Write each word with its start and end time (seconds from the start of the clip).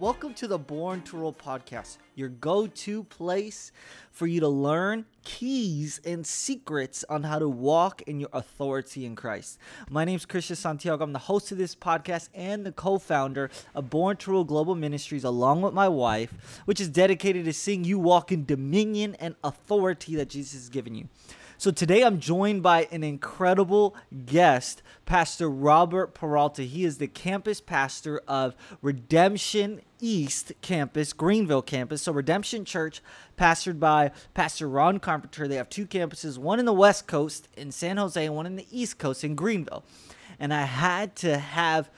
Welcome 0.00 0.34
to 0.34 0.48
the 0.48 0.58
Born 0.58 1.02
to 1.02 1.16
Rule 1.16 1.32
podcast, 1.32 1.98
your 2.16 2.28
go 2.28 2.66
to 2.66 3.04
place 3.04 3.70
for 4.10 4.26
you 4.26 4.40
to 4.40 4.48
learn 4.48 5.06
keys 5.22 6.00
and 6.04 6.26
secrets 6.26 7.04
on 7.08 7.22
how 7.22 7.38
to 7.38 7.48
walk 7.48 8.02
in 8.02 8.18
your 8.18 8.28
authority 8.32 9.06
in 9.06 9.14
Christ. 9.14 9.56
My 9.88 10.04
name 10.04 10.16
is 10.16 10.26
Christian 10.26 10.56
Santiago. 10.56 11.04
I'm 11.04 11.12
the 11.12 11.20
host 11.20 11.52
of 11.52 11.58
this 11.58 11.76
podcast 11.76 12.28
and 12.34 12.66
the 12.66 12.72
co 12.72 12.98
founder 12.98 13.50
of 13.72 13.88
Born 13.88 14.16
to 14.16 14.32
Rule 14.32 14.42
Global 14.42 14.74
Ministries, 14.74 15.22
along 15.22 15.62
with 15.62 15.74
my 15.74 15.86
wife, 15.86 16.62
which 16.64 16.80
is 16.80 16.88
dedicated 16.88 17.44
to 17.44 17.52
seeing 17.52 17.84
you 17.84 18.00
walk 18.00 18.32
in 18.32 18.44
dominion 18.44 19.14
and 19.20 19.36
authority 19.44 20.16
that 20.16 20.28
Jesus 20.28 20.54
has 20.54 20.68
given 20.70 20.96
you. 20.96 21.08
So 21.56 21.70
today 21.70 22.02
I'm 22.02 22.18
joined 22.18 22.64
by 22.64 22.88
an 22.90 23.04
incredible 23.04 23.94
guest, 24.26 24.82
Pastor 25.06 25.48
Robert 25.48 26.12
Peralta. 26.12 26.62
He 26.62 26.84
is 26.84 26.98
the 26.98 27.06
campus 27.06 27.60
pastor 27.60 28.20
of 28.26 28.56
Redemption 28.82 29.80
East 30.00 30.52
Campus, 30.62 31.12
Greenville 31.12 31.62
campus. 31.62 32.02
So 32.02 32.12
Redemption 32.12 32.64
Church, 32.64 33.00
pastored 33.38 33.78
by 33.78 34.10
Pastor 34.34 34.68
Ron 34.68 34.98
Carpenter. 34.98 35.46
They 35.46 35.56
have 35.56 35.68
two 35.68 35.86
campuses, 35.86 36.38
one 36.38 36.58
in 36.58 36.66
the 36.66 36.72
West 36.72 37.06
Coast 37.06 37.48
in 37.56 37.70
San 37.70 37.98
Jose 37.98 38.24
and 38.24 38.34
one 38.34 38.46
in 38.46 38.56
the 38.56 38.66
East 38.70 38.98
Coast 38.98 39.22
in 39.22 39.36
Greenville. 39.36 39.84
And 40.40 40.52
I 40.52 40.62
had 40.62 41.14
to 41.16 41.38
have 41.38 41.88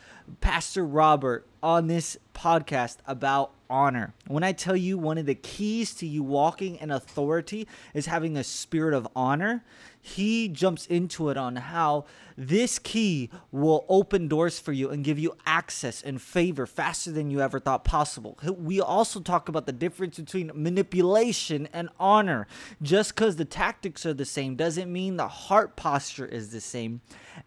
Pastor 0.40 0.84
Robert 0.84 1.46
on 1.66 1.88
this 1.88 2.16
podcast 2.32 2.98
about 3.08 3.50
honor. 3.68 4.14
When 4.28 4.44
I 4.44 4.52
tell 4.52 4.76
you 4.76 4.96
one 4.98 5.18
of 5.18 5.26
the 5.26 5.34
keys 5.34 5.94
to 5.94 6.06
you 6.06 6.22
walking 6.22 6.76
in 6.76 6.92
authority 6.92 7.66
is 7.92 8.06
having 8.06 8.36
a 8.36 8.44
spirit 8.44 8.94
of 8.94 9.08
honor, 9.16 9.64
he 10.00 10.46
jumps 10.46 10.86
into 10.86 11.28
it 11.28 11.36
on 11.36 11.56
how 11.56 12.04
this 12.36 12.78
key 12.78 13.30
will 13.50 13.84
open 13.88 14.28
doors 14.28 14.60
for 14.60 14.72
you 14.72 14.90
and 14.90 15.02
give 15.02 15.18
you 15.18 15.34
access 15.44 16.02
and 16.02 16.22
favor 16.22 16.66
faster 16.66 17.10
than 17.10 17.32
you 17.32 17.40
ever 17.40 17.58
thought 17.58 17.82
possible. 17.82 18.38
We 18.44 18.80
also 18.80 19.18
talk 19.18 19.48
about 19.48 19.66
the 19.66 19.72
difference 19.72 20.20
between 20.20 20.52
manipulation 20.54 21.68
and 21.72 21.88
honor. 21.98 22.46
Just 22.80 23.16
because 23.16 23.34
the 23.34 23.44
tactics 23.44 24.06
are 24.06 24.14
the 24.14 24.24
same 24.24 24.54
doesn't 24.54 24.92
mean 24.92 25.16
the 25.16 25.26
heart 25.26 25.74
posture 25.74 26.26
is 26.26 26.50
the 26.50 26.60
same. 26.60 27.00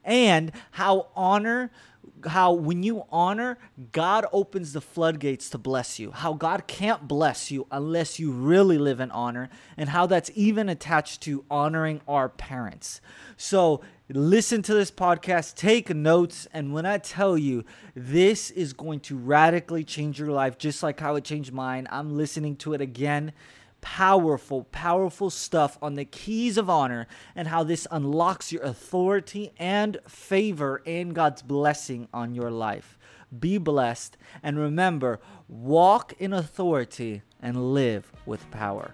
And 0.03 0.51
how 0.71 1.07
honor 1.15 1.71
how 2.25 2.53
when 2.53 2.83
you 2.83 3.03
honor, 3.11 3.57
God 3.91 4.25
opens 4.31 4.73
the 4.73 4.81
floodgates 4.81 5.49
to 5.51 5.57
bless 5.57 5.99
you. 5.99 6.11
How 6.11 6.33
God 6.33 6.67
can't 6.67 7.07
bless 7.07 7.51
you 7.51 7.67
unless 7.71 8.19
you 8.19 8.31
really 8.31 8.77
live 8.77 8.99
in 8.99 9.11
honor, 9.11 9.49
and 9.77 9.89
how 9.89 10.05
that's 10.05 10.31
even 10.35 10.69
attached 10.69 11.21
to 11.21 11.45
honoring 11.49 12.01
our 12.07 12.29
parents. 12.29 13.01
So, 13.37 13.81
listen 14.09 14.61
to 14.63 14.73
this 14.73 14.91
podcast, 14.91 15.55
take 15.55 15.93
notes, 15.93 16.47
and 16.51 16.73
when 16.73 16.85
I 16.85 16.97
tell 16.97 17.37
you 17.37 17.63
this 17.95 18.51
is 18.51 18.73
going 18.73 18.99
to 19.01 19.17
radically 19.17 19.83
change 19.83 20.19
your 20.19 20.31
life, 20.31 20.57
just 20.57 20.83
like 20.83 20.99
how 20.99 21.15
it 21.15 21.23
changed 21.23 21.53
mine, 21.53 21.87
I'm 21.91 22.17
listening 22.17 22.55
to 22.57 22.73
it 22.73 22.81
again 22.81 23.33
powerful, 23.81 24.65
powerful 24.65 25.29
stuff 25.29 25.77
on 25.81 25.95
the 25.95 26.05
keys 26.05 26.57
of 26.57 26.69
honor 26.69 27.07
and 27.35 27.47
how 27.47 27.63
this 27.63 27.87
unlocks 27.91 28.51
your 28.51 28.63
authority 28.63 29.51
and 29.57 29.97
favor 30.07 30.81
and 30.85 31.13
God's 31.13 31.41
blessing 31.41 32.07
on 32.13 32.35
your 32.35 32.51
life. 32.51 32.97
Be 33.37 33.57
blessed 33.57 34.17
and 34.41 34.57
remember, 34.57 35.19
walk 35.47 36.13
in 36.19 36.33
authority 36.33 37.21
and 37.41 37.73
live 37.73 38.11
with 38.25 38.49
power. 38.51 38.93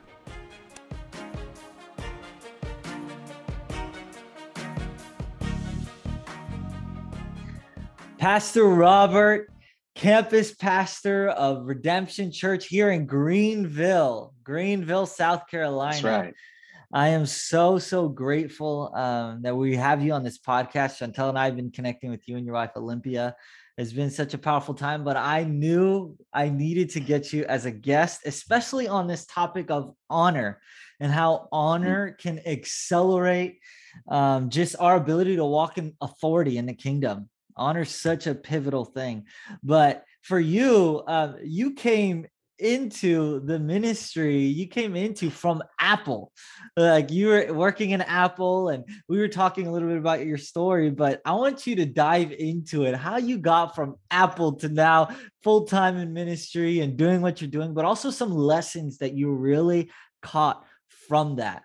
Pastor 8.18 8.66
Robert 8.66 9.52
campus 9.96 10.54
pastor 10.54 11.30
of 11.30 11.66
Redemption 11.66 12.32
Church 12.32 12.68
here 12.68 12.92
in 12.92 13.06
Greenville, 13.06 14.34
Greenville, 14.44 15.06
South 15.06 15.48
Carolina. 15.48 15.94
That's 15.94 16.04
right. 16.04 16.34
I 16.94 17.10
am 17.10 17.26
so, 17.26 17.80
so 17.80 18.08
grateful 18.08 18.94
um, 18.94 19.42
that 19.42 19.56
we 19.56 19.76
have 19.76 20.04
you 20.04 20.14
on 20.14 20.24
this 20.24 20.38
podcast. 20.38 21.00
Chantel 21.00 21.30
and 21.30 21.40
I 21.40 21.46
have 21.46 21.56
been 21.56 21.72
connecting 21.72 22.12
with 22.12 22.28
you 22.28 22.38
and 22.38 22.46
your 22.46 22.56
wife, 22.56 22.72
Olympia. 22.76 23.36
It's 23.78 23.92
been 23.92 24.12
such 24.12 24.34
a 24.34 24.38
powerful 24.38 24.74
time, 24.74 25.04
but 25.04 25.18
I 25.18 25.44
knew 25.44 26.16
I 26.32 26.50
needed 26.50 26.92
to 26.92 27.00
get 27.00 27.34
you 27.34 27.44
as 27.46 27.66
a 27.66 27.72
guest, 27.72 28.22
especially 28.26 28.88
on 28.88 29.08
this 29.08 29.26
topic 29.26 29.72
of 29.72 29.94
honor 30.10 30.62
and 31.00 31.12
how 31.12 31.34
mm. 31.34 31.48
honor 31.52 32.12
can 32.12 32.40
accelerate 32.46 33.60
um, 34.10 34.50
just 34.50 34.76
our 34.80 34.96
ability 34.96 35.38
to 35.38 35.46
walk 35.46 35.78
in 35.78 35.94
authority 36.02 36.58
in 36.58 36.66
the 36.66 36.74
kingdom 36.74 37.30
honor 37.58 37.86
such 37.86 38.28
a 38.28 38.36
pivotal 38.36 38.86
thing. 38.86 39.26
But 39.64 40.04
for 40.22 40.40
you 40.40 41.04
uh, 41.08 41.34
you 41.44 41.74
came 41.74 42.26
into 42.58 43.42
the 43.42 43.60
ministry 43.60 44.44
you 44.44 44.66
came 44.66 44.96
into 44.96 45.30
from 45.30 45.62
apple. 45.78 46.32
Like 46.78 47.12
you 47.12 47.28
were 47.28 47.54
working 47.54 47.90
in 47.90 48.02
apple 48.02 48.70
and 48.70 48.86
we 49.10 49.18
were 49.18 49.28
talking 49.28 49.68
a 49.68 49.72
little 49.72 49.90
bit 49.90 49.98
about 49.98 50.26
your 50.26 50.38
story 50.38 50.90
but 50.90 51.22
i 51.26 51.34
want 51.34 51.68
you 51.68 51.76
to 51.76 51.86
dive 51.86 52.32
into 52.32 52.84
it 52.84 52.96
how 52.96 53.18
you 53.18 53.38
got 53.38 53.76
from 53.76 53.96
apple 54.10 54.54
to 54.54 54.70
now 54.70 55.10
full-time 55.44 55.98
in 55.98 56.14
ministry 56.14 56.80
and 56.80 56.96
doing 56.96 57.22
what 57.22 57.42
you're 57.42 57.50
doing 57.50 57.74
but 57.74 57.84
also 57.84 58.10
some 58.10 58.32
lessons 58.32 59.00
that 59.00 59.14
you 59.14 59.30
really 59.32 59.92
caught 60.22 60.64
from 61.10 61.36
that 61.36 61.64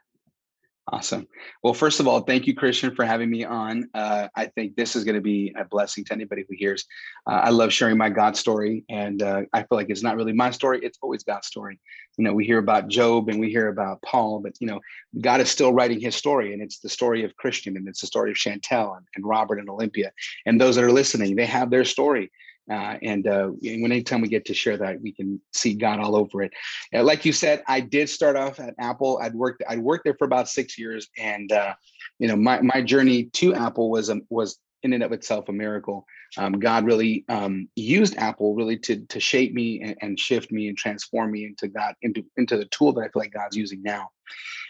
Awesome. 0.93 1.29
Well, 1.63 1.73
first 1.73 2.01
of 2.01 2.09
all, 2.09 2.21
thank 2.21 2.49
you, 2.49 2.55
Christian, 2.55 2.97
for 2.97 3.05
having 3.05 3.31
me 3.31 3.45
on. 3.45 3.89
Uh, 3.95 4.27
I 4.35 4.47
think 4.47 4.75
this 4.75 4.97
is 4.97 5.05
going 5.05 5.15
to 5.15 5.21
be 5.21 5.55
a 5.57 5.65
blessing 5.65 6.05
to 6.07 6.13
anybody 6.13 6.45
who 6.49 6.57
hears. 6.59 6.85
Uh, 7.29 7.35
I 7.45 7.51
love 7.51 7.73
sharing 7.73 7.97
my 7.97 8.11
God 8.11 8.37
story, 8.37 8.85
and 8.89 9.23
uh, 9.23 9.43
I 9.53 9.61
feel 9.61 9.79
like 9.79 9.89
it's 9.89 10.03
not 10.03 10.17
really 10.17 10.33
my 10.33 10.51
story; 10.51 10.81
it's 10.83 10.99
always 11.01 11.23
God's 11.23 11.47
story. 11.47 11.79
You 12.17 12.25
know, 12.25 12.33
we 12.33 12.45
hear 12.45 12.59
about 12.59 12.89
Job 12.89 13.29
and 13.29 13.39
we 13.39 13.51
hear 13.51 13.69
about 13.69 14.03
Paul, 14.03 14.41
but 14.41 14.55
you 14.61 14.67
know, 14.67 14.81
God 15.21 15.41
is 15.41 15.49
still 15.49 15.73
writing 15.73 16.01
His 16.01 16.17
story, 16.17 16.53
and 16.53 16.61
it's 16.61 16.81
the 16.81 16.89
story 16.89 17.23
of 17.25 17.37
Christian, 17.37 17.77
and 17.77 17.87
it's 17.87 18.01
the 18.01 18.09
story 18.09 18.33
of 18.33 18.37
Chantel 18.37 18.97
and, 18.97 19.07
and 19.15 19.25
Robert 19.25 19.61
and 19.61 19.71
Olympia, 19.71 20.11
and 20.45 20.61
those 20.61 20.75
that 20.75 20.85
are 20.85 20.93
listening, 20.93 21.37
they 21.37 21.47
have 21.47 21.71
their 21.71 21.85
story. 21.85 22.33
Uh, 22.71 22.97
and 23.03 23.27
uh, 23.27 23.49
when 23.49 23.91
anytime 23.93 24.21
we 24.21 24.29
get 24.29 24.45
to 24.45 24.55
share 24.55 24.77
that, 24.77 25.01
we 25.01 25.13
can 25.13 25.41
see 25.53 25.75
God 25.75 25.99
all 25.99 26.17
over 26.17 26.43
it. 26.43 26.53
Uh, 26.95 27.03
like 27.03 27.25
you 27.25 27.33
said, 27.33 27.63
I 27.67 27.81
did 27.81 28.09
start 28.09 28.37
off 28.37 28.61
at 28.61 28.75
Apple. 28.79 29.19
I'd 29.23 29.35
worked 29.35 29.63
I'd 29.69 29.81
worked 29.81 30.05
there 30.05 30.15
for 30.15 30.25
about 30.25 30.49
six 30.49 30.79
years, 30.79 31.09
and 31.19 31.51
uh, 31.51 31.75
you 32.19 32.29
know 32.29 32.37
my 32.37 32.61
my 32.61 32.83
journey 32.83 33.25
to 33.25 33.55
Apple 33.55 33.91
was 33.91 34.11
um, 34.11 34.23
was 34.31 34.59
in 34.83 34.93
and 34.93 35.03
of 35.03 35.13
itself 35.13 35.49
a 35.49 35.53
miracle. 35.53 36.07
Um, 36.39 36.53
God 36.53 36.85
really 36.85 37.25
um, 37.29 37.69
used 37.75 38.17
Apple 38.17 38.55
really 38.55 38.79
to 38.79 39.05
to 39.07 39.21
shape 39.21 39.53
me 39.53 39.81
and, 39.83 39.97
and, 40.01 40.21
shift 40.21 40.53
me 40.53 40.69
and 40.69 40.79
transform 40.79 41.33
me 41.33 41.45
into 41.45 41.69
God 41.69 41.95
into 42.03 42.25
into 42.37 42.57
the 42.57 42.67
tool 42.67 42.93
that 42.95 43.01
I 43.01 43.09
feel 43.09 43.23
like 43.23 43.33
God's 43.33 43.57
using 43.57 43.83
now. 43.83 44.11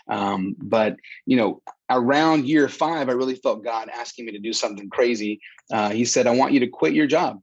Um, 0.08 0.56
but 0.58 0.96
you 1.26 1.36
know, 1.36 1.60
around 1.90 2.46
year 2.46 2.68
five, 2.68 3.08
I 3.08 3.12
really 3.12 3.34
felt 3.34 3.62
God 3.62 3.90
asking 3.90 4.26
me 4.26 4.32
to 4.32 4.38
do 4.38 4.52
something 4.52 4.88
crazy. 4.88 5.40
Uh, 5.70 5.90
he 5.90 6.04
said, 6.04 6.26
"I 6.26 6.34
want 6.34 6.52
you 6.52 6.60
to 6.60 6.68
quit 6.68 6.94
your 6.94 7.06
job." 7.06 7.40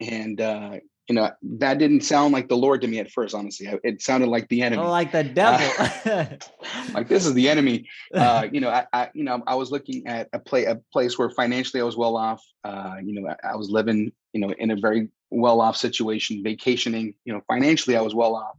And 0.00 0.40
uh, 0.40 0.78
you 1.08 1.14
know 1.14 1.30
that 1.42 1.78
didn't 1.78 2.00
sound 2.00 2.32
like 2.32 2.48
the 2.48 2.56
Lord 2.56 2.80
to 2.80 2.88
me 2.88 2.98
at 2.98 3.10
first. 3.10 3.34
Honestly, 3.34 3.68
it 3.82 4.00
sounded 4.00 4.28
like 4.28 4.48
the 4.48 4.62
enemy. 4.62 4.82
Oh, 4.82 4.90
like 4.90 5.12
the 5.12 5.24
devil. 5.24 5.68
Uh, 5.78 6.26
like 6.94 7.08
this 7.08 7.26
is 7.26 7.34
the 7.34 7.48
enemy. 7.48 7.88
Uh, 8.12 8.46
you 8.50 8.60
know, 8.60 8.70
I, 8.70 8.86
I, 8.92 9.10
you 9.14 9.24
know 9.24 9.42
I 9.46 9.54
was 9.54 9.70
looking 9.70 10.06
at 10.06 10.28
a 10.32 10.38
play 10.38 10.64
a 10.64 10.76
place 10.92 11.18
where 11.18 11.30
financially 11.30 11.80
I 11.80 11.84
was 11.84 11.96
well 11.96 12.16
off. 12.16 12.42
Uh, 12.64 12.96
you 13.02 13.20
know, 13.20 13.28
I, 13.28 13.52
I 13.52 13.56
was 13.56 13.70
living 13.70 14.12
you 14.32 14.40
know 14.40 14.52
in 14.58 14.70
a 14.70 14.76
very 14.76 15.08
well 15.30 15.60
off 15.60 15.76
situation, 15.76 16.42
vacationing. 16.42 17.14
You 17.24 17.34
know, 17.34 17.42
financially 17.48 17.96
I 17.96 18.00
was 18.00 18.14
well 18.14 18.34
off. 18.34 18.56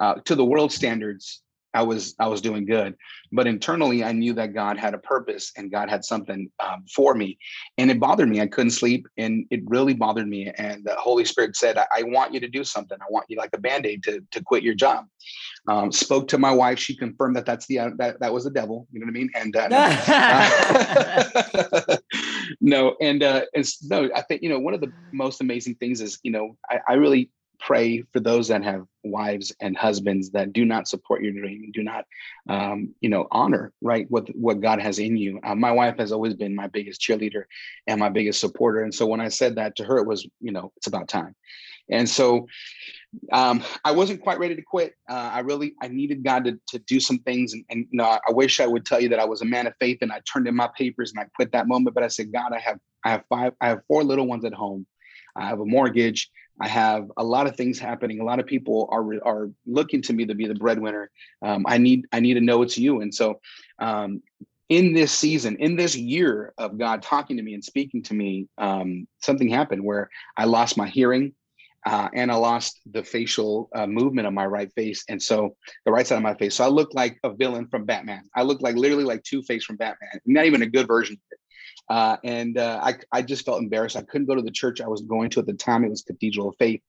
Uh, 0.00 0.14
to 0.24 0.34
the 0.34 0.44
world 0.44 0.72
standards, 0.72 1.42
I 1.74 1.82
was 1.82 2.14
I 2.18 2.26
was 2.26 2.40
doing 2.40 2.64
good, 2.66 2.96
but 3.32 3.46
internally 3.46 4.02
I 4.02 4.12
knew 4.12 4.32
that 4.34 4.54
God 4.54 4.76
had 4.78 4.94
a 4.94 4.98
purpose 4.98 5.52
and 5.56 5.70
God 5.70 5.88
had 5.88 6.04
something 6.04 6.50
um, 6.60 6.84
for 6.92 7.14
me, 7.14 7.38
and 7.78 7.90
it 7.90 8.00
bothered 8.00 8.28
me. 8.28 8.40
I 8.40 8.46
couldn't 8.46 8.72
sleep, 8.72 9.06
and 9.16 9.46
it 9.50 9.60
really 9.66 9.94
bothered 9.94 10.28
me. 10.28 10.50
And 10.56 10.84
the 10.84 10.94
Holy 10.96 11.24
Spirit 11.24 11.56
said, 11.56 11.78
"I, 11.78 11.86
I 11.98 12.02
want 12.04 12.34
you 12.34 12.40
to 12.40 12.48
do 12.48 12.64
something. 12.64 12.98
I 13.00 13.06
want 13.10 13.26
you 13.28 13.36
like 13.36 13.50
a 13.52 13.58
band 13.58 13.86
aid 13.86 14.02
to 14.04 14.20
to 14.30 14.42
quit 14.42 14.62
your 14.62 14.74
job." 14.74 15.06
Um, 15.68 15.92
spoke 15.92 16.26
to 16.28 16.38
my 16.38 16.52
wife. 16.52 16.78
She 16.78 16.96
confirmed 16.96 17.36
that 17.36 17.46
that's 17.46 17.66
the 17.66 17.78
uh, 17.78 17.90
that 17.98 18.18
that 18.20 18.32
was 18.32 18.44
the 18.44 18.50
devil. 18.50 18.88
You 18.92 19.00
know 19.00 19.06
what 19.06 19.10
I 19.10 19.14
mean? 19.14 19.30
And 19.34 19.56
uh, 19.56 19.68
uh, 21.90 21.96
no, 22.60 22.96
and 23.00 23.22
uh, 23.22 23.42
and 23.54 23.64
no, 23.84 24.10
I 24.14 24.22
think 24.22 24.42
you 24.42 24.48
know 24.48 24.58
one 24.58 24.74
of 24.74 24.80
the 24.80 24.92
most 25.12 25.40
amazing 25.40 25.76
things 25.76 26.00
is 26.00 26.18
you 26.22 26.32
know 26.32 26.56
I, 26.68 26.80
I 26.88 26.94
really 26.94 27.30
pray 27.60 28.02
for 28.12 28.20
those 28.20 28.48
that 28.48 28.64
have 28.64 28.84
wives 29.04 29.54
and 29.60 29.76
husbands 29.76 30.30
that 30.30 30.52
do 30.52 30.64
not 30.64 30.88
support 30.88 31.22
your 31.22 31.32
dream 31.32 31.70
do 31.72 31.82
not 31.82 32.04
um, 32.48 32.94
you 33.00 33.08
know 33.08 33.26
honor 33.30 33.72
right 33.80 34.06
what 34.10 34.28
what 34.34 34.60
god 34.60 34.80
has 34.80 34.98
in 34.98 35.16
you. 35.16 35.40
Uh, 35.44 35.54
my 35.54 35.70
wife 35.70 35.96
has 35.98 36.12
always 36.12 36.34
been 36.34 36.54
my 36.54 36.66
biggest 36.66 37.00
cheerleader 37.00 37.44
and 37.86 38.00
my 38.00 38.08
biggest 38.08 38.40
supporter. 38.40 38.82
And 38.82 38.94
so 38.94 39.06
when 39.06 39.20
i 39.20 39.28
said 39.28 39.56
that 39.56 39.76
to 39.76 39.84
her 39.84 39.98
it 39.98 40.06
was 40.06 40.26
you 40.40 40.52
know 40.52 40.72
it's 40.76 40.86
about 40.86 41.08
time. 41.08 41.34
And 41.88 42.08
so 42.08 42.46
um, 43.32 43.62
i 43.84 43.92
wasn't 43.92 44.22
quite 44.22 44.38
ready 44.38 44.56
to 44.56 44.62
quit. 44.62 44.94
Uh, 45.08 45.30
i 45.32 45.40
really 45.40 45.74
i 45.82 45.88
needed 45.88 46.24
god 46.24 46.44
to, 46.44 46.58
to 46.68 46.78
do 46.80 47.00
some 47.00 47.18
things. 47.20 47.52
And, 47.52 47.64
and 47.70 47.86
you 47.90 47.98
know 47.98 48.04
I, 48.04 48.20
I 48.28 48.32
wish 48.32 48.60
i 48.60 48.66
would 48.66 48.86
tell 48.86 49.00
you 49.00 49.10
that 49.10 49.20
i 49.20 49.24
was 49.24 49.42
a 49.42 49.46
man 49.46 49.66
of 49.66 49.74
faith 49.78 49.98
and 50.02 50.12
i 50.12 50.20
turned 50.30 50.48
in 50.48 50.56
my 50.56 50.68
papers 50.76 51.12
and 51.12 51.20
i 51.20 51.26
quit 51.34 51.52
that 51.52 51.68
moment. 51.68 51.94
But 51.94 52.04
i 52.04 52.08
said 52.08 52.32
god 52.32 52.52
i 52.52 52.58
have 52.58 52.78
i 53.04 53.10
have 53.10 53.24
five 53.28 53.52
i 53.60 53.68
have 53.68 53.80
four 53.86 54.02
little 54.04 54.26
ones 54.26 54.44
at 54.44 54.54
home. 54.54 54.86
I 55.36 55.46
have 55.46 55.60
a 55.60 55.64
mortgage 55.64 56.28
I 56.60 56.68
have 56.68 57.10
a 57.16 57.24
lot 57.24 57.46
of 57.46 57.56
things 57.56 57.78
happening. 57.78 58.20
A 58.20 58.24
lot 58.24 58.38
of 58.38 58.46
people 58.46 58.88
are 58.92 59.02
are 59.26 59.50
looking 59.66 60.02
to 60.02 60.12
me 60.12 60.26
to 60.26 60.34
be 60.34 60.46
the 60.46 60.54
breadwinner. 60.54 61.10
Um, 61.42 61.64
I 61.66 61.78
need 61.78 62.06
I 62.12 62.20
need 62.20 62.34
to 62.34 62.40
know 62.40 62.62
it's 62.62 62.76
you. 62.76 63.00
And 63.00 63.14
so, 63.14 63.40
um, 63.78 64.22
in 64.68 64.92
this 64.92 65.12
season, 65.12 65.56
in 65.56 65.76
this 65.76 65.96
year 65.96 66.52
of 66.58 66.78
God 66.78 67.02
talking 67.02 67.38
to 67.38 67.42
me 67.42 67.54
and 67.54 67.64
speaking 67.64 68.02
to 68.04 68.14
me, 68.14 68.46
um, 68.58 69.08
something 69.20 69.48
happened 69.48 69.84
where 69.84 70.10
I 70.36 70.44
lost 70.44 70.76
my 70.76 70.88
hearing. 70.88 71.34
Uh, 71.86 72.10
and 72.12 72.30
I 72.30 72.34
lost 72.34 72.78
the 72.92 73.02
facial 73.02 73.70
uh, 73.74 73.86
movement 73.86 74.26
of 74.28 74.34
my 74.34 74.44
right 74.44 74.70
face, 74.74 75.02
and 75.08 75.20
so 75.20 75.56
the 75.86 75.90
right 75.90 76.06
side 76.06 76.16
of 76.16 76.22
my 76.22 76.34
face. 76.34 76.56
So 76.56 76.64
I 76.64 76.68
looked 76.68 76.94
like 76.94 77.18
a 77.24 77.32
villain 77.32 77.68
from 77.68 77.86
Batman. 77.86 78.24
I 78.36 78.42
looked 78.42 78.62
like 78.62 78.76
literally 78.76 79.04
like 79.04 79.22
Two 79.22 79.42
Face 79.44 79.64
from 79.64 79.76
Batman. 79.76 80.20
Not 80.26 80.44
even 80.44 80.60
a 80.60 80.66
good 80.66 80.86
version 80.86 81.14
of 81.14 81.20
it. 81.32 81.39
Uh, 81.90 82.16
and 82.22 82.56
uh, 82.56 82.78
I, 82.82 82.94
I 83.10 83.20
just 83.20 83.44
felt 83.44 83.60
embarrassed. 83.60 83.96
I 83.96 84.02
couldn't 84.02 84.28
go 84.28 84.36
to 84.36 84.42
the 84.42 84.50
church 84.50 84.80
I 84.80 84.86
was 84.86 85.02
going 85.02 85.28
to 85.30 85.40
at 85.40 85.46
the 85.46 85.52
time. 85.54 85.84
It 85.84 85.90
was 85.90 86.02
Cathedral 86.02 86.48
of 86.48 86.56
Faith. 86.56 86.80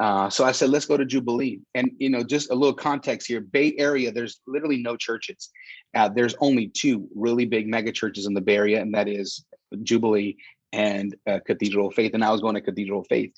Uh, 0.00 0.30
so 0.30 0.44
I 0.44 0.52
said, 0.52 0.70
let's 0.70 0.86
go 0.86 0.96
to 0.96 1.04
Jubilee. 1.04 1.60
And, 1.74 1.90
you 1.98 2.08
know, 2.08 2.22
just 2.22 2.50
a 2.50 2.54
little 2.54 2.74
context 2.74 3.28
here 3.28 3.40
Bay 3.40 3.74
Area, 3.78 4.10
there's 4.10 4.40
literally 4.46 4.82
no 4.82 4.96
churches. 4.96 5.50
Uh, 5.94 6.08
there's 6.08 6.34
only 6.40 6.68
two 6.68 7.06
really 7.14 7.44
big 7.44 7.68
mega 7.68 7.92
churches 7.92 8.26
in 8.26 8.34
the 8.34 8.40
Bay 8.40 8.56
Area, 8.56 8.80
and 8.80 8.94
that 8.94 9.08
is 9.08 9.44
Jubilee 9.82 10.36
and 10.72 11.14
uh, 11.26 11.38
Cathedral 11.46 11.88
of 11.88 11.94
Faith. 11.94 12.12
And 12.14 12.24
I 12.24 12.30
was 12.30 12.40
going 12.40 12.54
to 12.54 12.60
Cathedral 12.60 13.00
of 13.00 13.06
Faith. 13.08 13.32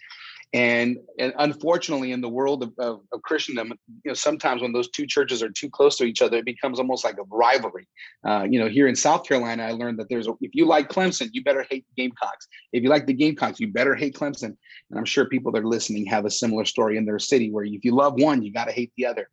And, 0.54 0.96
and 1.18 1.34
unfortunately, 1.38 2.12
in 2.12 2.22
the 2.22 2.28
world 2.28 2.62
of, 2.62 2.72
of, 2.78 3.00
of, 3.12 3.20
Christendom, 3.22 3.74
you 4.02 4.10
know, 4.10 4.14
sometimes 4.14 4.62
when 4.62 4.72
those 4.72 4.88
two 4.88 5.06
churches 5.06 5.42
are 5.42 5.50
too 5.50 5.68
close 5.68 5.96
to 5.98 6.04
each 6.04 6.22
other, 6.22 6.38
it 6.38 6.46
becomes 6.46 6.78
almost 6.78 7.04
like 7.04 7.18
a 7.18 7.24
rivalry. 7.24 7.86
Uh, 8.24 8.46
you 8.48 8.58
know, 8.58 8.66
here 8.66 8.88
in 8.88 8.96
South 8.96 9.24
Carolina, 9.24 9.64
I 9.64 9.72
learned 9.72 9.98
that 9.98 10.08
there's 10.08 10.26
a, 10.26 10.32
if 10.40 10.54
you 10.54 10.66
like 10.66 10.88
Clemson, 10.88 11.28
you 11.32 11.44
better 11.44 11.66
hate 11.68 11.84
Gamecocks. 11.98 12.48
If 12.72 12.82
you 12.82 12.88
like 12.88 13.06
the 13.06 13.12
Gamecocks, 13.12 13.60
you 13.60 13.68
better 13.68 13.94
hate 13.94 14.14
Clemson. 14.14 14.56
And 14.90 14.98
I'm 14.98 15.04
sure 15.04 15.26
people 15.26 15.52
that 15.52 15.62
are 15.62 15.66
listening 15.66 16.06
have 16.06 16.24
a 16.24 16.30
similar 16.30 16.64
story 16.64 16.96
in 16.96 17.04
their 17.04 17.18
city 17.18 17.50
where 17.50 17.64
if 17.64 17.84
you 17.84 17.94
love 17.94 18.14
one, 18.14 18.42
you 18.42 18.50
got 18.50 18.68
to 18.68 18.72
hate 18.72 18.92
the 18.96 19.04
other. 19.04 19.28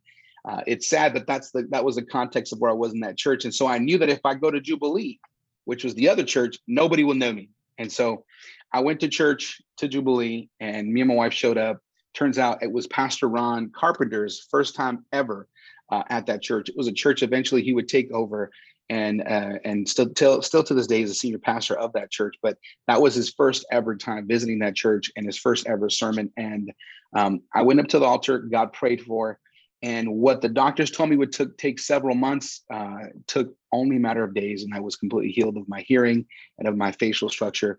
Uh, 0.46 0.60
it's 0.66 0.86
sad 0.86 1.14
that 1.14 1.26
that's 1.26 1.50
the 1.50 1.66
that 1.70 1.84
was 1.84 1.96
the 1.96 2.04
context 2.04 2.52
of 2.52 2.60
where 2.60 2.70
I 2.70 2.74
was 2.74 2.92
in 2.92 3.00
that 3.00 3.16
church, 3.16 3.44
and 3.44 3.52
so 3.52 3.66
I 3.66 3.78
knew 3.78 3.98
that 3.98 4.08
if 4.08 4.20
I 4.24 4.34
go 4.34 4.48
to 4.48 4.60
Jubilee, 4.60 5.18
which 5.64 5.82
was 5.82 5.94
the 5.94 6.08
other 6.08 6.22
church, 6.22 6.58
nobody 6.68 7.02
will 7.02 7.14
know 7.14 7.32
me. 7.32 7.50
And 7.78 7.92
so 7.92 8.24
I 8.72 8.80
went 8.80 9.00
to 9.00 9.08
church 9.08 9.60
to 9.78 9.88
Jubilee, 9.88 10.48
and 10.60 10.92
me 10.92 11.00
and 11.00 11.08
my 11.08 11.14
wife 11.14 11.32
showed 11.32 11.58
up. 11.58 11.78
Turns 12.14 12.38
out 12.38 12.62
it 12.62 12.72
was 12.72 12.86
Pastor 12.86 13.28
Ron 13.28 13.70
Carpenter's 13.74 14.46
first 14.50 14.74
time 14.74 15.04
ever 15.12 15.48
uh, 15.90 16.02
at 16.08 16.26
that 16.26 16.42
church. 16.42 16.68
It 16.68 16.76
was 16.76 16.88
a 16.88 16.92
church 16.92 17.22
eventually 17.22 17.62
he 17.62 17.74
would 17.74 17.88
take 17.88 18.10
over, 18.12 18.50
and 18.88 19.20
uh, 19.22 19.58
and 19.64 19.88
still 19.88 20.08
till 20.10 20.42
still 20.42 20.62
to 20.64 20.74
this 20.74 20.86
day 20.86 21.02
is 21.02 21.10
a 21.10 21.14
senior 21.14 21.38
pastor 21.38 21.78
of 21.78 21.92
that 21.92 22.10
church. 22.10 22.36
But 22.42 22.56
that 22.86 23.00
was 23.00 23.14
his 23.14 23.30
first 23.30 23.66
ever 23.70 23.96
time 23.96 24.26
visiting 24.26 24.58
that 24.60 24.74
church 24.74 25.10
and 25.16 25.26
his 25.26 25.38
first 25.38 25.66
ever 25.66 25.90
sermon. 25.90 26.32
And 26.36 26.72
um, 27.14 27.42
I 27.54 27.62
went 27.62 27.80
up 27.80 27.88
to 27.88 27.98
the 27.98 28.06
altar, 28.06 28.38
God 28.38 28.72
prayed 28.72 29.02
for, 29.02 29.38
and 29.86 30.12
what 30.12 30.40
the 30.40 30.48
doctors 30.48 30.90
told 30.90 31.10
me 31.10 31.16
would 31.16 31.32
t- 31.32 31.46
take 31.56 31.78
several 31.78 32.16
months 32.16 32.62
uh, 32.72 33.04
took 33.28 33.54
only 33.70 33.96
a 33.96 34.00
matter 34.00 34.24
of 34.24 34.34
days, 34.34 34.64
and 34.64 34.74
I 34.74 34.80
was 34.80 34.96
completely 34.96 35.30
healed 35.30 35.56
of 35.56 35.68
my 35.68 35.82
hearing 35.82 36.26
and 36.58 36.66
of 36.66 36.76
my 36.76 36.90
facial 36.90 37.28
structure. 37.28 37.78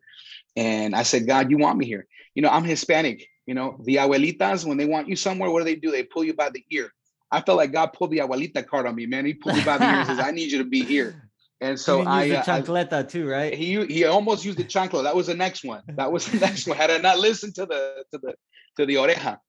And 0.56 0.96
I 0.96 1.04
said, 1.04 1.28
God, 1.28 1.52
you 1.52 1.58
want 1.58 1.78
me 1.78 1.86
here. 1.86 2.08
You 2.34 2.44
know, 2.44 2.50
I'm 2.50 2.64
Hispanic. 2.64 3.28
You 3.46 3.56
know, 3.56 3.82
the 3.84 3.98
abuelitas, 3.98 4.64
when 4.66 4.78
they 4.78 4.86
want 4.86 5.10
you 5.10 5.18
somewhere, 5.18 5.52
what 5.52 5.60
do 5.60 5.66
they 5.66 5.76
do? 5.76 5.92
They 5.92 6.04
pull 6.04 6.24
you 6.24 6.34
by 6.34 6.50
the 6.50 6.64
ear. 6.72 6.94
I 7.30 7.42
felt 7.42 7.58
like 7.58 7.74
God 7.74 7.88
pulled 7.88 8.12
the 8.12 8.20
abuelita 8.20 8.66
card 8.66 8.88
on 8.88 8.96
me, 8.96 9.06
man. 9.06 9.26
He 9.26 9.34
pulled 9.34 9.58
me 9.58 9.66
by 9.66 9.78
the 9.78 9.84
ear 9.84 9.98
and 9.98 10.08
says, 10.08 10.20
I 10.20 10.32
need 10.32 10.50
you 10.50 10.60
to 10.60 10.70
be 10.70 10.86
here. 10.86 11.30
And 11.60 11.78
so 11.78 12.04
I 12.04 12.24
used 12.24 12.48
the 12.48 12.54
uh, 12.54 12.62
chancleta 12.62 13.00
I, 13.00 13.04
too, 13.04 13.28
right? 13.28 13.54
He 13.54 13.86
he 13.88 14.06
almost 14.06 14.46
used 14.46 14.60
the 14.60 14.64
chancla. 14.64 15.04
That 15.04 15.16
was 15.16 15.28
the 15.28 15.36
next 15.36 15.66
one. 15.66 15.82
That 15.90 16.10
was 16.10 16.26
the 16.28 16.40
next 16.40 16.68
one. 16.68 16.78
Had 16.78 16.90
I 16.90 17.00
not 17.00 17.20
listened 17.20 17.56
to 17.56 17.66
the 17.66 18.06
to 18.14 18.18
the 18.20 18.36
to 18.78 18.86
the 18.86 18.96
oreja. 18.96 19.40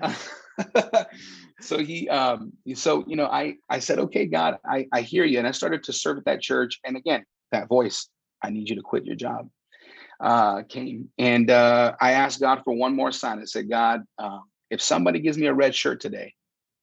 so 1.60 1.78
he 1.78 2.08
um 2.08 2.52
so 2.74 3.04
you 3.06 3.16
know 3.16 3.26
I 3.26 3.56
I 3.68 3.78
said, 3.78 3.98
okay, 3.98 4.26
God, 4.26 4.56
I, 4.64 4.86
I 4.92 5.00
hear 5.02 5.24
you. 5.24 5.38
And 5.38 5.46
I 5.46 5.52
started 5.52 5.84
to 5.84 5.92
serve 5.92 6.18
at 6.18 6.24
that 6.26 6.40
church. 6.40 6.80
And 6.84 6.96
again, 6.96 7.24
that 7.52 7.68
voice, 7.68 8.08
I 8.42 8.50
need 8.50 8.68
you 8.68 8.76
to 8.76 8.82
quit 8.82 9.04
your 9.04 9.16
job 9.16 9.48
uh, 10.20 10.62
came. 10.68 11.08
And 11.18 11.50
uh, 11.50 11.94
I 12.00 12.12
asked 12.12 12.40
God 12.40 12.62
for 12.64 12.74
one 12.74 12.94
more 12.94 13.12
sign. 13.12 13.40
I 13.40 13.44
said, 13.44 13.68
God, 13.68 14.02
uh, 14.18 14.38
if 14.70 14.80
somebody 14.80 15.20
gives 15.20 15.38
me 15.38 15.46
a 15.46 15.54
red 15.54 15.74
shirt 15.74 16.00
today, 16.00 16.34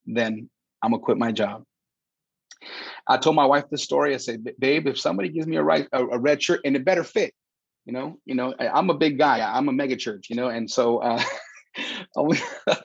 then 0.06 0.50
I'm 0.82 0.92
gonna 0.92 1.02
quit 1.02 1.18
my 1.18 1.32
job. 1.32 1.64
I 3.08 3.18
told 3.18 3.36
my 3.36 3.46
wife 3.46 3.66
the 3.70 3.78
story. 3.78 4.14
I 4.14 4.18
said, 4.18 4.46
babe, 4.60 4.88
if 4.88 5.00
somebody 5.00 5.30
gives 5.30 5.48
me 5.48 5.58
a 5.58 5.64
right 5.64 5.88
a, 5.92 6.06
a, 6.06 6.18
red 6.18 6.42
shirt 6.42 6.62
and 6.64 6.76
it 6.76 6.86
better 6.86 7.04
fit, 7.04 7.34
you 7.86 7.92
know, 7.92 8.20
you 8.26 8.36
know, 8.36 8.54
I, 8.58 8.78
am 8.78 8.90
a 8.90 8.94
big 8.94 9.18
guy. 9.18 9.42
I'm 9.42 9.68
a 9.68 9.74
mega 9.74 9.98
church, 9.98 10.28
you 10.30 10.36
know, 10.38 10.48
and 10.48 10.70
so 10.70 11.00
uh, 11.00 11.22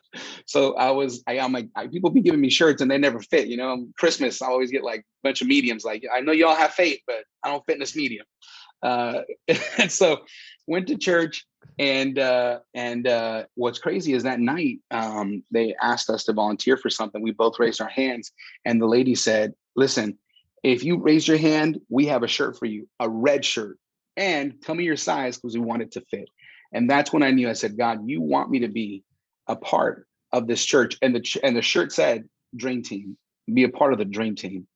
so 0.49 0.75
I 0.77 0.91
was 0.93 1.23
I, 1.27 1.35
am 1.35 1.53
like 1.53 1.69
I, 1.77 1.89
people 1.89 2.09
be 2.09 2.23
giving 2.23 2.41
me 2.41 2.49
shirts 2.49 2.81
and 2.81 2.91
they 2.91 2.97
never 2.97 3.21
fit, 3.21 3.49
you 3.49 3.59
know. 3.59 3.87
Christmas 3.99 4.41
I 4.41 4.47
always 4.47 4.71
get 4.71 4.83
like 4.83 5.01
a 5.01 5.05
bunch 5.23 5.43
of 5.43 5.47
mediums. 5.47 5.85
Like 5.85 6.05
I 6.13 6.23
know 6.23 6.33
y'all 6.33 6.57
have 6.57 6.73
faith, 6.73 7.01
but 7.07 7.25
I 7.45 7.51
don't 7.51 7.65
fit 7.67 7.75
in 7.75 7.81
this 7.81 7.95
medium. 7.95 8.25
Uh, 8.83 9.21
and 9.79 9.93
so 9.93 10.23
went 10.67 10.87
to 10.87 10.97
church 10.97 11.45
and 11.79 12.19
uh, 12.19 12.61
and 12.73 13.07
uh, 13.07 13.45
what's 13.57 13.79
crazy 13.79 14.15
is 14.15 14.23
that 14.23 14.41
night 14.41 14.79
um, 14.91 15.43
they 15.51 15.75
asked 15.83 16.09
us 16.09 16.25
to 16.25 16.33
volunteer 16.33 16.79
for 16.79 16.89
something. 16.89 17.21
We 17.21 17.33
both 17.33 17.59
raised 17.59 17.83
our 17.83 17.91
hands, 17.91 18.33
and 18.65 18.81
the 18.81 18.87
lady 18.87 19.15
said, 19.15 19.53
"Listen, 19.77 20.17
if 20.63 20.83
you 20.83 20.97
raise 20.97 21.29
your 21.29 21.37
hand, 21.37 21.79
we 21.91 22.07
have 22.07 22.23
a 22.23 22.29
shirt 22.29 22.59
for 22.59 22.65
you, 22.65 22.89
a 23.01 23.09
red 23.09 23.45
shirt, 23.45 23.77
and 24.17 24.55
tell 24.63 24.75
me 24.75 24.85
your 24.85 24.97
size 24.97 25.37
because 25.37 25.53
we 25.53 25.61
want 25.61 25.83
it 25.83 25.93
to 25.93 26.01
fit." 26.01 26.31
And 26.73 26.89
that's 26.89 27.13
when 27.13 27.23
I 27.23 27.33
knew. 27.33 27.51
I 27.51 27.53
said, 27.53 27.77
"God, 27.77 28.09
you 28.09 28.23
want 28.23 28.51
me 28.51 28.61
to 28.61 28.69
be 28.69 29.05
a 29.47 29.55
part 29.55 30.08
of 30.33 30.47
this 30.47 30.65
church?" 30.65 30.97
And 31.03 31.15
the 31.15 31.41
and 31.43 31.57
the 31.57 31.63
shirt 31.63 31.93
said, 31.93 32.29
"Dream 32.55 32.83
Team, 32.83 33.17
be 33.53 33.65
a 33.65 33.69
part 33.69 33.93
of 33.93 33.99
the 33.99 34.05
Dream 34.05 34.35
Team." 34.35 34.67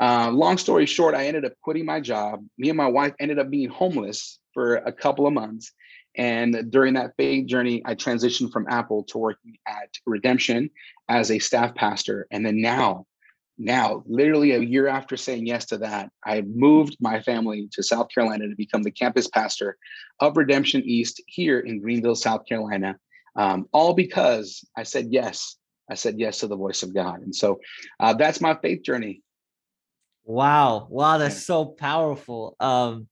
Uh, 0.00 0.30
long 0.30 0.58
story 0.58 0.86
short, 0.86 1.14
I 1.14 1.26
ended 1.26 1.44
up 1.44 1.52
quitting 1.62 1.84
my 1.84 2.00
job. 2.00 2.44
Me 2.58 2.68
and 2.68 2.76
my 2.76 2.88
wife 2.88 3.14
ended 3.20 3.38
up 3.38 3.50
being 3.50 3.68
homeless 3.68 4.38
for 4.54 4.76
a 4.76 4.92
couple 4.92 5.26
of 5.26 5.32
months. 5.32 5.72
And 6.16 6.70
during 6.70 6.94
that 6.94 7.14
faith 7.16 7.46
journey, 7.46 7.82
I 7.84 7.94
transitioned 7.94 8.52
from 8.52 8.66
Apple 8.68 9.04
to 9.04 9.18
working 9.18 9.56
at 9.66 9.88
Redemption 10.06 10.70
as 11.08 11.30
a 11.30 11.38
staff 11.38 11.74
pastor. 11.74 12.26
And 12.30 12.44
then 12.44 12.60
now, 12.60 13.06
now, 13.58 14.02
literally 14.06 14.52
a 14.52 14.58
year 14.58 14.88
after 14.88 15.16
saying 15.16 15.46
yes 15.46 15.66
to 15.66 15.78
that, 15.78 16.10
I 16.24 16.42
moved 16.42 16.96
my 17.00 17.20
family 17.20 17.68
to 17.72 17.82
South 17.82 18.08
Carolina 18.12 18.48
to 18.48 18.56
become 18.56 18.82
the 18.82 18.90
campus 18.90 19.28
pastor 19.28 19.76
of 20.20 20.36
Redemption 20.36 20.82
East 20.84 21.22
here 21.26 21.60
in 21.60 21.80
Greenville, 21.80 22.14
South 22.14 22.46
Carolina. 22.46 22.98
Um, 23.36 23.66
all 23.72 23.94
because 23.94 24.64
I 24.76 24.82
said 24.82 25.08
yes. 25.10 25.56
I 25.90 25.94
said 25.94 26.18
yes 26.18 26.38
to 26.38 26.46
the 26.46 26.56
voice 26.56 26.82
of 26.82 26.94
God. 26.94 27.20
And 27.22 27.34
so 27.34 27.60
uh, 28.00 28.14
that's 28.14 28.40
my 28.40 28.56
faith 28.62 28.82
journey. 28.82 29.22
Wow. 30.24 30.86
Wow, 30.90 31.18
that's 31.18 31.44
so 31.44 31.64
powerful. 31.66 32.56
Um 32.60 33.08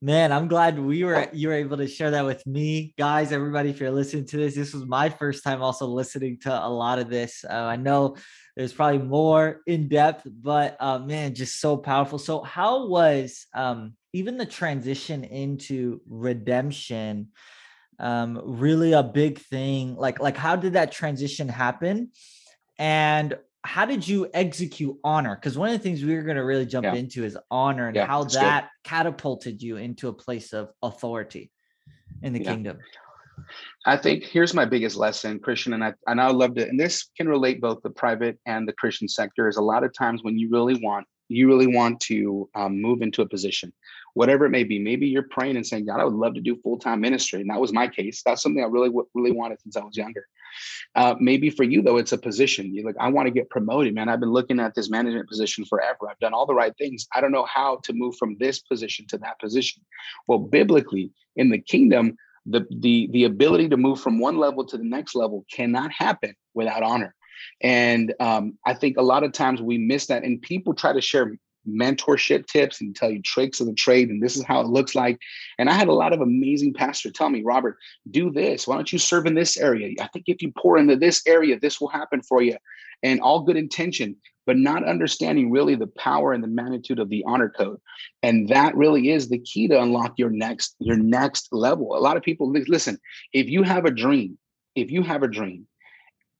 man, 0.00 0.32
I'm 0.32 0.48
glad 0.48 0.78
we 0.78 1.02
were 1.02 1.28
you 1.32 1.48
were 1.48 1.54
able 1.54 1.78
to 1.78 1.88
share 1.88 2.10
that 2.12 2.24
with 2.24 2.46
me. 2.46 2.94
Guys, 2.98 3.32
everybody 3.32 3.70
if 3.70 3.80
you're 3.80 3.90
listening 3.90 4.26
to 4.26 4.36
this, 4.36 4.54
this 4.54 4.74
was 4.74 4.84
my 4.84 5.08
first 5.08 5.42
time 5.42 5.62
also 5.62 5.86
listening 5.86 6.38
to 6.42 6.52
a 6.52 6.68
lot 6.68 6.98
of 6.98 7.08
this. 7.08 7.44
Uh, 7.48 7.54
I 7.54 7.76
know 7.76 8.16
there's 8.56 8.72
probably 8.72 8.98
more 8.98 9.62
in 9.66 9.88
depth, 9.88 10.26
but 10.26 10.76
uh 10.78 10.98
man, 10.98 11.34
just 11.34 11.60
so 11.60 11.76
powerful. 11.76 12.18
So 12.18 12.42
how 12.42 12.86
was 12.86 13.46
um 13.54 13.94
even 14.12 14.36
the 14.36 14.46
transition 14.46 15.24
into 15.24 16.00
redemption 16.06 17.28
um 17.98 18.40
really 18.44 18.92
a 18.92 19.02
big 19.02 19.38
thing? 19.38 19.96
Like 19.96 20.20
like 20.20 20.36
how 20.36 20.56
did 20.56 20.74
that 20.74 20.92
transition 20.92 21.48
happen? 21.48 22.10
And 22.78 23.36
how 23.64 23.86
did 23.86 24.06
you 24.06 24.28
execute 24.34 24.96
honor? 25.02 25.34
Because 25.34 25.56
one 25.56 25.70
of 25.70 25.72
the 25.72 25.82
things 25.82 26.04
we 26.04 26.14
are 26.16 26.22
going 26.22 26.36
to 26.36 26.44
really 26.44 26.66
jump 26.66 26.84
yeah. 26.84 26.94
into 26.94 27.24
is 27.24 27.36
honor 27.50 27.86
and 27.88 27.96
yeah, 27.96 28.06
how 28.06 28.24
that 28.24 28.64
good. 28.64 28.88
catapulted 28.88 29.62
you 29.62 29.78
into 29.78 30.08
a 30.08 30.12
place 30.12 30.52
of 30.52 30.70
authority 30.82 31.50
in 32.22 32.34
the 32.34 32.42
yeah. 32.42 32.50
kingdom. 32.50 32.78
I 33.86 33.96
think 33.96 34.24
here's 34.24 34.54
my 34.54 34.64
biggest 34.64 34.96
lesson, 34.96 35.40
Christian, 35.40 35.72
and 35.72 35.82
I 35.82 35.94
and 36.06 36.20
I 36.20 36.30
love 36.30 36.56
it. 36.58 36.68
And 36.68 36.78
this 36.78 37.10
can 37.16 37.28
relate 37.28 37.60
both 37.60 37.82
the 37.82 37.90
private 37.90 38.38
and 38.46 38.68
the 38.68 38.72
Christian 38.72 39.08
sector. 39.08 39.48
Is 39.48 39.56
a 39.56 39.62
lot 39.62 39.82
of 39.82 39.92
times 39.92 40.22
when 40.22 40.38
you 40.38 40.50
really 40.50 40.74
want 40.82 41.06
you 41.28 41.46
really 41.48 41.66
want 41.66 42.00
to 42.00 42.48
um, 42.54 42.80
move 42.80 43.02
into 43.02 43.22
a 43.22 43.28
position, 43.28 43.72
whatever 44.14 44.44
it 44.46 44.50
may 44.50 44.64
be. 44.64 44.78
Maybe 44.78 45.06
you're 45.06 45.22
praying 45.22 45.56
and 45.56 45.66
saying, 45.66 45.86
God, 45.86 46.00
I 46.00 46.04
would 46.04 46.14
love 46.14 46.34
to 46.34 46.40
do 46.40 46.56
full 46.56 46.78
time 46.78 47.00
ministry, 47.00 47.40
and 47.40 47.50
that 47.50 47.60
was 47.60 47.72
my 47.72 47.88
case. 47.88 48.22
That's 48.24 48.42
something 48.42 48.62
I 48.62 48.66
really 48.66 48.90
really 49.14 49.32
wanted 49.32 49.60
since 49.60 49.76
I 49.76 49.84
was 49.84 49.96
younger. 49.96 50.26
Uh, 50.94 51.14
maybe 51.18 51.50
for 51.50 51.64
you 51.64 51.82
though, 51.82 51.96
it's 51.96 52.12
a 52.12 52.18
position. 52.18 52.74
You're 52.74 52.86
like, 52.86 52.96
I 53.00 53.08
want 53.08 53.26
to 53.26 53.32
get 53.32 53.50
promoted, 53.50 53.94
man. 53.94 54.08
I've 54.08 54.20
been 54.20 54.32
looking 54.32 54.60
at 54.60 54.74
this 54.74 54.90
management 54.90 55.28
position 55.28 55.64
forever. 55.64 56.08
I've 56.08 56.18
done 56.20 56.34
all 56.34 56.46
the 56.46 56.54
right 56.54 56.76
things. 56.78 57.06
I 57.14 57.20
don't 57.20 57.32
know 57.32 57.46
how 57.46 57.80
to 57.84 57.92
move 57.92 58.16
from 58.16 58.36
this 58.38 58.60
position 58.60 59.06
to 59.08 59.18
that 59.18 59.40
position. 59.40 59.82
Well, 60.28 60.38
biblically, 60.38 61.10
in 61.36 61.50
the 61.50 61.58
kingdom, 61.58 62.16
the 62.46 62.66
the 62.70 63.08
the 63.12 63.24
ability 63.24 63.68
to 63.70 63.76
move 63.76 64.00
from 64.00 64.18
one 64.18 64.36
level 64.36 64.64
to 64.66 64.76
the 64.76 64.84
next 64.84 65.14
level 65.14 65.44
cannot 65.50 65.90
happen 65.92 66.34
without 66.52 66.82
honor. 66.82 67.14
And 67.60 68.14
um, 68.20 68.58
I 68.64 68.74
think 68.74 68.96
a 68.96 69.02
lot 69.02 69.24
of 69.24 69.32
times 69.32 69.60
we 69.60 69.78
miss 69.78 70.06
that, 70.06 70.24
and 70.24 70.40
people 70.40 70.74
try 70.74 70.92
to 70.92 71.00
share 71.00 71.36
mentorship 71.68 72.46
tips 72.46 72.80
and 72.80 72.94
tell 72.94 73.10
you 73.10 73.22
tricks 73.22 73.60
of 73.60 73.66
the 73.66 73.74
trade 73.74 74.10
and 74.10 74.22
this 74.22 74.36
is 74.36 74.44
how 74.44 74.60
it 74.60 74.66
looks 74.66 74.94
like. 74.94 75.18
And 75.58 75.70
i 75.70 75.72
had 75.72 75.88
a 75.88 75.94
lot 75.94 76.12
of 76.12 76.20
amazing 76.20 76.74
pastors 76.74 77.12
tell 77.12 77.30
me 77.30 77.42
robert 77.42 77.78
do 78.10 78.30
this. 78.30 78.66
Why 78.66 78.74
don't 78.74 78.92
you 78.92 78.98
serve 78.98 79.26
in 79.26 79.34
this 79.34 79.56
area? 79.56 79.94
I 80.00 80.08
think 80.08 80.26
if 80.28 80.42
you 80.42 80.52
pour 80.56 80.78
into 80.78 80.96
this 80.96 81.22
area 81.26 81.58
this 81.58 81.80
will 81.80 81.88
happen 81.88 82.22
for 82.22 82.42
you. 82.42 82.56
And 83.02 83.20
all 83.20 83.42
good 83.42 83.56
intention 83.56 84.16
but 84.46 84.58
not 84.58 84.84
understanding 84.84 85.50
really 85.50 85.74
the 85.74 85.86
power 85.86 86.34
and 86.34 86.44
the 86.44 86.48
magnitude 86.48 86.98
of 86.98 87.08
the 87.08 87.24
honor 87.26 87.48
code. 87.48 87.80
And 88.22 88.46
that 88.50 88.76
really 88.76 89.08
is 89.08 89.30
the 89.30 89.38
key 89.38 89.68
to 89.68 89.80
unlock 89.80 90.18
your 90.18 90.28
next 90.28 90.76
your 90.80 90.96
next 90.96 91.48
level. 91.50 91.96
A 91.96 91.98
lot 91.98 92.16
of 92.16 92.22
people 92.22 92.50
listen 92.50 92.98
if 93.32 93.48
you 93.48 93.62
have 93.62 93.86
a 93.86 93.90
dream 93.90 94.38
if 94.74 94.90
you 94.90 95.02
have 95.02 95.22
a 95.22 95.28
dream 95.28 95.66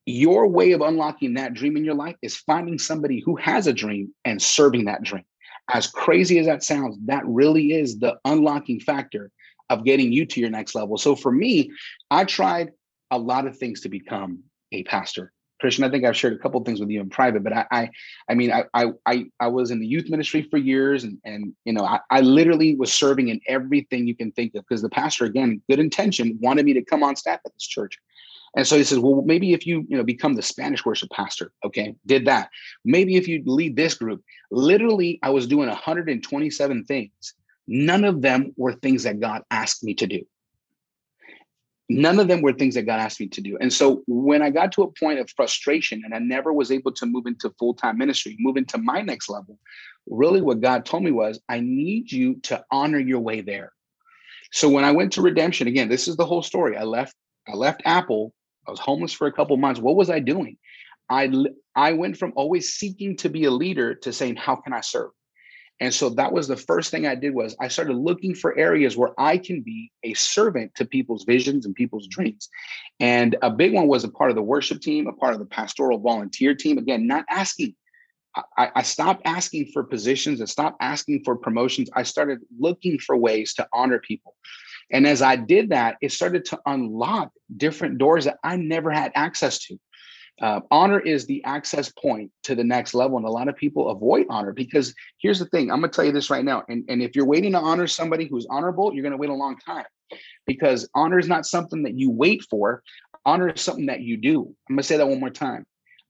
your 0.07 0.47
way 0.47 0.73
of 0.73 0.81
unlocking 0.81 1.35
that 1.35 1.55
dream 1.55 1.77
in 1.77 1.85
your 1.85 1.95
life 1.95 2.17
is 2.23 2.37
finding 2.37 2.79
somebody 2.79 3.21
who 3.25 3.37
has 3.37 3.67
a 3.67 3.73
dream 3.73 4.15
and 4.25 4.41
serving 4.41 4.85
that 4.85 5.03
dream. 5.03 5.25
As 5.73 5.87
crazy 5.87 6.39
as 6.39 6.47
that 6.47 6.63
sounds, 6.63 6.97
that 7.07 7.23
really 7.27 7.73
is 7.73 7.99
the 7.99 8.17
unlocking 8.25 8.81
factor 8.81 9.31
of 9.71 9.85
getting 9.85 10.13
you 10.13 10.27
to 10.27 10.41
your 10.41 10.51
next 10.51 10.75
level. 10.75 10.99
So 10.99 11.17
for 11.17 11.33
me, 11.33 11.71
I 12.11 12.25
tried 12.25 12.73
a 13.11 13.19
lot 13.19 13.47
of 13.47 13.57
things 13.57 13.81
to 13.83 13.89
become 13.89 14.43
a 14.73 14.83
pastor. 14.85 15.33
Christian, 15.61 15.85
I 15.85 15.91
think 15.91 16.05
I've 16.05 16.17
shared 16.17 16.35
a 16.35 16.39
couple 16.39 16.63
things 16.63 16.81
with 16.81 16.91
you 16.91 17.01
in 17.01 17.09
private, 17.09 17.43
but 17.43 17.55
I, 17.55 17.67
I, 17.71 17.91
I 18.29 18.35
mean, 18.35 18.53
I, 18.53 18.65
I, 19.07 19.25
I 19.41 19.49
was 19.49 19.71
in 19.71 19.81
the 19.81 19.87
youth 19.87 20.11
ministry 20.11 20.47
for 20.51 20.59
years, 20.59 21.05
and 21.05 21.17
and 21.25 21.55
you 21.65 21.73
know, 21.73 21.85
I, 21.85 22.01
I 22.11 22.21
literally 22.21 22.75
was 22.75 22.93
serving 22.93 23.29
in 23.29 23.41
everything 23.47 24.07
you 24.07 24.17
can 24.17 24.33
think 24.33 24.55
of 24.57 24.65
because 24.69 24.83
the 24.83 24.91
pastor, 24.91 25.25
again, 25.25 25.63
good 25.71 25.79
intention, 25.79 26.39
wanted 26.43 26.67
me 26.67 26.75
to 26.75 26.85
come 26.85 27.03
on 27.03 27.17
staff 27.17 27.41
at 27.47 27.55
this 27.55 27.67
church. 27.67 27.99
And 28.57 28.67
so 28.67 28.77
he 28.77 28.85
says, 28.85 28.99
well, 28.99 29.23
maybe 29.23 29.53
if 29.53 29.67
you, 29.67 29.85
you 29.89 29.97
know, 29.97 30.05
become 30.05 30.35
the 30.35 30.43
Spanish 30.43 30.85
worship 30.85 31.11
pastor, 31.11 31.51
okay, 31.65 31.95
did 32.07 32.27
that. 32.27 32.51
Maybe 32.85 33.17
if 33.17 33.27
you 33.27 33.43
lead 33.45 33.77
this 33.77 33.95
group, 33.95 34.23
literally, 34.51 35.19
I 35.23 35.31
was 35.31 35.47
doing 35.47 35.69
127 35.69 36.85
things. 36.85 37.35
None 37.67 38.05
of 38.05 38.23
them 38.23 38.53
were 38.57 38.75
things 38.75 39.03
that 39.05 39.21
God 39.21 39.43
asked 39.51 39.83
me 39.83 39.95
to 39.95 40.07
do. 40.07 40.25
None 41.89 42.19
of 42.19 42.29
them 42.29 42.41
were 42.41 42.53
things 42.53 42.77
that 42.77 42.85
God 42.85 43.01
asked 43.01 43.21
me 43.21 43.29
to 43.29 43.41
do. 43.41 43.59
And 43.61 43.73
so 43.73 44.03
when 44.07 44.41
I 44.41 44.51
got 44.51 44.73
to 44.73 44.83
a 44.83 44.93
point 44.93 45.19
of 45.19 45.29
frustration 45.37 46.03
and 46.05 46.15
I 46.15 46.19
never 46.19 46.53
was 46.53 46.71
able 46.71 46.93
to 46.93 47.07
move 47.07 47.27
into 47.27 47.53
full 47.59 47.75
time 47.75 47.99
ministry, 47.99 48.37
move 48.39 48.57
into 48.57 48.79
my 48.79 49.03
next 49.03 49.29
level, 49.29 49.59
really 50.07 50.41
what 50.41 50.61
God 50.61 50.87
told 50.87 51.03
me 51.03 51.11
was, 51.11 51.41
I 51.49 51.61
need 51.61 52.11
you 52.11 52.37
to 52.45 52.65
honor 52.71 52.99
your 52.99 53.21
way 53.21 53.43
there. 53.43 53.73
So 54.51 54.69
when 54.69 54.85
I 54.85 54.93
went 54.93 55.13
to 55.15 55.23
redemption, 55.23 55.67
again, 55.67 55.89
this 55.89 56.09
is 56.09 56.17
the 56.17 56.25
whole 56.25 56.43
story. 56.43 56.77
I 56.77 56.85
left 56.85 57.15
I 57.47 57.53
left 57.53 57.83
Apple 57.85 58.33
I 58.67 58.71
was 58.71 58.81
homeless 58.81 59.13
for 59.13 59.27
a 59.27 59.33
couple 59.33 59.57
months. 59.57 59.81
What 59.81 59.97
was 59.97 60.11
I 60.11 60.21
doing? 60.21 60.57
I 61.09 61.31
I 61.75 61.93
went 61.93 62.17
from 62.17 62.33
always 62.37 62.73
seeking 62.73 63.17
to 63.19 63.29
be 63.29 63.45
a 63.45 63.51
leader 63.51 63.95
to 63.97 64.13
saying, 64.13 64.37
how 64.37 64.57
can 64.57 64.73
I 64.73 64.81
serve? 64.81 65.11
And 65.81 65.93
so 65.93 66.11
that 66.11 66.33
was 66.33 66.47
the 66.47 66.57
first 66.57 66.91
thing 66.91 67.07
I 67.07 67.17
did 67.17 67.35
was 67.35 67.57
I 67.61 67.69
started 67.69 67.97
looking 67.97 68.35
for 68.35 68.57
areas 68.57 68.97
where 68.97 69.11
I 69.19 69.39
can 69.39 69.61
be 69.61 69.91
a 70.05 70.15
servant 70.15 70.75
to 70.77 70.85
people's 70.85 71.25
visions 71.25 71.67
and 71.67 71.75
people's 71.75 72.07
dreams. 72.07 72.49
And 73.01 73.37
a 73.43 73.51
big 73.51 73.73
one 73.75 73.89
was 73.89 74.05
a 74.05 74.09
part 74.09 74.31
of 74.31 74.37
the 74.37 74.43
worship 74.43 74.81
team, 74.81 75.09
a 75.09 75.13
part 75.13 75.35
of 75.35 75.41
the 75.41 75.47
pastoral 75.47 75.99
volunteer 75.99 76.55
team. 76.55 76.79
Again, 76.79 77.07
not 77.07 77.25
asking. 77.29 77.75
I, 78.57 78.71
I 78.77 78.83
stopped 78.83 79.23
asking 79.25 79.71
for 79.73 79.85
positions 79.85 80.41
and 80.41 80.49
stopped 80.49 80.79
asking 80.81 81.23
for 81.25 81.37
promotions. 81.37 81.89
I 81.95 82.03
started 82.03 82.41
looking 82.59 82.99
for 82.99 83.17
ways 83.17 83.55
to 83.55 83.69
honor 83.73 84.01
people. 84.01 84.35
And 84.91 85.07
as 85.07 85.23
I 85.23 85.37
did 85.37 85.71
that, 85.71 85.97
it 86.01 86.13
started 86.13 86.45
to 86.47 86.61
unlock 86.67 87.31
different 87.57 87.99
doors 87.99 88.25
that 88.25 88.39
I 88.45 88.57
never 88.57 88.91
had 88.91 89.13
access 89.15 89.59
to. 89.67 89.79
Uh, 90.43 90.61
honor 90.71 90.99
is 90.99 91.27
the 91.27 91.45
access 91.45 91.93
point 91.93 92.31
to 92.43 92.55
the 92.55 92.65
next 92.65 92.93
level. 92.93 93.17
And 93.17 93.27
a 93.27 93.31
lot 93.31 93.49
of 93.49 93.57
people 93.57 93.91
avoid 93.91 94.27
honor 94.29 94.53
because 94.53 94.95
here's 95.19 95.39
the 95.39 95.47
thing 95.47 95.71
I'm 95.71 95.81
going 95.81 95.91
to 95.91 95.95
tell 95.95 96.05
you 96.05 96.13
this 96.13 96.31
right 96.31 96.45
now. 96.45 96.65
And, 96.69 96.85
and 96.89 97.03
if 97.03 97.15
you're 97.15 97.25
waiting 97.25 97.53
to 97.53 97.59
honor 97.59 97.87
somebody 97.87 98.27
who's 98.27 98.47
honorable, 98.51 98.93
you're 98.93 99.03
going 99.03 99.13
to 99.13 99.19
wait 99.19 99.31
a 99.31 99.35
long 99.35 99.57
time 99.59 99.85
because 100.47 100.89
honor 100.95 101.19
is 101.19 101.29
not 101.29 101.47
something 101.47 101.85
that 101.85 101.95
you 101.95 102.11
wait 102.11 102.43
for. 102.51 102.83
Honor 103.25 103.51
is 103.51 103.61
something 103.61 103.87
that 103.87 104.01
you 104.01 104.17
do. 104.17 104.55
I'm 104.69 104.75
going 104.75 104.79
to 104.79 104.83
say 104.83 104.97
that 104.97 105.09
one 105.09 105.21
more 105.21 105.31
time. 105.31 105.65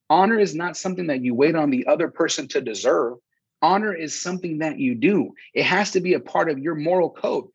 Honor 0.08 0.38
is 0.38 0.54
not 0.54 0.76
something 0.76 1.06
that 1.08 1.22
you 1.22 1.34
wait 1.34 1.54
on 1.54 1.70
the 1.70 1.86
other 1.86 2.08
person 2.08 2.48
to 2.48 2.60
deserve. 2.60 3.18
Honor 3.62 3.94
is 3.94 4.20
something 4.20 4.58
that 4.58 4.78
you 4.78 4.94
do. 4.94 5.32
It 5.54 5.64
has 5.64 5.92
to 5.92 6.00
be 6.00 6.14
a 6.14 6.20
part 6.20 6.50
of 6.50 6.58
your 6.58 6.74
moral 6.74 7.10
code. 7.10 7.46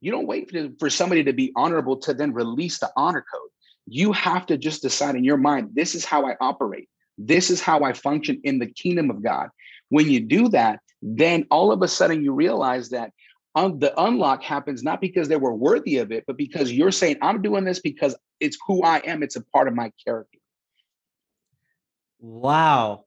You 0.00 0.10
don't 0.10 0.26
wait 0.26 0.50
for, 0.50 0.68
for 0.78 0.90
somebody 0.90 1.24
to 1.24 1.32
be 1.32 1.52
honorable 1.56 1.96
to 1.98 2.14
then 2.14 2.32
release 2.32 2.78
the 2.78 2.90
honor 2.96 3.24
code. 3.32 3.50
You 3.86 4.12
have 4.12 4.46
to 4.46 4.56
just 4.56 4.82
decide 4.82 5.16
in 5.16 5.24
your 5.24 5.36
mind, 5.36 5.70
this 5.74 5.94
is 5.94 6.04
how 6.04 6.26
I 6.26 6.36
operate. 6.40 6.88
This 7.18 7.50
is 7.50 7.60
how 7.60 7.82
I 7.82 7.92
function 7.92 8.40
in 8.44 8.58
the 8.58 8.66
kingdom 8.66 9.10
of 9.10 9.22
God. 9.22 9.50
When 9.88 10.08
you 10.08 10.20
do 10.20 10.48
that, 10.50 10.80
then 11.02 11.46
all 11.50 11.72
of 11.72 11.82
a 11.82 11.88
sudden 11.88 12.22
you 12.22 12.32
realize 12.32 12.90
that 12.90 13.12
um, 13.54 13.78
the 13.78 13.98
unlock 14.00 14.42
happens 14.42 14.82
not 14.82 15.00
because 15.00 15.28
they 15.28 15.36
were 15.36 15.54
worthy 15.54 15.98
of 15.98 16.12
it, 16.12 16.24
but 16.26 16.36
because 16.36 16.72
you're 16.72 16.92
saying, 16.92 17.16
I'm 17.20 17.42
doing 17.42 17.64
this 17.64 17.80
because 17.80 18.16
it's 18.38 18.56
who 18.66 18.82
I 18.84 18.98
am. 18.98 19.22
It's 19.22 19.36
a 19.36 19.44
part 19.46 19.68
of 19.68 19.74
my 19.74 19.92
character. 20.04 20.38
Wow. 22.20 23.04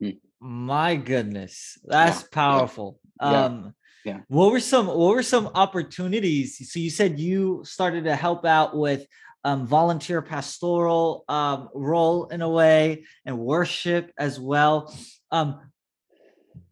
Hmm. 0.00 0.10
My 0.40 0.96
goodness. 0.96 1.78
That's 1.84 2.22
yeah. 2.22 2.28
powerful. 2.32 2.98
Yeah. 3.20 3.44
Um, 3.44 3.74
yeah 4.04 4.20
what 4.28 4.50
were 4.50 4.60
some 4.60 4.86
what 4.86 5.14
were 5.14 5.22
some 5.22 5.50
opportunities 5.54 6.70
so 6.72 6.78
you 6.78 6.90
said 6.90 7.18
you 7.18 7.62
started 7.64 8.04
to 8.04 8.14
help 8.14 8.44
out 8.44 8.76
with 8.76 9.06
um, 9.44 9.66
volunteer 9.66 10.20
pastoral 10.20 11.24
um, 11.28 11.68
role 11.72 12.26
in 12.26 12.42
a 12.42 12.48
way 12.48 13.04
and 13.24 13.38
worship 13.38 14.12
as 14.18 14.38
well 14.38 14.94
um, 15.30 15.60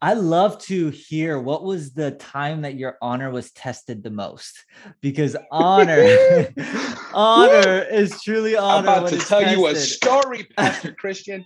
I 0.01 0.15
love 0.15 0.59
to 0.65 0.91
hear 0.91 1.41
what 1.41 1.65
was 1.65 1.95
the 1.95 2.11
time 2.11 2.63
that 2.63 2.75
your 2.75 2.99
honor 3.01 3.31
was 3.31 3.51
tested 3.53 4.03
the 4.03 4.11
most 4.11 4.65
because 5.01 5.37
honor 5.51 6.03
honor 7.15 7.83
is 7.83 8.23
truly 8.23 8.57
honor. 8.57 8.89
I'm 8.89 8.99
about 8.99 9.09
to 9.09 9.19
tell 9.19 9.41
tested. 9.41 9.59
you 9.59 9.67
a 9.69 9.75
story, 9.75 10.45
Pastor 10.57 10.93
Christian. 10.99 11.45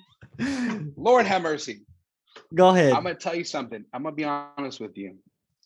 Lord 0.97 1.27
have 1.27 1.43
mercy. 1.43 1.83
Go 2.55 2.71
ahead. 2.71 2.93
I'm 2.93 3.05
gonna 3.05 3.15
tell 3.15 3.35
you 3.35 3.45
something. 3.45 3.85
I'm 3.93 4.03
gonna 4.03 4.17
be 4.17 4.25
honest 4.25 4.81
with 4.81 4.97
you. 4.97 5.17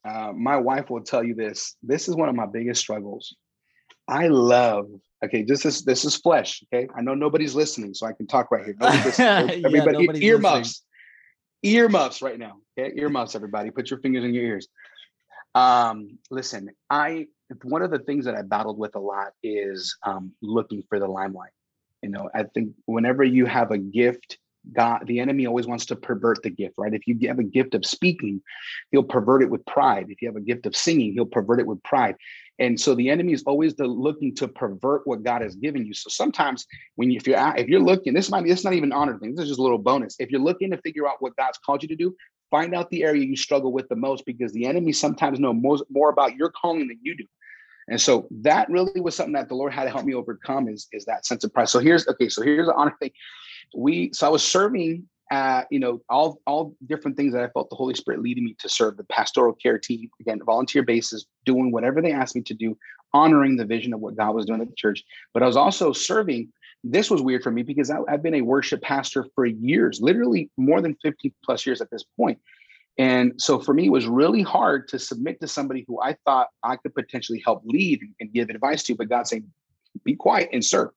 Uh, 0.04 0.32
my 0.34 0.56
wife 0.56 0.90
will 0.90 1.02
tell 1.02 1.24
you 1.24 1.34
this. 1.34 1.76
This 1.82 2.08
is 2.08 2.14
one 2.14 2.28
of 2.28 2.34
my 2.34 2.46
biggest 2.46 2.80
struggles. 2.80 3.34
I 4.06 4.28
love. 4.28 4.88
Okay, 5.24 5.42
this 5.42 5.64
is 5.64 5.82
this 5.84 6.04
is 6.04 6.16
flesh. 6.16 6.62
Okay, 6.72 6.88
I 6.94 7.00
know 7.00 7.14
nobody's 7.14 7.54
listening, 7.54 7.94
so 7.94 8.06
I 8.06 8.12
can 8.12 8.26
talk 8.26 8.50
right 8.50 8.64
here. 8.64 8.76
everybody, 8.80 10.04
yeah, 10.04 10.32
earmuffs, 10.32 10.82
listening. 11.62 11.76
earmuffs 11.80 12.20
right 12.20 12.38
now. 12.38 12.56
Okay, 12.78 12.92
earmuffs. 12.98 13.34
Everybody, 13.34 13.70
put 13.70 13.88
your 13.90 14.00
fingers 14.00 14.24
in 14.24 14.34
your 14.34 14.44
ears. 14.44 14.68
Um, 15.54 16.18
listen, 16.30 16.68
I 16.90 17.28
one 17.62 17.80
of 17.80 17.90
the 17.90 18.00
things 18.00 18.26
that 18.26 18.34
I 18.34 18.42
battled 18.42 18.78
with 18.78 18.96
a 18.96 19.00
lot 19.00 19.32
is 19.42 19.96
um, 20.02 20.32
looking 20.42 20.82
for 20.88 20.98
the 20.98 21.06
limelight. 21.06 21.52
You 22.02 22.10
know, 22.10 22.28
I 22.34 22.42
think 22.42 22.74
whenever 22.84 23.24
you 23.24 23.46
have 23.46 23.70
a 23.70 23.78
gift 23.78 24.38
God, 24.72 25.06
the 25.06 25.20
enemy 25.20 25.46
always 25.46 25.66
wants 25.66 25.86
to 25.86 25.96
pervert 25.96 26.42
the 26.42 26.50
gift, 26.50 26.74
right? 26.78 26.94
If 26.94 27.06
you 27.06 27.16
have 27.28 27.38
a 27.38 27.44
gift 27.44 27.74
of 27.74 27.84
speaking, 27.84 28.40
he'll 28.90 29.02
pervert 29.02 29.42
it 29.42 29.50
with 29.50 29.64
pride. 29.66 30.06
If 30.08 30.22
you 30.22 30.28
have 30.28 30.36
a 30.36 30.40
gift 30.40 30.66
of 30.66 30.74
singing, 30.74 31.12
he'll 31.12 31.26
pervert 31.26 31.60
it 31.60 31.66
with 31.66 31.82
pride. 31.82 32.16
And 32.58 32.80
so 32.80 32.94
the 32.94 33.10
enemy 33.10 33.32
is 33.32 33.42
always 33.46 33.74
the, 33.74 33.86
looking 33.86 34.34
to 34.36 34.48
pervert 34.48 35.02
what 35.06 35.22
God 35.22 35.42
has 35.42 35.56
given 35.56 35.84
you. 35.84 35.92
So 35.92 36.08
sometimes 36.08 36.66
when 36.94 37.10
you, 37.10 37.16
if 37.16 37.26
you're 37.26 37.54
if 37.56 37.68
you're 37.68 37.80
looking, 37.80 38.14
this 38.14 38.30
might 38.30 38.46
this 38.46 38.60
is 38.60 38.64
not 38.64 38.74
even 38.74 38.92
honor 38.92 39.18
thing. 39.18 39.34
This 39.34 39.44
is 39.44 39.50
just 39.50 39.60
a 39.60 39.62
little 39.62 39.78
bonus. 39.78 40.16
If 40.18 40.30
you're 40.30 40.40
looking 40.40 40.70
to 40.70 40.78
figure 40.78 41.06
out 41.06 41.16
what 41.20 41.36
God's 41.36 41.58
called 41.58 41.82
you 41.82 41.88
to 41.88 41.96
do, 41.96 42.14
find 42.50 42.74
out 42.74 42.88
the 42.90 43.02
area 43.02 43.24
you 43.24 43.36
struggle 43.36 43.72
with 43.72 43.88
the 43.88 43.96
most 43.96 44.24
because 44.24 44.52
the 44.52 44.66
enemy 44.66 44.92
sometimes 44.92 45.40
know 45.40 45.52
more 45.52 46.10
about 46.10 46.36
your 46.36 46.50
calling 46.50 46.86
than 46.88 46.98
you 47.02 47.16
do. 47.16 47.24
And 47.88 48.00
so 48.00 48.26
that 48.30 48.68
really 48.70 49.00
was 49.00 49.14
something 49.14 49.34
that 49.34 49.48
the 49.48 49.54
Lord 49.54 49.72
had 49.72 49.84
to 49.84 49.90
help 49.90 50.04
me 50.04 50.14
overcome 50.14 50.68
is, 50.68 50.88
is 50.92 51.04
that 51.04 51.26
sense 51.26 51.44
of 51.44 51.52
pride. 51.52 51.68
So 51.68 51.78
here's 51.78 52.06
okay, 52.08 52.28
so 52.28 52.42
here's 52.42 52.66
the 52.66 52.74
honor 52.74 52.94
thing 53.00 53.10
we 53.74 54.10
so 54.12 54.26
I 54.26 54.30
was 54.30 54.42
serving 54.42 55.08
uh, 55.30 55.64
you 55.70 55.78
know, 55.78 56.00
all 56.08 56.40
all 56.46 56.76
different 56.86 57.16
things 57.16 57.32
that 57.32 57.42
I 57.42 57.48
felt 57.48 57.70
the 57.70 57.76
Holy 57.76 57.94
Spirit 57.94 58.20
leading 58.20 58.44
me 58.44 58.54
to 58.60 58.68
serve 58.68 58.96
the 58.96 59.04
pastoral 59.04 59.54
care 59.54 59.78
team, 59.78 60.10
again, 60.20 60.40
volunteer 60.44 60.82
basis, 60.82 61.24
doing 61.44 61.72
whatever 61.72 62.02
they 62.02 62.12
asked 62.12 62.36
me 62.36 62.42
to 62.42 62.54
do, 62.54 62.76
honoring 63.12 63.56
the 63.56 63.64
vision 63.64 63.94
of 63.94 64.00
what 64.00 64.16
God 64.16 64.34
was 64.34 64.44
doing 64.44 64.60
at 64.60 64.68
the 64.68 64.76
church. 64.76 65.02
But 65.32 65.42
I 65.42 65.46
was 65.46 65.56
also 65.56 65.92
serving. 65.92 66.52
This 66.86 67.10
was 67.10 67.22
weird 67.22 67.42
for 67.42 67.50
me 67.50 67.62
because 67.62 67.90
I, 67.90 67.96
I've 68.08 68.22
been 68.22 68.34
a 68.34 68.42
worship 68.42 68.82
pastor 68.82 69.26
for 69.34 69.46
years, 69.46 70.00
literally 70.02 70.50
more 70.58 70.82
than 70.82 70.94
50 71.02 71.32
plus 71.42 71.64
years 71.64 71.80
at 71.80 71.90
this 71.90 72.04
point. 72.16 72.38
And 72.96 73.40
so 73.40 73.58
for 73.58 73.74
me, 73.74 73.86
it 73.86 73.92
was 73.92 74.06
really 74.06 74.42
hard 74.42 74.88
to 74.88 74.98
submit 74.98 75.40
to 75.40 75.48
somebody 75.48 75.84
who 75.88 76.00
I 76.00 76.16
thought 76.24 76.48
I 76.62 76.76
could 76.76 76.94
potentially 76.94 77.42
help 77.44 77.62
lead 77.64 78.00
and, 78.20 78.32
give 78.32 78.50
advice 78.50 78.82
to, 78.84 78.94
but 78.94 79.08
God 79.08 79.26
saying, 79.26 79.50
be 80.04 80.14
quiet 80.14 80.50
and 80.52 80.64
serve. 80.64 80.90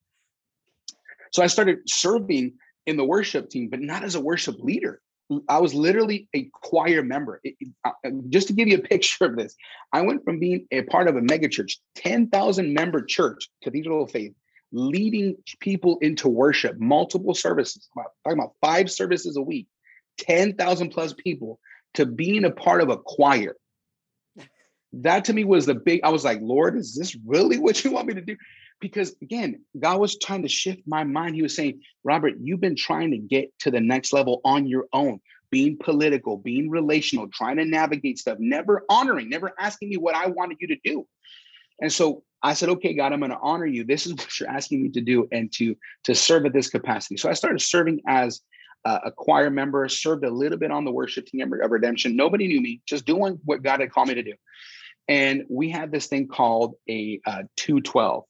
So 1.31 1.43
I 1.43 1.47
started 1.47 1.79
serving 1.87 2.53
in 2.85 2.97
the 2.97 3.03
worship 3.03 3.49
team, 3.49 3.69
but 3.69 3.81
not 3.81 4.03
as 4.03 4.15
a 4.15 4.21
worship 4.21 4.57
leader. 4.59 5.01
I 5.49 5.59
was 5.59 5.73
literally 5.73 6.29
a 6.33 6.49
choir 6.53 7.03
member. 7.03 7.41
It, 7.43 7.55
it, 7.59 7.67
uh, 7.83 7.91
just 8.29 8.47
to 8.47 8.53
give 8.53 8.67
you 8.67 8.77
a 8.77 8.81
picture 8.87 9.25
of 9.25 9.35
this, 9.35 9.55
I 9.91 10.01
went 10.01 10.23
from 10.23 10.39
being 10.39 10.65
a 10.71 10.83
part 10.83 11.07
of 11.07 11.17
a 11.17 11.21
megachurch, 11.21 11.77
10,000 11.95 12.73
member 12.73 13.03
church, 13.03 13.49
Cathedral 13.63 14.03
of 14.03 14.11
Faith, 14.11 14.33
leading 14.71 15.35
people 15.59 15.97
into 16.01 16.29
worship, 16.29 16.77
multiple 16.79 17.33
services, 17.33 17.89
talking 18.23 18.39
about 18.39 18.53
five 18.61 18.89
services 18.89 19.35
a 19.35 19.41
week, 19.41 19.67
10,000 20.19 20.89
plus 20.89 21.13
people, 21.13 21.59
to 21.97 22.05
being 22.05 22.45
a 22.45 22.51
part 22.51 22.81
of 22.81 22.89
a 22.89 22.97
choir. 22.97 23.55
That 24.93 25.25
to 25.25 25.33
me 25.33 25.45
was 25.45 25.65
the 25.65 25.73
big, 25.73 26.01
I 26.03 26.09
was 26.09 26.23
like, 26.23 26.39
Lord, 26.43 26.77
is 26.77 26.95
this 26.95 27.17
really 27.25 27.57
what 27.59 27.83
you 27.83 27.91
want 27.91 28.07
me 28.07 28.13
to 28.13 28.21
do? 28.21 28.37
Because 28.79 29.15
again, 29.23 29.63
God 29.77 29.99
was 29.99 30.19
trying 30.19 30.43
to 30.43 30.47
shift 30.47 30.83
my 30.85 31.03
mind. 31.03 31.33
He 31.33 31.41
was 31.41 31.55
saying, 31.55 31.81
Robert, 32.03 32.35
you've 32.39 32.61
been 32.61 32.75
trying 32.75 33.09
to 33.11 33.17
get 33.17 33.49
to 33.61 33.71
the 33.71 33.81
next 33.81 34.13
level 34.13 34.41
on 34.45 34.67
your 34.67 34.85
own, 34.93 35.19
being 35.49 35.75
political, 35.79 36.37
being 36.37 36.69
relational, 36.69 37.27
trying 37.33 37.57
to 37.57 37.65
navigate 37.65 38.19
stuff, 38.19 38.37
never 38.39 38.83
honoring, 38.89 39.27
never 39.27 39.53
asking 39.59 39.89
me 39.89 39.97
what 39.97 40.15
I 40.15 40.27
wanted 40.27 40.57
you 40.61 40.67
to 40.67 40.77
do. 40.83 41.07
And 41.81 41.91
so 41.91 42.23
I 42.43 42.53
said, 42.53 42.69
okay, 42.69 42.93
God, 42.93 43.11
I'm 43.11 43.19
going 43.21 43.31
to 43.31 43.39
honor 43.41 43.65
you. 43.65 43.83
This 43.83 44.05
is 44.05 44.13
what 44.17 44.39
you're 44.39 44.51
asking 44.51 44.83
me 44.83 44.89
to 44.89 45.01
do 45.01 45.27
and 45.31 45.51
to, 45.53 45.75
to 46.03 46.13
serve 46.13 46.45
at 46.45 46.53
this 46.53 46.69
capacity. 46.69 47.17
So 47.17 47.27
I 47.27 47.33
started 47.33 47.59
serving 47.59 48.01
as 48.07 48.41
a 48.85 49.11
choir 49.11 49.49
member, 49.49 49.87
served 49.89 50.23
a 50.23 50.29
little 50.29 50.57
bit 50.57 50.71
on 50.71 50.85
the 50.85 50.91
worship 50.91 51.25
team 51.25 51.53
of 51.53 51.71
Redemption. 51.71 52.15
Nobody 52.15 52.47
knew 52.47 52.61
me, 52.61 52.81
just 52.85 53.05
doing 53.05 53.39
what 53.43 53.63
God 53.63 53.81
had 53.81 53.91
called 53.91 54.07
me 54.07 54.15
to 54.15 54.23
do. 54.23 54.33
And 55.07 55.45
we 55.49 55.69
had 55.69 55.91
this 55.91 56.07
thing 56.07 56.27
called 56.27 56.75
a 56.89 57.19
uh, 57.25 57.43
212. 57.55 58.23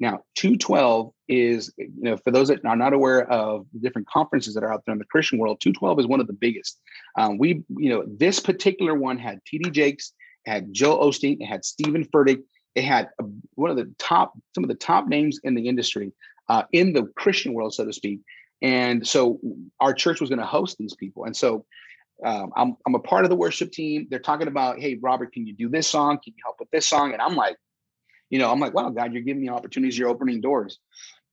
Now, 0.00 0.22
212 0.34 1.12
is, 1.28 1.72
you 1.76 1.90
know, 1.98 2.16
for 2.16 2.32
those 2.32 2.48
that 2.48 2.64
are 2.64 2.76
not 2.76 2.92
aware 2.92 3.30
of 3.30 3.66
the 3.72 3.78
different 3.78 4.08
conferences 4.08 4.54
that 4.54 4.64
are 4.64 4.72
out 4.72 4.82
there 4.84 4.94
in 4.94 4.98
the 4.98 5.04
Christian 5.04 5.38
world, 5.38 5.60
212 5.60 6.00
is 6.00 6.06
one 6.06 6.20
of 6.20 6.26
the 6.26 6.32
biggest. 6.32 6.80
Um, 7.16 7.38
we, 7.38 7.62
you 7.68 7.90
know, 7.90 8.04
this 8.06 8.40
particular 8.40 8.94
one 8.94 9.18
had 9.18 9.40
TD 9.44 9.70
Jakes, 9.70 10.12
had 10.44 10.72
Joel 10.72 11.08
Osteen, 11.08 11.40
it 11.40 11.46
had 11.46 11.64
Steven 11.64 12.04
Furtick, 12.06 12.42
it 12.74 12.82
had 12.82 13.10
a, 13.20 13.24
one 13.54 13.70
of 13.70 13.76
the 13.76 13.94
top, 13.98 14.32
some 14.54 14.64
of 14.64 14.68
the 14.68 14.74
top 14.74 15.06
names 15.06 15.38
in 15.44 15.54
the 15.54 15.68
industry, 15.68 16.12
uh, 16.48 16.64
in 16.72 16.92
the 16.92 17.04
Christian 17.16 17.52
world, 17.52 17.74
so 17.74 17.84
to 17.84 17.92
speak. 17.92 18.20
And 18.62 19.06
so 19.06 19.40
our 19.80 19.92
church 19.92 20.20
was 20.20 20.30
going 20.30 20.38
to 20.38 20.46
host 20.46 20.78
these 20.78 20.94
people. 20.94 21.24
And 21.24 21.36
so 21.36 21.66
um, 22.24 22.52
I'm, 22.56 22.76
I'm 22.86 22.94
a 22.94 23.00
part 23.00 23.24
of 23.24 23.30
the 23.30 23.36
worship 23.36 23.72
team. 23.72 24.06
They're 24.08 24.20
talking 24.20 24.46
about, 24.46 24.78
hey, 24.78 24.98
Robert, 25.02 25.32
can 25.32 25.46
you 25.46 25.54
do 25.54 25.68
this 25.68 25.88
song? 25.88 26.18
Can 26.22 26.34
you 26.36 26.42
help 26.44 26.56
with 26.60 26.70
this 26.70 26.86
song? 26.86 27.12
And 27.12 27.20
I'm 27.20 27.34
like, 27.34 27.56
you 28.30 28.38
know, 28.38 28.50
I'm 28.50 28.60
like, 28.60 28.72
wow, 28.72 28.88
God, 28.90 29.12
you're 29.12 29.22
giving 29.22 29.42
me 29.42 29.48
opportunities. 29.48 29.98
You're 29.98 30.08
opening 30.08 30.40
doors. 30.40 30.78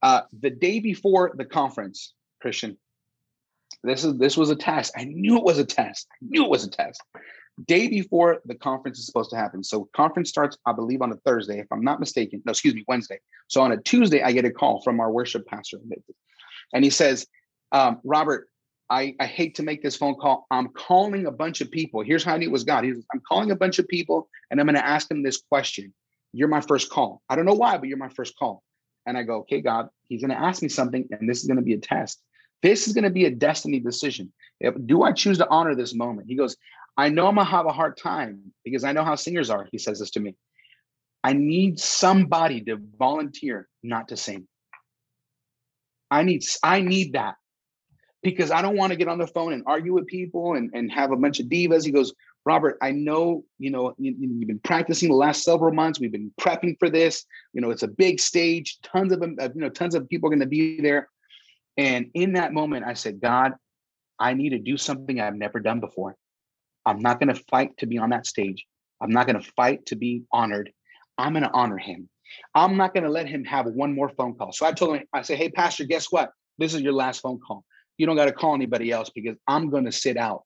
Uh, 0.01 0.21
the 0.41 0.49
day 0.49 0.79
before 0.79 1.31
the 1.35 1.45
conference, 1.45 2.13
Christian, 2.41 2.77
this 3.83 4.03
is 4.03 4.17
this 4.17 4.35
was 4.35 4.49
a 4.49 4.55
test. 4.55 4.93
I 4.97 5.05
knew 5.05 5.37
it 5.37 5.43
was 5.43 5.59
a 5.59 5.65
test. 5.65 6.07
I 6.11 6.17
knew 6.21 6.43
it 6.43 6.49
was 6.49 6.65
a 6.65 6.69
test. 6.69 7.01
Day 7.67 7.87
before 7.87 8.39
the 8.45 8.55
conference 8.55 8.99
is 8.99 9.05
supposed 9.05 9.29
to 9.29 9.35
happen. 9.35 9.63
So 9.63 9.89
conference 9.95 10.29
starts, 10.29 10.57
I 10.65 10.73
believe, 10.73 11.01
on 11.01 11.11
a 11.11 11.17
Thursday, 11.17 11.59
if 11.59 11.67
I'm 11.71 11.83
not 11.83 11.99
mistaken. 11.99 12.41
No, 12.45 12.51
excuse 12.51 12.73
me, 12.73 12.83
Wednesday. 12.87 13.19
So 13.47 13.61
on 13.61 13.71
a 13.71 13.77
Tuesday, 13.77 14.23
I 14.23 14.31
get 14.31 14.45
a 14.45 14.51
call 14.51 14.81
from 14.81 14.99
our 14.99 15.11
worship 15.11 15.45
pastor. 15.45 15.77
And 16.73 16.83
he 16.83 16.89
says, 16.89 17.27
um, 17.71 17.99
Robert, 18.03 18.47
I, 18.89 19.15
I 19.19 19.25
hate 19.25 19.55
to 19.55 19.63
make 19.63 19.83
this 19.83 19.95
phone 19.95 20.15
call. 20.15 20.47
I'm 20.49 20.69
calling 20.69 21.27
a 21.27 21.31
bunch 21.31 21.61
of 21.61 21.69
people. 21.69 22.01
Here's 22.03 22.23
how 22.23 22.33
I 22.33 22.37
knew 22.37 22.47
it 22.47 22.51
was 22.51 22.63
God. 22.63 22.83
He 22.83 22.91
I'm 23.13 23.21
calling 23.27 23.51
a 23.51 23.55
bunch 23.55 23.77
of 23.79 23.87
people 23.87 24.27
and 24.49 24.59
I'm 24.59 24.65
going 24.65 24.75
to 24.75 24.85
ask 24.85 25.07
them 25.07 25.21
this 25.21 25.41
question. 25.41 25.93
You're 26.33 26.47
my 26.47 26.61
first 26.61 26.89
call. 26.89 27.21
I 27.29 27.35
don't 27.35 27.45
know 27.45 27.53
why, 27.53 27.77
but 27.77 27.87
you're 27.87 27.97
my 27.97 28.09
first 28.09 28.37
call. 28.37 28.63
And 29.05 29.17
I 29.17 29.23
go, 29.23 29.37
okay, 29.39 29.61
God, 29.61 29.89
he's 30.07 30.21
going 30.21 30.31
to 30.31 30.39
ask 30.39 30.61
me 30.61 30.69
something, 30.69 31.07
and 31.11 31.27
this 31.27 31.41
is 31.41 31.47
going 31.47 31.57
to 31.57 31.63
be 31.63 31.73
a 31.73 31.79
test. 31.79 32.21
This 32.61 32.87
is 32.87 32.93
going 32.93 33.05
to 33.05 33.09
be 33.09 33.25
a 33.25 33.31
destiny 33.31 33.79
decision. 33.79 34.31
If, 34.59 34.75
do 34.85 35.03
I 35.03 35.11
choose 35.11 35.37
to 35.39 35.49
honor 35.49 35.73
this 35.73 35.95
moment? 35.95 36.27
He 36.27 36.35
goes, 36.35 36.55
I 36.97 37.09
know 37.09 37.27
I'm 37.27 37.35
going 37.35 37.47
to 37.47 37.51
have 37.51 37.65
a 37.65 37.71
hard 37.71 37.97
time 37.97 38.53
because 38.63 38.83
I 38.83 38.91
know 38.91 39.03
how 39.03 39.15
singers 39.15 39.49
are. 39.49 39.67
He 39.71 39.77
says 39.77 39.99
this 39.99 40.11
to 40.11 40.19
me. 40.19 40.35
I 41.23 41.33
need 41.33 41.79
somebody 41.79 42.61
to 42.65 42.77
volunteer 42.97 43.67
not 43.81 44.09
to 44.09 44.17
sing. 44.17 44.47
I 46.11 46.23
need 46.23 46.43
I 46.63 46.81
need 46.81 47.13
that 47.13 47.35
because 48.23 48.51
I 48.51 48.61
don't 48.61 48.75
want 48.75 48.91
to 48.91 48.97
get 48.97 49.07
on 49.07 49.17
the 49.17 49.27
phone 49.27 49.53
and 49.53 49.63
argue 49.65 49.93
with 49.93 50.07
people 50.07 50.55
and, 50.55 50.69
and 50.73 50.91
have 50.91 51.11
a 51.11 51.15
bunch 51.15 51.39
of 51.39 51.47
divas. 51.47 51.85
He 51.85 51.91
goes, 51.91 52.13
Robert, 52.45 52.77
I 52.81 52.91
know, 52.91 53.43
you 53.59 53.69
know, 53.69 53.93
you, 53.97 54.11
have 54.39 54.47
been 54.47 54.59
practicing 54.63 55.09
the 55.09 55.15
last 55.15 55.43
several 55.43 55.73
months. 55.73 55.99
We've 55.99 56.11
been 56.11 56.33
prepping 56.39 56.77
for 56.79 56.89
this. 56.89 57.25
You 57.53 57.61
know, 57.61 57.69
it's 57.69 57.83
a 57.83 57.87
big 57.87 58.19
stage. 58.19 58.79
Tons 58.81 59.11
of 59.11 59.19
them, 59.19 59.37
you 59.39 59.61
know, 59.61 59.69
tons 59.69 59.95
of 59.95 60.09
people 60.09 60.27
are 60.27 60.31
going 60.31 60.41
to 60.41 60.47
be 60.47 60.81
there. 60.81 61.09
And 61.77 62.09
in 62.13 62.33
that 62.33 62.53
moment, 62.53 62.85
I 62.85 62.93
said, 62.93 63.21
God, 63.21 63.53
I 64.19 64.33
need 64.33 64.49
to 64.49 64.59
do 64.59 64.77
something 64.77 65.19
I've 65.19 65.35
never 65.35 65.59
done 65.59 65.79
before. 65.79 66.15
I'm 66.85 66.99
not 66.99 67.19
going 67.19 67.33
to 67.33 67.41
fight 67.49 67.77
to 67.77 67.85
be 67.85 67.97
on 67.97 68.09
that 68.09 68.25
stage. 68.25 68.65
I'm 69.01 69.11
not 69.11 69.27
going 69.27 69.39
to 69.39 69.51
fight 69.55 69.85
to 69.87 69.95
be 69.95 70.23
honored. 70.31 70.71
I'm 71.17 71.33
going 71.33 71.43
to 71.43 71.53
honor 71.53 71.77
him. 71.77 72.09
I'm 72.55 72.77
not 72.77 72.93
going 72.93 73.03
to 73.03 73.09
let 73.09 73.27
him 73.27 73.43
have 73.45 73.65
one 73.65 73.93
more 73.93 74.09
phone 74.09 74.35
call. 74.35 74.51
So 74.51 74.65
I 74.65 74.71
told 74.71 74.97
him, 74.97 75.03
I 75.13 75.21
said, 75.21 75.37
hey, 75.37 75.49
Pastor, 75.49 75.83
guess 75.85 76.11
what? 76.11 76.31
This 76.57 76.73
is 76.73 76.81
your 76.81 76.93
last 76.93 77.21
phone 77.21 77.39
call. 77.39 77.63
You 77.97 78.05
don't 78.05 78.15
got 78.15 78.25
to 78.25 78.31
call 78.31 78.53
anybody 78.53 78.91
else 78.91 79.09
because 79.09 79.37
I'm 79.47 79.69
going 79.69 79.85
to 79.85 79.91
sit 79.91 80.17
out. 80.17 80.43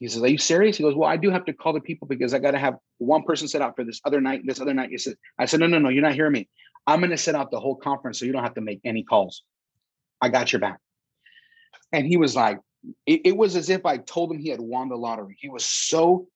He 0.00 0.08
says, 0.08 0.22
Are 0.22 0.28
you 0.28 0.38
serious? 0.38 0.78
He 0.78 0.82
goes, 0.82 0.94
Well, 0.96 1.08
I 1.08 1.18
do 1.18 1.30
have 1.30 1.44
to 1.44 1.52
call 1.52 1.74
the 1.74 1.80
people 1.80 2.08
because 2.08 2.32
I 2.32 2.38
got 2.38 2.52
to 2.52 2.58
have 2.58 2.76
one 2.98 3.22
person 3.22 3.46
sit 3.46 3.60
out 3.60 3.76
for 3.76 3.84
this 3.84 4.00
other 4.04 4.20
night, 4.20 4.42
this 4.44 4.60
other 4.60 4.72
night. 4.72 4.88
He 4.90 4.98
said, 4.98 5.14
I 5.38 5.44
said, 5.44 5.60
No, 5.60 5.66
no, 5.66 5.78
no, 5.78 5.90
you're 5.90 6.02
not 6.02 6.14
hearing 6.14 6.32
me. 6.32 6.48
I'm 6.86 7.00
going 7.00 7.10
to 7.10 7.18
sit 7.18 7.34
out 7.34 7.50
the 7.50 7.60
whole 7.60 7.76
conference 7.76 8.18
so 8.18 8.24
you 8.24 8.32
don't 8.32 8.42
have 8.42 8.54
to 8.54 8.62
make 8.62 8.80
any 8.82 9.04
calls. 9.04 9.42
I 10.20 10.30
got 10.30 10.52
your 10.52 10.60
back. 10.60 10.78
And 11.92 12.06
he 12.06 12.16
was 12.16 12.34
like, 12.34 12.60
it, 13.06 13.20
it 13.26 13.36
was 13.36 13.56
as 13.56 13.68
if 13.68 13.84
I 13.84 13.98
told 13.98 14.32
him 14.32 14.38
he 14.38 14.48
had 14.48 14.60
won 14.60 14.88
the 14.88 14.96
lottery. 14.96 15.36
He 15.38 15.50
was 15.50 15.66
so 15.66 16.28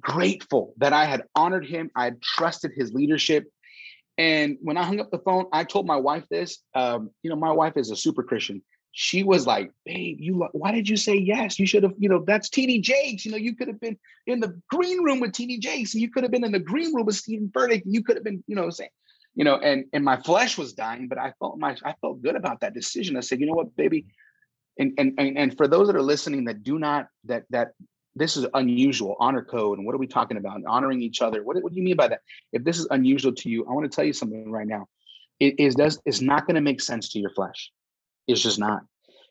grateful 0.00 0.74
that 0.78 0.92
I 0.94 1.04
had 1.04 1.24
honored 1.34 1.66
him. 1.66 1.90
I 1.94 2.04
had 2.04 2.22
trusted 2.22 2.72
his 2.74 2.92
leadership. 2.92 3.44
And 4.18 4.58
when 4.60 4.76
I 4.76 4.82
hung 4.82 4.98
up 4.98 5.10
the 5.10 5.20
phone, 5.20 5.46
I 5.52 5.62
told 5.62 5.86
my 5.86 5.96
wife 5.96 6.24
this. 6.28 6.58
Um, 6.74 7.10
you 7.22 7.30
know, 7.30 7.36
my 7.36 7.52
wife 7.52 7.76
is 7.76 7.90
a 7.90 7.96
super 7.96 8.24
Christian. 8.24 8.62
She 8.90 9.22
was 9.22 9.46
like, 9.46 9.70
"Babe, 9.86 10.16
you 10.18 10.48
why 10.52 10.72
did 10.72 10.88
you 10.88 10.96
say 10.96 11.14
yes? 11.14 11.58
You 11.58 11.66
should 11.66 11.84
have, 11.84 11.94
you 11.98 12.08
know, 12.08 12.24
that's 12.26 12.48
TD 12.48 12.82
Jakes. 12.82 13.24
You 13.24 13.30
know, 13.30 13.36
you 13.36 13.54
could 13.54 13.68
have 13.68 13.80
been 13.80 13.96
in 14.26 14.40
the 14.40 14.60
green 14.70 15.04
room 15.04 15.20
with 15.20 15.32
TD 15.32 15.60
Jakes, 15.60 15.94
and 15.94 16.02
you 16.02 16.10
could 16.10 16.24
have 16.24 16.32
been 16.32 16.44
in 16.44 16.50
the 16.50 16.58
green 16.58 16.92
room 16.92 17.06
with 17.06 17.14
Steven 17.14 17.48
Furtick, 17.54 17.82
you 17.86 18.02
could 18.02 18.16
have 18.16 18.24
been, 18.24 18.42
you 18.48 18.56
know, 18.56 18.70
saying, 18.70 18.90
you 19.36 19.44
know, 19.44 19.56
and 19.56 19.84
and 19.92 20.04
my 20.04 20.16
flesh 20.16 20.58
was 20.58 20.72
dying, 20.72 21.06
but 21.06 21.16
I 21.16 21.32
felt 21.38 21.58
my 21.58 21.76
I 21.84 21.94
felt 22.00 22.20
good 22.20 22.34
about 22.34 22.60
that 22.60 22.74
decision. 22.74 23.16
I 23.16 23.20
said, 23.20 23.38
you 23.38 23.46
know 23.46 23.54
what, 23.54 23.76
baby, 23.76 24.06
and 24.80 24.94
and 24.98 25.14
and, 25.16 25.38
and 25.38 25.56
for 25.56 25.68
those 25.68 25.86
that 25.86 25.94
are 25.94 26.02
listening 26.02 26.46
that 26.46 26.64
do 26.64 26.80
not 26.80 27.06
that 27.26 27.44
that 27.50 27.74
this 28.18 28.36
is 28.36 28.46
unusual 28.54 29.16
honor 29.18 29.42
code 29.42 29.78
and 29.78 29.86
what 29.86 29.94
are 29.94 29.98
we 29.98 30.06
talking 30.06 30.36
about 30.36 30.56
and 30.56 30.66
honoring 30.66 31.02
each 31.02 31.22
other 31.22 31.42
what, 31.42 31.62
what 31.62 31.72
do 31.72 31.78
you 31.78 31.84
mean 31.84 31.96
by 31.96 32.08
that? 32.08 32.20
If 32.52 32.64
this 32.64 32.78
is 32.78 32.86
unusual 32.90 33.32
to 33.32 33.48
you 33.48 33.66
i 33.66 33.72
want 33.72 33.90
to 33.90 33.94
tell 33.94 34.04
you 34.04 34.12
something 34.12 34.50
right 34.50 34.66
now. 34.66 34.88
It 35.40 35.60
is 35.60 35.74
does 35.74 36.00
it's 36.04 36.20
not 36.20 36.46
going 36.46 36.56
to 36.56 36.60
make 36.60 36.80
sense 36.80 37.10
to 37.10 37.18
your 37.18 37.30
flesh. 37.30 37.70
It's 38.26 38.42
just 38.42 38.58
not 38.58 38.82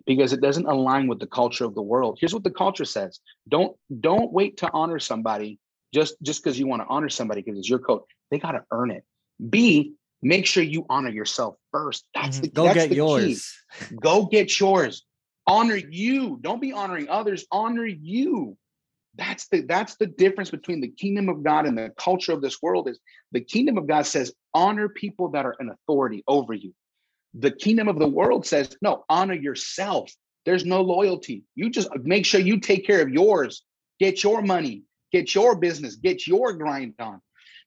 because 0.05 0.31
it 0.31 0.41
doesn't 0.41 0.65
align 0.65 1.07
with 1.07 1.19
the 1.19 1.27
culture 1.27 1.65
of 1.65 1.75
the 1.75 1.81
world. 1.81 2.17
Here's 2.19 2.33
what 2.33 2.43
the 2.43 2.51
culture 2.51 2.85
says. 2.85 3.19
Don't 3.47 3.75
don't 3.99 4.31
wait 4.31 4.57
to 4.57 4.71
honor 4.71 4.99
somebody 4.99 5.59
just 5.93 6.15
just 6.21 6.43
because 6.43 6.57
you 6.57 6.67
want 6.67 6.81
to 6.81 6.87
honor 6.87 7.09
somebody 7.09 7.41
because 7.41 7.59
it's 7.59 7.69
your 7.69 7.79
code. 7.79 8.03
They 8.31 8.39
got 8.39 8.51
to 8.51 8.63
earn 8.71 8.91
it. 8.91 9.03
B 9.49 9.93
make 10.21 10.45
sure 10.45 10.63
you 10.63 10.85
honor 10.89 11.09
yourself 11.09 11.55
first. 11.71 12.05
That's 12.15 12.37
mm-hmm. 12.37 12.43
the 12.43 12.49
go 12.49 12.63
that's 12.63 12.75
get 12.75 12.89
the 12.89 12.95
yours. 12.95 13.53
Key. 13.89 13.95
go 14.01 14.25
get 14.25 14.59
yours. 14.59 15.03
Honor 15.45 15.75
you. 15.75 16.39
Don't 16.41 16.61
be 16.61 16.73
honoring 16.73 17.09
others. 17.09 17.45
Honor 17.51 17.85
you 17.85 18.57
that's 19.17 19.47
the 19.49 19.61
that's 19.61 19.95
the 19.95 20.05
difference 20.05 20.51
between 20.51 20.79
the 20.79 20.87
kingdom 20.87 21.27
of 21.27 21.43
god 21.43 21.65
and 21.65 21.77
the 21.77 21.91
culture 21.97 22.31
of 22.31 22.41
this 22.41 22.61
world 22.61 22.87
is 22.87 22.99
the 23.31 23.41
kingdom 23.41 23.77
of 23.77 23.87
god 23.87 24.05
says 24.05 24.31
honor 24.57 24.89
people 24.89 25.29
that 25.29 25.45
are 25.45 25.55
in 25.59 25.69
authority 25.69 26.23
over 26.27 26.53
you. 26.55 26.73
The 27.35 27.51
kingdom 27.51 27.87
of 27.87 27.99
the 27.99 28.07
world 28.07 28.43
says 28.43 28.75
no 28.81 29.05
honor 29.07 29.35
yourself. 29.35 30.11
There's 30.47 30.65
no 30.65 30.81
loyalty. 30.81 31.43
You 31.53 31.69
just 31.69 31.89
make 32.01 32.25
sure 32.25 32.39
you 32.39 32.59
take 32.59 32.87
care 32.87 33.01
of 33.03 33.09
yours. 33.09 33.61
Get 33.99 34.23
your 34.23 34.41
money. 34.41 34.81
Get 35.11 35.35
your 35.35 35.55
business. 35.55 35.95
Get 35.95 36.25
your 36.25 36.53
grind 36.53 36.95
on. 36.99 37.21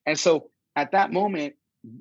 And 0.04 0.18
so 0.18 0.50
at 0.74 0.90
that 0.90 1.12
moment 1.12 1.54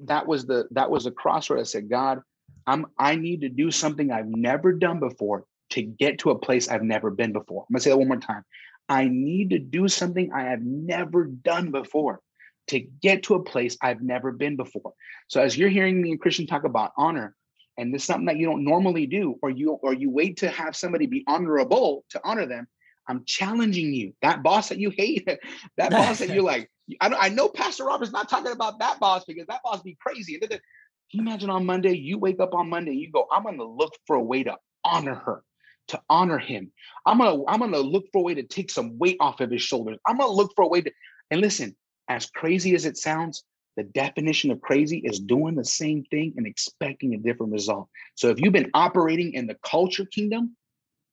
that 0.06 0.26
was 0.26 0.48
the 0.48 0.68
that 0.72 0.90
was 0.90 1.06
a 1.06 1.12
crossroad. 1.12 1.60
I 1.60 1.64
said 1.64 1.90
god 1.90 2.22
i'm 2.68 2.88
i 2.98 3.16
need 3.16 3.42
to 3.42 3.50
do 3.50 3.72
something 3.72 4.12
i've 4.12 4.28
never 4.28 4.74
done 4.74 5.00
before 5.00 5.46
to 5.70 5.82
get 5.82 6.20
to 6.20 6.32
a 6.32 6.38
place 6.38 6.68
i've 6.68 6.84
never 6.84 7.12
been 7.12 7.32
before. 7.32 7.62
I'm 7.70 7.74
gonna 7.74 7.82
say 7.82 7.92
that 7.92 7.98
one 7.98 8.08
more 8.08 8.18
time 8.18 8.44
I 8.90 9.08
need 9.08 9.52
to 9.52 9.60
do 9.60 9.88
something 9.88 10.34
I 10.34 10.46
have 10.46 10.62
never 10.62 11.26
done 11.26 11.72
before 11.72 12.22
to 12.70 12.80
get 12.80 13.24
to 13.24 13.36
a 13.36 13.44
place 13.44 13.78
I've 13.82 14.02
never 14.02 14.32
been 14.32 14.56
before. 14.56 14.94
So 15.28 15.42
as 15.42 15.58
you're 15.58 15.70
hearing 15.70 16.02
me 16.02 16.12
and 16.12 16.20
Christian 16.20 16.48
talk 16.48 16.64
about 16.64 16.92
honor, 16.98 17.36
and 17.78 17.94
this 17.94 18.02
is 18.02 18.08
something 18.08 18.26
that 18.26 18.38
you 18.38 18.48
don't 18.48 18.66
normally 18.66 19.06
do, 19.06 19.38
or 19.42 19.50
you 19.50 19.72
or 19.72 19.94
you 19.94 20.10
wait 20.10 20.38
to 20.38 20.50
have 20.50 20.76
somebody 20.76 21.06
be 21.06 21.24
honorable 21.28 22.04
to 22.10 22.20
honor 22.24 22.46
them. 22.46 22.68
I'm 23.08 23.24
challenging 23.26 23.94
you. 23.94 24.14
That 24.22 24.44
boss 24.44 24.70
that 24.70 24.80
you 24.80 24.90
hate, 24.90 25.26
that 25.78 25.92
boss 25.92 26.20
that 26.20 26.30
you're 26.30 26.44
like, 26.44 26.70
I, 27.00 27.08
I 27.08 27.30
know 27.30 27.48
Pastor 27.48 27.86
Robert's 27.86 28.12
not 28.12 28.28
talking 28.28 28.52
about 28.52 28.80
that 28.80 29.00
boss 29.00 29.24
because 29.26 29.48
that 29.48 29.62
boss 29.64 29.82
be 29.82 29.98
crazy. 30.00 30.38
Can 30.40 30.60
you 31.12 31.22
imagine 31.22 31.50
on 31.50 31.66
Monday, 31.66 31.96
you 31.96 32.18
wake 32.18 32.40
up 32.40 32.54
on 32.54 32.70
Monday, 32.70 32.94
you 32.94 33.10
go, 33.10 33.28
I'm 33.32 33.44
gonna 33.44 33.64
look 33.64 33.94
for 34.06 34.16
a 34.16 34.22
way 34.22 34.44
to 34.44 34.58
honor 34.84 35.16
her 35.16 35.44
to 35.90 36.02
honor 36.10 36.40
him. 36.40 36.72
I'm 37.06 37.20
gonna 37.20 37.44
I'm 37.48 37.60
gonna 37.60 37.80
look 37.80 38.06
for 38.12 38.20
a 38.20 38.24
way 38.24 38.34
to 38.34 38.44
take 38.44 38.72
some 38.72 38.98
weight 38.98 39.18
off 39.20 39.42
of 39.42 39.52
his 39.52 39.62
shoulders. 39.62 39.98
I'm 40.08 40.18
gonna 40.18 40.32
look 40.32 40.54
for 40.56 40.64
a 40.64 40.68
way 40.68 40.82
to 40.82 40.92
and 41.32 41.42
listen, 41.42 41.76
as 42.08 42.26
crazy 42.28 42.74
as 42.76 42.86
it 42.86 42.98
sounds, 42.98 43.44
the 43.78 43.84
definition 43.84 44.52
of 44.52 44.62
crazy 44.62 45.00
is 45.06 45.20
doing 45.20 45.56
the 45.56 45.64
same 45.64 46.04
thing 46.06 46.34
and 46.38 46.48
expecting 46.48 47.14
a 47.14 47.18
different 47.18 47.52
result. 47.52 47.88
So 48.16 48.30
if 48.30 48.40
you've 48.42 48.54
been 48.54 48.72
operating 48.74 49.34
in 49.34 49.48
the 49.48 49.56
culture 49.64 50.06
kingdom 50.06 50.56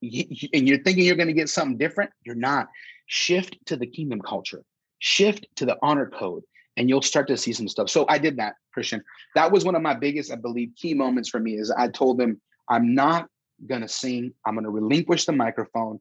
and 0.03 0.69
you're 0.69 0.83
thinking 0.83 1.05
you're 1.05 1.17
going 1.17 1.29
to 1.29 1.35
get 1.35 1.49
something 1.49 1.77
different, 1.77 2.11
you're 2.25 2.35
not. 2.35 2.69
shift 3.07 3.57
to 3.67 3.77
the 3.77 3.87
kingdom 3.87 4.21
culture, 4.21 4.63
shift 4.99 5.47
to 5.57 5.65
the 5.65 5.77
honor 5.83 6.11
code, 6.11 6.43
and 6.77 6.89
you'll 6.89 7.03
start 7.03 7.29
to 7.29 7.37
see 7.37 7.53
some 7.53 7.69
stuff. 7.69 7.89
So 7.89 8.05
I 8.09 8.19
did 8.19 8.37
that, 8.37 8.55
Christian. 8.73 9.03
That 9.35 9.51
was 9.51 9.65
one 9.65 9.75
of 9.75 9.83
my 9.83 9.95
biggest, 9.95 10.33
I 10.33 10.37
believe, 10.37 10.73
key 10.77 10.95
moments 10.95 11.29
for 11.29 11.41
me 11.41 11.55
is 11.55 11.71
I 11.71 11.89
told 11.89 12.19
them, 12.19 12.41
I'm 12.69 12.95
not 12.95 13.29
gonna 13.67 13.89
sing, 13.89 14.33
I'm 14.45 14.55
gonna 14.55 14.71
relinquish 14.71 15.25
the 15.25 15.33
microphone. 15.33 16.01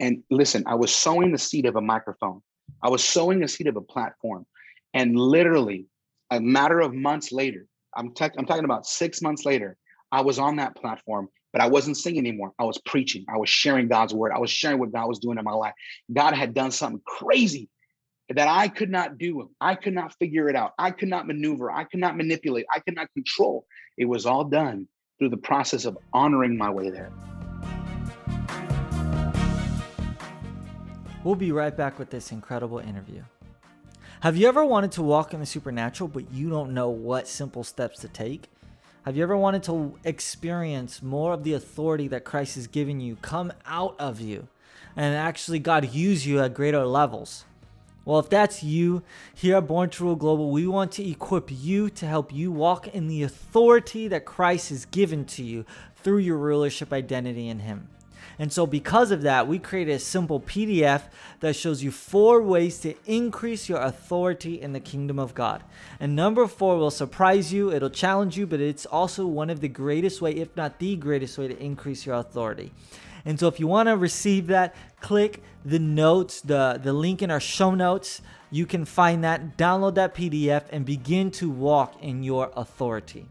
And 0.00 0.22
listen, 0.30 0.64
I 0.66 0.74
was 0.74 0.94
sowing 0.94 1.32
the 1.32 1.38
seed 1.38 1.66
of 1.66 1.76
a 1.76 1.80
microphone. 1.80 2.42
I 2.82 2.90
was 2.90 3.02
sowing 3.02 3.40
the 3.40 3.48
seed 3.48 3.66
of 3.66 3.76
a 3.76 3.80
platform. 3.80 4.46
And 4.94 5.18
literally 5.18 5.86
a 6.30 6.40
matter 6.40 6.80
of 6.80 6.94
months 6.94 7.32
later, 7.32 7.66
I'm, 7.94 8.12
te- 8.12 8.30
I'm 8.36 8.46
talking 8.46 8.64
about 8.64 8.86
six 8.86 9.22
months 9.22 9.44
later, 9.44 9.76
I 10.12 10.20
was 10.20 10.38
on 10.38 10.56
that 10.56 10.76
platform, 10.76 11.28
but 11.52 11.62
I 11.62 11.66
wasn't 11.66 11.96
singing 11.96 12.26
anymore. 12.26 12.52
I 12.58 12.64
was 12.64 12.78
preaching. 12.84 13.24
I 13.28 13.38
was 13.38 13.48
sharing 13.48 13.88
God's 13.88 14.14
word. 14.14 14.32
I 14.32 14.38
was 14.38 14.50
sharing 14.50 14.78
what 14.78 14.92
God 14.92 15.06
was 15.08 15.18
doing 15.18 15.38
in 15.38 15.44
my 15.44 15.52
life. 15.52 15.74
God 16.12 16.34
had 16.34 16.54
done 16.54 16.70
something 16.70 17.00
crazy 17.06 17.68
that 18.28 18.48
I 18.48 18.68
could 18.68 18.90
not 18.90 19.18
do. 19.18 19.50
I 19.60 19.74
could 19.74 19.94
not 19.94 20.14
figure 20.18 20.48
it 20.48 20.56
out. 20.56 20.72
I 20.78 20.90
could 20.90 21.08
not 21.08 21.26
maneuver. 21.26 21.70
I 21.70 21.84
could 21.84 22.00
not 22.00 22.16
manipulate. 22.16 22.66
I 22.74 22.80
could 22.80 22.94
not 22.94 23.08
control. 23.14 23.66
It 23.96 24.06
was 24.06 24.26
all 24.26 24.44
done 24.44 24.88
through 25.18 25.30
the 25.30 25.36
process 25.36 25.84
of 25.84 25.96
honoring 26.12 26.56
my 26.56 26.70
way 26.70 26.90
there. 26.90 27.10
We'll 31.24 31.34
be 31.34 31.52
right 31.52 31.76
back 31.76 31.98
with 31.98 32.10
this 32.10 32.30
incredible 32.30 32.78
interview. 32.78 33.22
Have 34.20 34.36
you 34.36 34.48
ever 34.48 34.64
wanted 34.64 34.92
to 34.92 35.02
walk 35.02 35.34
in 35.34 35.40
the 35.40 35.46
supernatural, 35.46 36.08
but 36.08 36.30
you 36.32 36.48
don't 36.48 36.72
know 36.72 36.88
what 36.88 37.28
simple 37.28 37.64
steps 37.64 38.00
to 38.00 38.08
take? 38.08 38.48
Have 39.04 39.16
you 39.16 39.22
ever 39.22 39.36
wanted 39.36 39.62
to 39.64 39.98
experience 40.04 41.02
more 41.02 41.32
of 41.32 41.44
the 41.44 41.52
authority 41.52 42.08
that 42.08 42.24
Christ 42.24 42.56
has 42.56 42.66
given 42.66 43.00
you 43.00 43.16
come 43.16 43.52
out 43.64 43.94
of 43.98 44.20
you 44.20 44.48
and 44.96 45.14
actually 45.14 45.58
God 45.58 45.92
use 45.92 46.26
you 46.26 46.40
at 46.40 46.54
greater 46.54 46.84
levels? 46.84 47.44
Well, 48.06 48.20
if 48.20 48.30
that's 48.30 48.62
you, 48.62 49.02
here 49.34 49.56
at 49.56 49.66
Born 49.66 49.90
to 49.90 50.04
Rule 50.04 50.14
Global, 50.14 50.52
we 50.52 50.64
want 50.64 50.92
to 50.92 51.06
equip 51.06 51.50
you 51.50 51.90
to 51.90 52.06
help 52.06 52.32
you 52.32 52.52
walk 52.52 52.86
in 52.86 53.08
the 53.08 53.24
authority 53.24 54.06
that 54.06 54.24
Christ 54.24 54.68
has 54.68 54.84
given 54.84 55.24
to 55.24 55.42
you 55.42 55.66
through 55.96 56.18
your 56.18 56.36
rulership 56.36 56.92
identity 56.92 57.48
in 57.48 57.58
Him. 57.58 57.88
And 58.38 58.52
so, 58.52 58.64
because 58.64 59.10
of 59.10 59.22
that, 59.22 59.48
we 59.48 59.58
created 59.58 59.94
a 59.94 59.98
simple 59.98 60.38
PDF 60.38 61.02
that 61.40 61.56
shows 61.56 61.82
you 61.82 61.90
four 61.90 62.40
ways 62.42 62.78
to 62.80 62.94
increase 63.06 63.68
your 63.68 63.80
authority 63.80 64.60
in 64.60 64.72
the 64.72 64.78
kingdom 64.78 65.18
of 65.18 65.34
God. 65.34 65.64
And 65.98 66.14
number 66.14 66.46
four 66.46 66.76
will 66.76 66.92
surprise 66.92 67.52
you, 67.52 67.72
it'll 67.72 67.90
challenge 67.90 68.36
you, 68.36 68.46
but 68.46 68.60
it's 68.60 68.86
also 68.86 69.26
one 69.26 69.50
of 69.50 69.60
the 69.60 69.68
greatest 69.68 70.20
way, 70.22 70.30
if 70.32 70.56
not 70.56 70.78
the 70.78 70.94
greatest 70.94 71.38
way, 71.38 71.48
to 71.48 71.60
increase 71.60 72.06
your 72.06 72.14
authority. 72.14 72.72
And 73.26 73.40
so 73.40 73.48
if 73.48 73.58
you 73.58 73.66
want 73.66 73.88
to 73.88 73.96
receive 73.96 74.46
that, 74.46 74.76
click 75.00 75.42
the 75.64 75.80
notes, 75.80 76.40
the, 76.40 76.80
the 76.80 76.92
link 76.92 77.22
in 77.22 77.30
our 77.32 77.40
show 77.40 77.74
notes. 77.74 78.22
You 78.52 78.66
can 78.66 78.84
find 78.84 79.24
that, 79.24 79.58
download 79.58 79.96
that 79.96 80.14
PDF, 80.14 80.62
and 80.70 80.86
begin 80.86 81.32
to 81.32 81.50
walk 81.50 82.00
in 82.00 82.22
your 82.22 82.52
authority. 82.54 83.26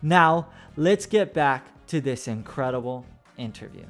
Now, 0.00 0.48
let's 0.76 1.04
get 1.04 1.34
back 1.34 1.86
to 1.88 2.00
this 2.00 2.26
incredible 2.26 3.04
interview. 3.36 3.84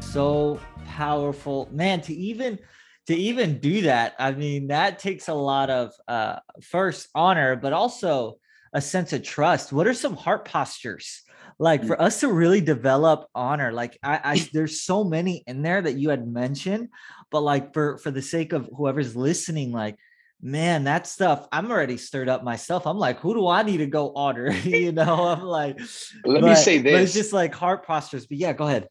So 0.00 0.60
powerful, 0.86 1.68
man, 1.72 2.02
to 2.02 2.14
even 2.14 2.60
to 3.06 3.16
even 3.16 3.58
do 3.58 3.80
that 3.82 4.14
i 4.20 4.30
mean 4.30 4.68
that 4.68 5.00
takes 5.00 5.26
a 5.26 5.34
lot 5.34 5.70
of 5.70 5.92
uh 6.06 6.36
first 6.62 7.08
honor 7.16 7.56
but 7.56 7.72
also 7.72 8.38
a 8.72 8.80
sense 8.80 9.12
of 9.12 9.22
trust 9.22 9.72
what 9.72 9.86
are 9.86 9.94
some 9.94 10.16
heart 10.16 10.44
postures? 10.44 11.22
Like 11.58 11.84
for 11.84 11.96
mm. 11.96 12.00
us 12.00 12.20
to 12.20 12.28
really 12.28 12.60
develop 12.60 13.28
honor 13.34 13.72
like 13.72 13.98
I, 14.02 14.20
I 14.24 14.48
there's 14.52 14.82
so 14.82 15.04
many 15.04 15.44
in 15.46 15.62
there 15.62 15.82
that 15.82 15.98
you 15.98 16.10
had 16.10 16.26
mentioned 16.26 16.88
but 17.30 17.42
like 17.42 17.74
for 17.74 17.98
for 17.98 18.10
the 18.10 18.22
sake 18.22 18.52
of 18.52 18.68
whoever's 18.76 19.14
listening 19.14 19.72
like 19.72 19.96
man 20.40 20.84
that 20.84 21.06
stuff 21.06 21.46
i'm 21.52 21.70
already 21.70 21.96
stirred 21.96 22.28
up 22.28 22.42
myself. 22.42 22.86
I'm 22.86 22.98
like 22.98 23.20
who 23.20 23.34
do 23.34 23.46
i 23.46 23.62
need 23.62 23.78
to 23.78 23.86
go 23.86 24.12
honor? 24.14 24.50
You 24.64 24.92
know 24.92 25.26
i'm 25.26 25.42
like 25.60 25.78
let 26.24 26.40
but, 26.40 26.50
me 26.50 26.54
say 26.54 26.78
this 26.78 27.02
it's 27.02 27.14
just 27.14 27.32
like 27.32 27.54
heart 27.54 27.86
postures 27.86 28.26
but 28.26 28.38
yeah 28.38 28.52
go 28.52 28.66
ahead. 28.66 28.88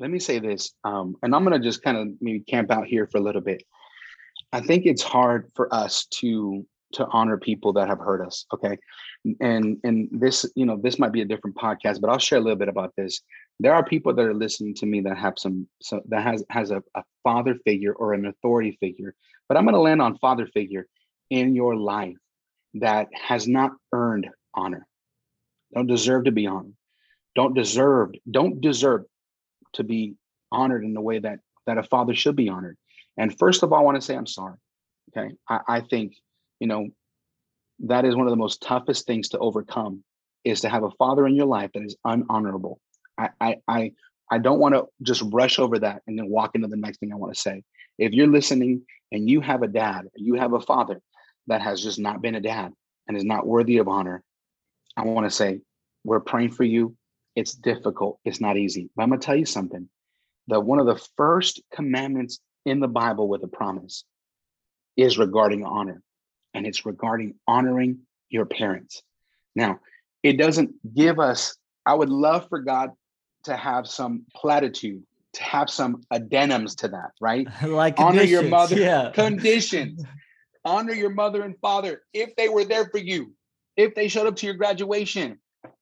Let 0.00 0.10
me 0.10 0.18
say 0.18 0.40
this 0.40 0.72
um, 0.84 1.16
and 1.22 1.34
i'm 1.34 1.48
to 1.48 1.58
just 1.60 1.82
kind 1.82 1.96
of 1.96 2.08
maybe 2.20 2.40
camp 2.40 2.70
out 2.72 2.86
here 2.86 3.06
for 3.06 3.18
a 3.18 3.22
little 3.22 3.40
bit. 3.40 3.62
I 4.52 4.60
think 4.60 4.84
it's 4.84 5.02
hard 5.02 5.50
for 5.54 5.72
us 5.72 6.06
to 6.20 6.66
to 6.92 7.06
honor 7.10 7.36
people 7.36 7.72
that 7.72 7.88
have 7.88 7.98
hurt 7.98 8.24
us 8.26 8.46
okay? 8.52 8.78
And 9.40 9.78
and 9.84 10.08
this 10.12 10.46
you 10.54 10.66
know 10.66 10.76
this 10.76 10.98
might 10.98 11.12
be 11.12 11.22
a 11.22 11.26
different 11.26 11.56
podcast 11.56 12.00
but 12.00 12.10
i'll 12.10 12.18
share 12.18 12.38
a 12.38 12.42
little 12.42 12.58
bit 12.58 12.68
about 12.68 12.92
this. 12.96 13.20
There 13.60 13.74
are 13.74 13.84
people 13.84 14.14
that 14.14 14.24
are 14.24 14.34
listening 14.34 14.74
to 14.76 14.86
me 14.86 15.00
that 15.02 15.18
have 15.18 15.34
some 15.36 15.68
so 15.80 16.02
that 16.08 16.22
has 16.22 16.44
has 16.50 16.70
a, 16.70 16.82
a 16.94 17.02
father 17.22 17.56
figure 17.64 17.92
or 17.92 18.14
an 18.14 18.26
authority 18.26 18.76
figure 18.80 19.14
but 19.48 19.56
i'm 19.56 19.64
going 19.64 19.74
to 19.74 19.80
land 19.80 20.02
on 20.02 20.18
father 20.18 20.46
figure 20.46 20.86
in 21.30 21.54
your 21.54 21.76
life 21.76 22.16
that 22.74 23.08
has 23.12 23.46
not 23.46 23.72
earned 23.92 24.28
honor. 24.54 24.86
Don't 25.74 25.86
deserve 25.86 26.24
to 26.24 26.32
be 26.32 26.46
honored. 26.46 26.74
Don't 27.34 27.54
deserve 27.54 28.10
don't 28.30 28.60
deserve 28.60 29.04
to 29.74 29.84
be 29.84 30.14
honored 30.50 30.84
in 30.84 30.92
the 30.94 31.00
way 31.00 31.18
that 31.18 31.38
that 31.66 31.78
a 31.78 31.82
father 31.82 32.14
should 32.14 32.36
be 32.36 32.48
honored. 32.48 32.76
And 33.16 33.36
first 33.38 33.62
of 33.62 33.72
all 33.72 33.78
i 33.78 33.82
want 33.82 33.96
to 33.96 34.02
say 34.02 34.16
i'm 34.16 34.26
sorry 34.26 34.58
okay? 35.16 35.34
I, 35.48 35.60
I 35.68 35.80
think 35.80 36.14
you 36.62 36.68
know 36.68 36.88
that 37.80 38.04
is 38.04 38.14
one 38.14 38.28
of 38.28 38.30
the 38.30 38.36
most 38.36 38.62
toughest 38.62 39.04
things 39.04 39.30
to 39.30 39.38
overcome 39.38 40.04
is 40.44 40.60
to 40.60 40.68
have 40.68 40.84
a 40.84 40.92
father 40.92 41.26
in 41.26 41.34
your 41.34 41.46
life 41.46 41.70
that 41.74 41.82
is 41.82 41.96
unhonorable. 42.06 42.76
I 43.18 43.30
I 43.40 43.56
I, 43.66 43.92
I 44.30 44.38
don't 44.38 44.60
want 44.60 44.76
to 44.76 44.86
just 45.02 45.24
rush 45.32 45.58
over 45.58 45.80
that 45.80 46.02
and 46.06 46.16
then 46.16 46.28
walk 46.28 46.54
into 46.54 46.68
the 46.68 46.76
next 46.76 46.98
thing 46.98 47.12
I 47.12 47.16
want 47.16 47.34
to 47.34 47.40
say. 47.40 47.64
If 47.98 48.12
you're 48.12 48.28
listening 48.28 48.82
and 49.10 49.28
you 49.28 49.40
have 49.40 49.62
a 49.62 49.66
dad, 49.66 50.06
you 50.14 50.34
have 50.34 50.52
a 50.52 50.60
father 50.60 51.00
that 51.48 51.62
has 51.62 51.82
just 51.82 51.98
not 51.98 52.22
been 52.22 52.36
a 52.36 52.40
dad 52.40 52.72
and 53.08 53.16
is 53.16 53.24
not 53.24 53.44
worthy 53.44 53.78
of 53.78 53.88
honor, 53.88 54.22
I 54.96 55.02
want 55.02 55.26
to 55.26 55.30
say 55.32 55.62
we're 56.04 56.20
praying 56.20 56.52
for 56.52 56.62
you. 56.62 56.94
It's 57.34 57.54
difficult. 57.54 58.20
It's 58.24 58.40
not 58.40 58.56
easy. 58.56 58.88
But 58.94 59.02
I'm 59.02 59.08
gonna 59.08 59.20
tell 59.20 59.34
you 59.34 59.46
something. 59.46 59.88
That 60.46 60.60
one 60.60 60.78
of 60.78 60.86
the 60.86 61.04
first 61.16 61.60
commandments 61.74 62.38
in 62.64 62.78
the 62.78 62.94
Bible 63.02 63.26
with 63.26 63.42
a 63.42 63.48
promise 63.48 64.04
is 64.96 65.18
regarding 65.18 65.64
honor 65.64 66.00
and 66.54 66.66
it's 66.66 66.86
regarding 66.86 67.34
honoring 67.46 68.00
your 68.28 68.46
parents. 68.46 69.02
Now, 69.54 69.80
it 70.22 70.38
doesn't 70.38 70.72
give 70.94 71.18
us, 71.18 71.56
I 71.84 71.94
would 71.94 72.08
love 72.08 72.48
for 72.48 72.60
God 72.60 72.90
to 73.44 73.56
have 73.56 73.86
some 73.86 74.24
platitude, 74.34 75.02
to 75.34 75.42
have 75.42 75.68
some 75.68 76.02
addendums 76.12 76.76
to 76.78 76.88
that, 76.88 77.10
right? 77.20 77.46
like 77.66 77.98
honor 77.98 78.22
your 78.22 78.42
mother, 78.42 78.76
yeah. 78.76 79.10
conditions. 79.14 80.04
honor 80.64 80.94
your 80.94 81.10
mother 81.10 81.42
and 81.42 81.56
father 81.60 82.02
if 82.12 82.34
they 82.36 82.48
were 82.48 82.64
there 82.64 82.88
for 82.88 82.98
you, 82.98 83.32
if 83.76 83.94
they 83.94 84.08
showed 84.08 84.26
up 84.26 84.36
to 84.36 84.46
your 84.46 84.54
graduation, 84.54 85.38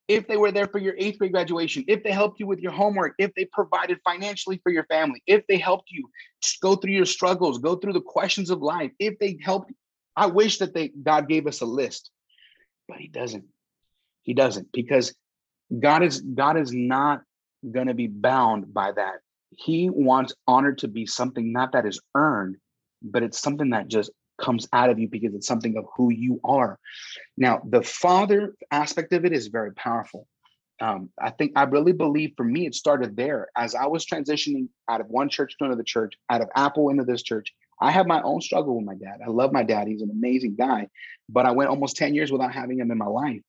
if 0.07 0.27
they 0.27 0.37
were 0.37 0.51
there 0.51 0.67
for 0.67 0.79
your 0.79 0.95
eighth 0.97 1.19
grade 1.19 1.31
graduation, 1.31 1.85
if 1.87 2.03
they 2.03 2.11
helped 2.11 2.39
you 2.39 2.47
with 2.47 2.59
your 2.59 2.71
homework, 2.71 3.13
if 3.17 3.33
they 3.35 3.45
provided 3.45 3.99
financially 4.03 4.59
for 4.63 4.71
your 4.71 4.83
family, 4.85 5.21
if 5.25 5.45
they 5.47 5.57
helped 5.57 5.89
you 5.89 6.09
go 6.61 6.75
through 6.75 6.91
your 6.91 7.05
struggles, 7.05 7.59
go 7.59 7.75
through 7.75 7.93
the 7.93 8.01
questions 8.01 8.49
of 8.49 8.61
life, 8.61 8.91
if 8.99 9.17
they 9.19 9.37
helped 9.41 9.71
I 10.15 10.27
wish 10.27 10.59
that 10.59 10.73
they 10.73 10.89
God 10.89 11.27
gave 11.27 11.47
us 11.47 11.61
a 11.61 11.65
list, 11.65 12.09
but 12.87 12.97
he 12.97 13.07
doesn't. 13.07 13.45
He 14.23 14.33
doesn't 14.33 14.71
because 14.71 15.13
God 15.77 16.03
is 16.03 16.21
God 16.21 16.57
is 16.57 16.71
not 16.73 17.21
going 17.69 17.87
to 17.87 17.93
be 17.93 18.07
bound 18.07 18.73
by 18.73 18.91
that. 18.91 19.15
He 19.51 19.89
wants 19.89 20.33
honor 20.47 20.73
to 20.75 20.87
be 20.87 21.05
something 21.05 21.51
not 21.51 21.73
that 21.73 21.85
is 21.85 21.99
earned, 22.15 22.57
but 23.01 23.23
it's 23.23 23.39
something 23.39 23.71
that 23.71 23.87
just 23.87 24.11
comes 24.39 24.67
out 24.73 24.89
of 24.89 24.99
you 24.99 25.07
because 25.07 25.33
it's 25.35 25.47
something 25.47 25.77
of 25.77 25.85
who 25.95 26.11
you 26.11 26.39
are. 26.43 26.79
Now, 27.37 27.61
the 27.67 27.83
father 27.83 28.55
aspect 28.71 29.13
of 29.13 29.25
it 29.25 29.33
is 29.33 29.47
very 29.47 29.73
powerful. 29.73 30.27
Um, 30.81 31.09
I 31.21 31.29
think 31.29 31.51
I 31.55 31.63
really 31.63 31.91
believe 31.91 32.33
for 32.35 32.43
me, 32.43 32.65
it 32.65 32.73
started 32.73 33.15
there 33.15 33.49
as 33.55 33.75
I 33.75 33.85
was 33.85 34.05
transitioning 34.05 34.67
out 34.89 34.99
of 34.99 35.07
one 35.07 35.29
church 35.29 35.55
to 35.57 35.65
another 35.65 35.83
church, 35.83 36.13
out 36.29 36.41
of 36.41 36.49
Apple 36.55 36.89
into 36.89 37.03
this 37.03 37.21
church. 37.21 37.53
I 37.81 37.91
have 37.91 38.07
my 38.07 38.21
own 38.21 38.41
struggle 38.41 38.75
with 38.75 38.85
my 38.85 38.95
dad. 38.95 39.19
I 39.25 39.29
love 39.29 39.51
my 39.51 39.63
dad. 39.63 39.87
He's 39.87 40.03
an 40.03 40.11
amazing 40.11 40.55
guy, 40.55 40.87
but 41.27 41.45
I 41.45 41.51
went 41.51 41.69
almost 41.69 41.97
10 41.97 42.13
years 42.13 42.31
without 42.31 42.53
having 42.53 42.79
him 42.79 42.91
in 42.91 42.97
my 42.97 43.07
life. 43.07 43.41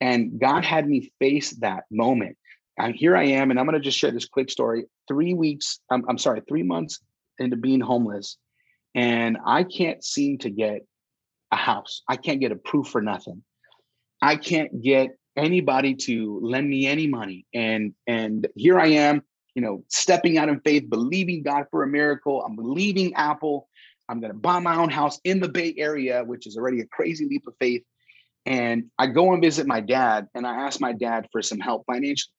And 0.00 0.40
God 0.40 0.64
had 0.64 0.88
me 0.88 1.12
face 1.18 1.50
that 1.60 1.84
moment. 1.90 2.36
And 2.78 2.94
here 2.94 3.16
I 3.16 3.24
am, 3.24 3.50
and 3.50 3.60
I'm 3.60 3.66
going 3.66 3.78
to 3.78 3.84
just 3.84 3.98
share 3.98 4.12
this 4.12 4.26
quick 4.26 4.50
story. 4.50 4.86
Three 5.08 5.34
weeks, 5.34 5.80
I'm, 5.90 6.04
I'm 6.08 6.18
sorry, 6.18 6.42
three 6.48 6.62
months 6.62 7.00
into 7.38 7.56
being 7.56 7.80
homeless, 7.80 8.38
and 8.94 9.36
I 9.44 9.64
can't 9.64 10.02
seem 10.02 10.38
to 10.38 10.50
get 10.50 10.86
a 11.50 11.56
house. 11.56 12.02
I 12.08 12.16
can't 12.16 12.40
get 12.40 12.52
approved 12.52 12.90
for 12.90 13.02
nothing. 13.02 13.42
I 14.22 14.36
can't 14.36 14.80
get 14.80 15.10
anybody 15.36 15.94
to 15.94 16.40
lend 16.42 16.68
me 16.68 16.86
any 16.86 17.06
money. 17.06 17.46
And 17.52 17.94
and 18.06 18.46
here 18.54 18.78
I 18.78 18.86
am, 18.88 19.22
you 19.54 19.62
know, 19.62 19.84
stepping 19.88 20.38
out 20.38 20.48
in 20.48 20.60
faith, 20.60 20.88
believing 20.88 21.42
God 21.42 21.66
for 21.70 21.82
a 21.82 21.86
miracle. 21.86 22.42
I'm 22.42 22.56
leaving 22.56 23.14
Apple. 23.14 23.68
I'm 24.08 24.20
going 24.20 24.32
to 24.32 24.38
buy 24.38 24.58
my 24.58 24.76
own 24.76 24.90
house 24.90 25.20
in 25.24 25.40
the 25.40 25.48
Bay 25.48 25.74
Area, 25.76 26.24
which 26.24 26.46
is 26.46 26.56
already 26.56 26.80
a 26.80 26.86
crazy 26.86 27.26
leap 27.26 27.46
of 27.46 27.54
faith. 27.60 27.82
And 28.44 28.90
I 28.98 29.06
go 29.06 29.32
and 29.32 29.42
visit 29.42 29.66
my 29.66 29.80
dad, 29.80 30.26
and 30.34 30.46
I 30.46 30.66
ask 30.66 30.80
my 30.80 30.92
dad 30.92 31.28
for 31.30 31.42
some 31.42 31.60
help 31.60 31.84
financially. 31.86 32.32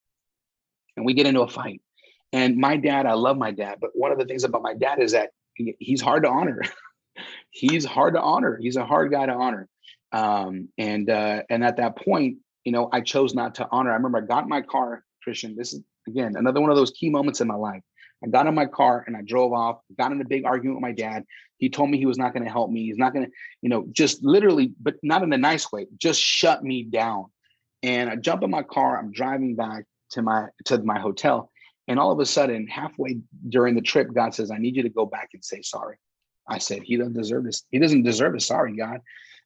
and 0.97 1.05
we 1.05 1.13
get 1.13 1.25
into 1.25 1.41
a 1.41 1.47
fight. 1.47 1.81
And 2.33 2.57
my 2.57 2.77
dad, 2.77 3.05
I 3.05 3.13
love 3.13 3.37
my 3.37 3.51
dad, 3.51 3.77
but 3.79 3.91
one 3.93 4.11
of 4.11 4.17
the 4.17 4.25
things 4.25 4.43
about 4.43 4.63
my 4.63 4.73
dad 4.73 4.99
is 4.99 5.11
that 5.11 5.29
he, 5.53 5.75
he's 5.79 6.01
hard 6.01 6.23
to 6.23 6.29
honor. 6.29 6.61
he's 7.51 7.85
hard 7.85 8.15
to 8.15 8.21
honor. 8.21 8.57
He's 8.59 8.75
a 8.75 8.85
hard 8.85 9.11
guy 9.11 9.27
to 9.27 9.33
honor. 9.33 9.69
Um, 10.11 10.69
and 10.77 11.09
uh, 11.09 11.43
and 11.49 11.63
at 11.63 11.77
that 11.77 11.95
point, 11.97 12.37
you 12.63 12.71
know, 12.71 12.89
I 12.91 13.01
chose 13.01 13.33
not 13.33 13.55
to 13.55 13.67
honor. 13.71 13.91
I 13.91 13.95
remember 13.95 14.17
I 14.17 14.21
got 14.21 14.43
in 14.43 14.49
my 14.49 14.61
car, 14.61 15.03
Christian. 15.23 15.55
This 15.55 15.73
is 15.73 15.83
again 16.07 16.35
another 16.35 16.61
one 16.61 16.69
of 16.69 16.75
those 16.75 16.91
key 16.91 17.09
moments 17.09 17.41
in 17.41 17.47
my 17.47 17.55
life. 17.55 17.81
I 18.23 18.27
got 18.27 18.47
in 18.47 18.55
my 18.55 18.65
car 18.65 19.03
and 19.05 19.17
I 19.17 19.21
drove 19.21 19.51
off, 19.51 19.79
got 19.97 20.11
in 20.11 20.21
a 20.21 20.25
big 20.25 20.45
argument 20.45 20.77
with 20.77 20.81
my 20.81 20.93
dad. 20.93 21.25
He 21.57 21.69
told 21.69 21.89
me 21.89 21.97
he 21.97 22.05
was 22.05 22.17
not 22.17 22.33
going 22.33 22.45
to 22.45 22.51
help 22.51 22.71
me. 22.71 22.85
He's 22.85 22.97
not 22.97 23.13
going 23.13 23.25
to, 23.25 23.31
you 23.61 23.69
know, 23.69 23.85
just 23.91 24.23
literally, 24.23 24.73
but 24.79 24.95
not 25.03 25.23
in 25.23 25.33
a 25.33 25.37
nice 25.37 25.71
way, 25.71 25.87
just 25.97 26.21
shut 26.21 26.63
me 26.63 26.83
down. 26.83 27.25
And 27.81 28.09
I 28.09 28.15
jump 28.15 28.43
in 28.43 28.49
my 28.49 28.63
car, 28.63 28.97
I'm 28.97 29.11
driving 29.11 29.55
back 29.55 29.85
to 30.11 30.21
my 30.21 30.47
to 30.65 30.77
my 30.79 30.99
hotel. 30.99 31.51
And 31.87 31.99
all 31.99 32.11
of 32.11 32.19
a 32.19 32.25
sudden, 32.25 32.67
halfway 32.67 33.19
during 33.49 33.75
the 33.75 33.81
trip, 33.81 34.13
God 34.13 34.33
says, 34.33 34.51
I 34.51 34.57
need 34.57 34.77
you 34.77 34.83
to 34.83 34.89
go 34.89 35.05
back 35.05 35.29
and 35.33 35.43
say 35.43 35.61
sorry. 35.61 35.97
I 36.47 36.59
said, 36.59 36.83
He 36.83 36.97
doesn't 36.97 37.13
deserve 37.13 37.43
this. 37.43 37.63
He 37.71 37.79
doesn't 37.79 38.03
deserve 38.03 38.35
a 38.35 38.39
sorry, 38.39 38.75
God. 38.75 39.01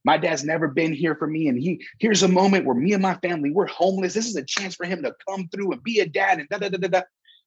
My 0.07 0.17
dad's 0.17 0.45
never 0.45 0.69
been 0.69 0.93
here 0.93 1.15
for 1.15 1.27
me. 1.27 1.49
And 1.49 1.59
he 1.59 1.85
here's 1.99 2.23
a 2.23 2.29
moment 2.29 2.63
where 2.63 2.73
me 2.73 2.93
and 2.93 3.03
my 3.03 3.15
family, 3.15 3.51
we're 3.51 3.67
homeless. 3.67 4.13
This 4.13 4.25
is 4.25 4.37
a 4.37 4.43
chance 4.43 4.73
for 4.73 4.85
him 4.85 5.03
to 5.03 5.13
come 5.27 5.49
through 5.49 5.73
and 5.73 5.83
be 5.83 5.99
a 5.99 6.05
dad 6.05 6.39
and 6.39 6.47
da 6.47 6.59
da 6.59 6.69
da 6.69 6.77
da 6.77 6.87
da. 6.87 7.01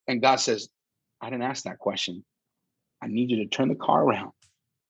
And 0.06 0.20
God 0.20 0.40
says, 0.40 0.68
I 1.22 1.30
didn't 1.30 1.44
ask 1.44 1.64
that 1.64 1.78
question. 1.78 2.22
I 3.00 3.06
need 3.06 3.30
you 3.30 3.38
to 3.38 3.46
turn 3.46 3.68
the 3.68 3.76
car 3.76 4.04
around 4.04 4.32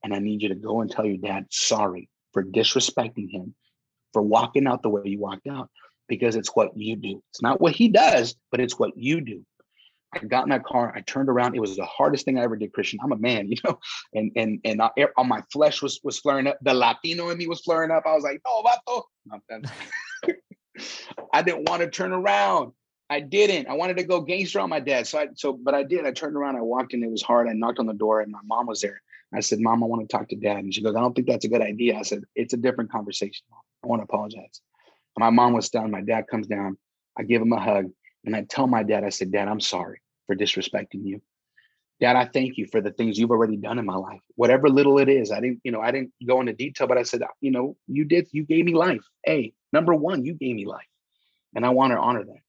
and 0.02 0.12
I 0.12 0.18
need 0.18 0.42
you 0.42 0.48
to 0.48 0.56
go 0.56 0.80
and 0.80 0.90
tell 0.90 1.04
your 1.04 1.18
dad 1.18 1.46
sorry 1.50 2.08
for 2.32 2.42
disrespecting 2.42 3.30
him, 3.30 3.54
for 4.12 4.20
walking 4.20 4.66
out 4.66 4.82
the 4.82 4.90
way 4.90 5.02
you 5.04 5.20
walked 5.20 5.46
out, 5.46 5.70
because 6.08 6.34
it's 6.34 6.50
what 6.56 6.76
you 6.76 6.96
do. 6.96 7.22
It's 7.30 7.40
not 7.40 7.60
what 7.60 7.76
he 7.76 7.86
does, 7.86 8.34
but 8.50 8.58
it's 8.58 8.80
what 8.80 8.96
you 8.96 9.20
do. 9.20 9.46
I 10.12 10.18
got 10.20 10.44
in 10.44 10.50
that 10.50 10.64
car. 10.64 10.92
I 10.94 11.00
turned 11.02 11.28
around. 11.28 11.54
It 11.54 11.60
was 11.60 11.76
the 11.76 11.84
hardest 11.84 12.24
thing 12.24 12.38
I 12.38 12.42
ever 12.42 12.56
did, 12.56 12.72
Christian. 12.72 12.98
I'm 13.02 13.12
a 13.12 13.16
man, 13.16 13.48
you 13.50 13.56
know, 13.64 13.78
and 14.14 14.32
and 14.36 14.60
and 14.64 14.82
I, 14.82 14.90
on 14.96 15.08
uh, 15.16 15.24
my 15.24 15.42
flesh 15.52 15.82
was 15.82 16.00
was 16.02 16.18
flaring 16.18 16.46
up. 16.46 16.58
The 16.62 16.74
Latino 16.74 17.30
in 17.30 17.38
me 17.38 17.46
was 17.46 17.60
flaring 17.60 17.90
up. 17.90 18.04
I 18.06 18.14
was 18.14 18.24
like, 18.24 18.40
"No, 18.44 18.62
vato." 18.62 19.02
I 21.32 21.42
didn't 21.42 21.68
want 21.68 21.82
to 21.82 21.90
turn 21.90 22.12
around. 22.12 22.72
I 23.10 23.20
didn't. 23.20 23.68
I 23.68 23.74
wanted 23.74 23.96
to 23.98 24.04
go 24.04 24.20
gangster 24.20 24.60
on 24.60 24.70
my 24.70 24.80
dad. 24.80 25.06
So 25.06 25.18
I 25.18 25.28
so 25.34 25.52
but 25.52 25.74
I 25.74 25.82
did. 25.82 26.06
I 26.06 26.12
turned 26.12 26.36
around, 26.36 26.56
I 26.56 26.62
walked 26.62 26.94
in, 26.94 27.02
it 27.02 27.10
was 27.10 27.22
hard. 27.22 27.48
I 27.48 27.52
knocked 27.52 27.80
on 27.80 27.86
the 27.86 27.92
door 27.92 28.20
and 28.20 28.30
my 28.30 28.38
mom 28.44 28.66
was 28.66 28.80
there. 28.80 29.02
I 29.32 29.40
said, 29.40 29.60
Mom, 29.60 29.82
I 29.82 29.86
want 29.86 30.08
to 30.08 30.16
talk 30.16 30.28
to 30.28 30.36
dad. 30.36 30.58
And 30.58 30.74
she 30.74 30.82
goes, 30.82 30.96
I 30.96 31.00
don't 31.00 31.14
think 31.14 31.28
that's 31.28 31.44
a 31.44 31.48
good 31.48 31.62
idea. 31.62 31.96
I 31.96 32.02
said, 32.02 32.24
It's 32.34 32.54
a 32.54 32.56
different 32.56 32.90
conversation. 32.90 33.44
I 33.82 33.86
want 33.86 34.00
to 34.00 34.04
apologize. 34.04 34.60
My 35.18 35.30
mom 35.30 35.52
was 35.52 35.68
down. 35.70 35.90
My 35.90 36.00
dad 36.00 36.26
comes 36.28 36.46
down. 36.46 36.78
I 37.18 37.22
give 37.22 37.42
him 37.42 37.52
a 37.52 37.60
hug 37.60 37.90
and 38.24 38.36
I 38.36 38.42
tell 38.42 38.66
my 38.66 38.82
dad, 38.82 39.04
I 39.04 39.08
said, 39.08 39.32
Dad, 39.32 39.48
I'm 39.48 39.60
sorry 39.60 40.00
for 40.26 40.36
disrespecting 40.36 41.04
you. 41.04 41.22
Dad, 42.00 42.16
I 42.16 42.24
thank 42.24 42.56
you 42.56 42.66
for 42.66 42.80
the 42.80 42.92
things 42.92 43.18
you've 43.18 43.30
already 43.30 43.56
done 43.56 43.78
in 43.78 43.84
my 43.84 43.96
life. 43.96 44.20
Whatever 44.36 44.70
little 44.70 44.98
it 44.98 45.08
is. 45.08 45.30
I 45.30 45.40
didn't, 45.40 45.60
you 45.64 45.72
know, 45.72 45.80
I 45.80 45.90
didn't 45.90 46.12
go 46.26 46.40
into 46.40 46.54
detail, 46.54 46.86
but 46.86 46.96
I 46.96 47.02
said, 47.02 47.22
you 47.40 47.50
know, 47.50 47.76
you 47.86 48.04
did, 48.04 48.28
you 48.32 48.44
gave 48.44 48.64
me 48.64 48.74
life. 48.74 49.02
Hey, 49.24 49.52
number 49.72 49.94
one, 49.94 50.24
you 50.24 50.34
gave 50.34 50.56
me 50.56 50.66
life. 50.66 50.86
And 51.54 51.66
I 51.66 51.70
want 51.70 51.92
to 51.92 51.98
honor 51.98 52.24
that. 52.24 52.40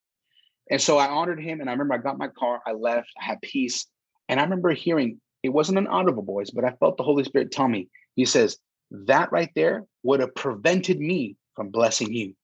And 0.69 0.81
so 0.81 0.97
I 0.97 1.07
honored 1.07 1.41
him. 1.41 1.59
And 1.59 1.69
I 1.69 1.73
remember 1.73 1.95
I 1.95 1.97
got 1.97 2.17
my 2.17 2.29
car, 2.29 2.61
I 2.65 2.71
left, 2.71 3.09
I 3.19 3.25
had 3.25 3.41
peace. 3.41 3.87
And 4.29 4.39
I 4.39 4.43
remember 4.43 4.71
hearing, 4.71 5.19
it 5.43 5.49
wasn't 5.49 5.79
an 5.79 5.87
audible 5.87 6.23
voice, 6.23 6.49
but 6.49 6.63
I 6.63 6.71
felt 6.79 6.95
the 6.95 7.03
Holy 7.03 7.25
Spirit 7.25 7.51
tell 7.51 7.67
me, 7.67 7.89
He 8.15 8.25
says, 8.25 8.57
that 8.91 9.31
right 9.31 9.49
there 9.55 9.85
would 10.03 10.19
have 10.21 10.35
prevented 10.35 10.99
me 10.99 11.35
from 11.55 11.69
blessing 11.69 12.13
you. 12.13 12.35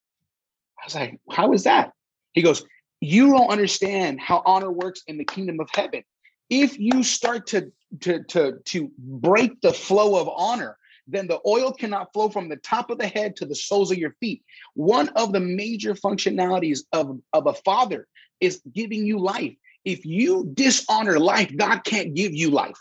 I 0.81 0.85
was 0.85 0.95
like, 0.95 1.19
how 1.31 1.53
is 1.53 1.63
that? 1.63 1.91
He 2.33 2.41
goes, 2.41 2.65
you 3.01 3.31
don't 3.31 3.49
understand 3.49 4.19
how 4.19 4.41
honor 4.45 4.71
works 4.71 5.03
in 5.07 5.17
the 5.17 5.25
kingdom 5.25 5.60
of 5.60 5.69
heaven. 5.73 6.03
If 6.49 6.79
you 6.79 7.03
start 7.03 7.47
to 7.47 7.71
to 8.01 8.23
to 8.23 8.60
to 8.65 8.91
break 8.97 9.62
the 9.62 9.73
flow 9.73 10.19
of 10.19 10.29
honor, 10.36 10.77
then 11.07 11.27
the 11.27 11.39
oil 11.45 11.71
cannot 11.71 12.12
flow 12.13 12.29
from 12.29 12.49
the 12.49 12.57
top 12.57 12.89
of 12.89 12.97
the 12.97 13.07
head 13.07 13.36
to 13.38 13.45
the 13.45 13.55
soles 13.55 13.91
of 13.91 13.97
your 13.97 14.15
feet. 14.19 14.43
One 14.73 15.10
of 15.10 15.31
the 15.31 15.39
major 15.39 15.93
functionalities 15.93 16.81
of, 16.91 17.19
of 17.33 17.47
a 17.47 17.53
father 17.53 18.07
is 18.39 18.62
giving 18.73 19.05
you 19.05 19.19
life. 19.19 19.55
If 19.86 20.05
you 20.05 20.49
dishonor 20.53 21.17
life, 21.19 21.55
God 21.55 21.83
can't 21.86 22.13
give 22.13 22.33
you 22.33 22.51
life. 22.51 22.77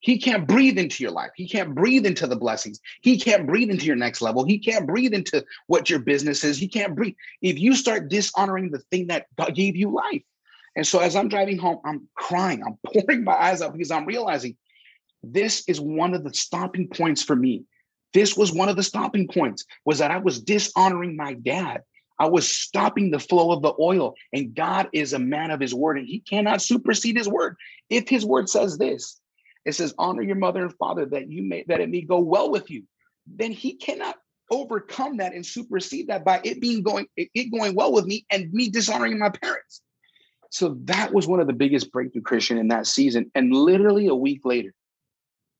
He 0.00 0.18
can't 0.18 0.46
breathe 0.46 0.78
into 0.78 1.02
your 1.02 1.10
life. 1.10 1.30
He 1.34 1.48
can't 1.48 1.74
breathe 1.74 2.06
into 2.06 2.26
the 2.26 2.36
blessings. 2.36 2.80
He 3.00 3.18
can't 3.18 3.46
breathe 3.46 3.70
into 3.70 3.84
your 3.84 3.96
next 3.96 4.22
level. 4.22 4.44
He 4.44 4.58
can't 4.58 4.86
breathe 4.86 5.12
into 5.12 5.44
what 5.66 5.90
your 5.90 5.98
business 5.98 6.44
is. 6.44 6.56
He 6.56 6.68
can't 6.68 6.94
breathe. 6.94 7.14
If 7.42 7.58
you 7.58 7.74
start 7.74 8.08
dishonoring 8.08 8.70
the 8.70 8.78
thing 8.78 9.08
that 9.08 9.26
God 9.36 9.54
gave 9.54 9.76
you 9.76 9.90
life. 9.90 10.22
And 10.76 10.86
so 10.86 11.00
as 11.00 11.16
I'm 11.16 11.28
driving 11.28 11.58
home, 11.58 11.80
I'm 11.84 12.08
crying. 12.14 12.62
I'm 12.64 12.78
pouring 12.86 13.24
my 13.24 13.34
eyes 13.34 13.60
out 13.60 13.72
because 13.72 13.90
I'm 13.90 14.06
realizing 14.06 14.56
this 15.22 15.64
is 15.66 15.80
one 15.80 16.14
of 16.14 16.22
the 16.22 16.32
stopping 16.32 16.88
points 16.88 17.22
for 17.22 17.34
me. 17.34 17.64
This 18.14 18.36
was 18.36 18.52
one 18.52 18.68
of 18.68 18.76
the 18.76 18.82
stopping 18.82 19.26
points 19.26 19.64
was 19.84 19.98
that 19.98 20.12
I 20.12 20.18
was 20.18 20.40
dishonoring 20.40 21.16
my 21.16 21.34
dad. 21.34 21.82
I 22.20 22.28
was 22.28 22.48
stopping 22.48 23.10
the 23.10 23.18
flow 23.18 23.52
of 23.52 23.62
the 23.62 23.74
oil. 23.80 24.14
And 24.32 24.54
God 24.54 24.88
is 24.92 25.12
a 25.12 25.18
man 25.18 25.50
of 25.50 25.60
his 25.60 25.74
word 25.74 25.98
and 25.98 26.06
he 26.06 26.20
cannot 26.20 26.62
supersede 26.62 27.16
his 27.16 27.28
word. 27.28 27.56
If 27.90 28.08
his 28.08 28.24
word 28.24 28.48
says 28.48 28.78
this, 28.78 29.20
it 29.68 29.74
says, 29.74 29.94
honor 29.98 30.22
your 30.22 30.36
mother 30.36 30.62
and 30.62 30.74
father 30.74 31.04
that 31.06 31.30
you 31.30 31.42
may 31.42 31.64
that 31.68 31.80
it 31.80 31.90
may 31.90 32.00
go 32.00 32.18
well 32.18 32.50
with 32.50 32.70
you. 32.70 32.84
Then 33.26 33.52
he 33.52 33.74
cannot 33.74 34.16
overcome 34.50 35.18
that 35.18 35.34
and 35.34 35.44
supersede 35.44 36.08
that 36.08 36.24
by 36.24 36.40
it 36.42 36.58
being 36.60 36.82
going 36.82 37.06
it 37.16 37.50
going 37.52 37.74
well 37.74 37.92
with 37.92 38.06
me 38.06 38.24
and 38.30 38.50
me 38.52 38.70
dishonoring 38.70 39.18
my 39.18 39.28
parents. 39.28 39.82
So 40.50 40.78
that 40.84 41.12
was 41.12 41.26
one 41.26 41.40
of 41.40 41.46
the 41.46 41.52
biggest 41.52 41.92
breakthrough 41.92 42.22
Christian 42.22 42.56
in 42.56 42.68
that 42.68 42.86
season. 42.86 43.30
And 43.34 43.52
literally 43.52 44.06
a 44.06 44.14
week 44.14 44.40
later, 44.46 44.72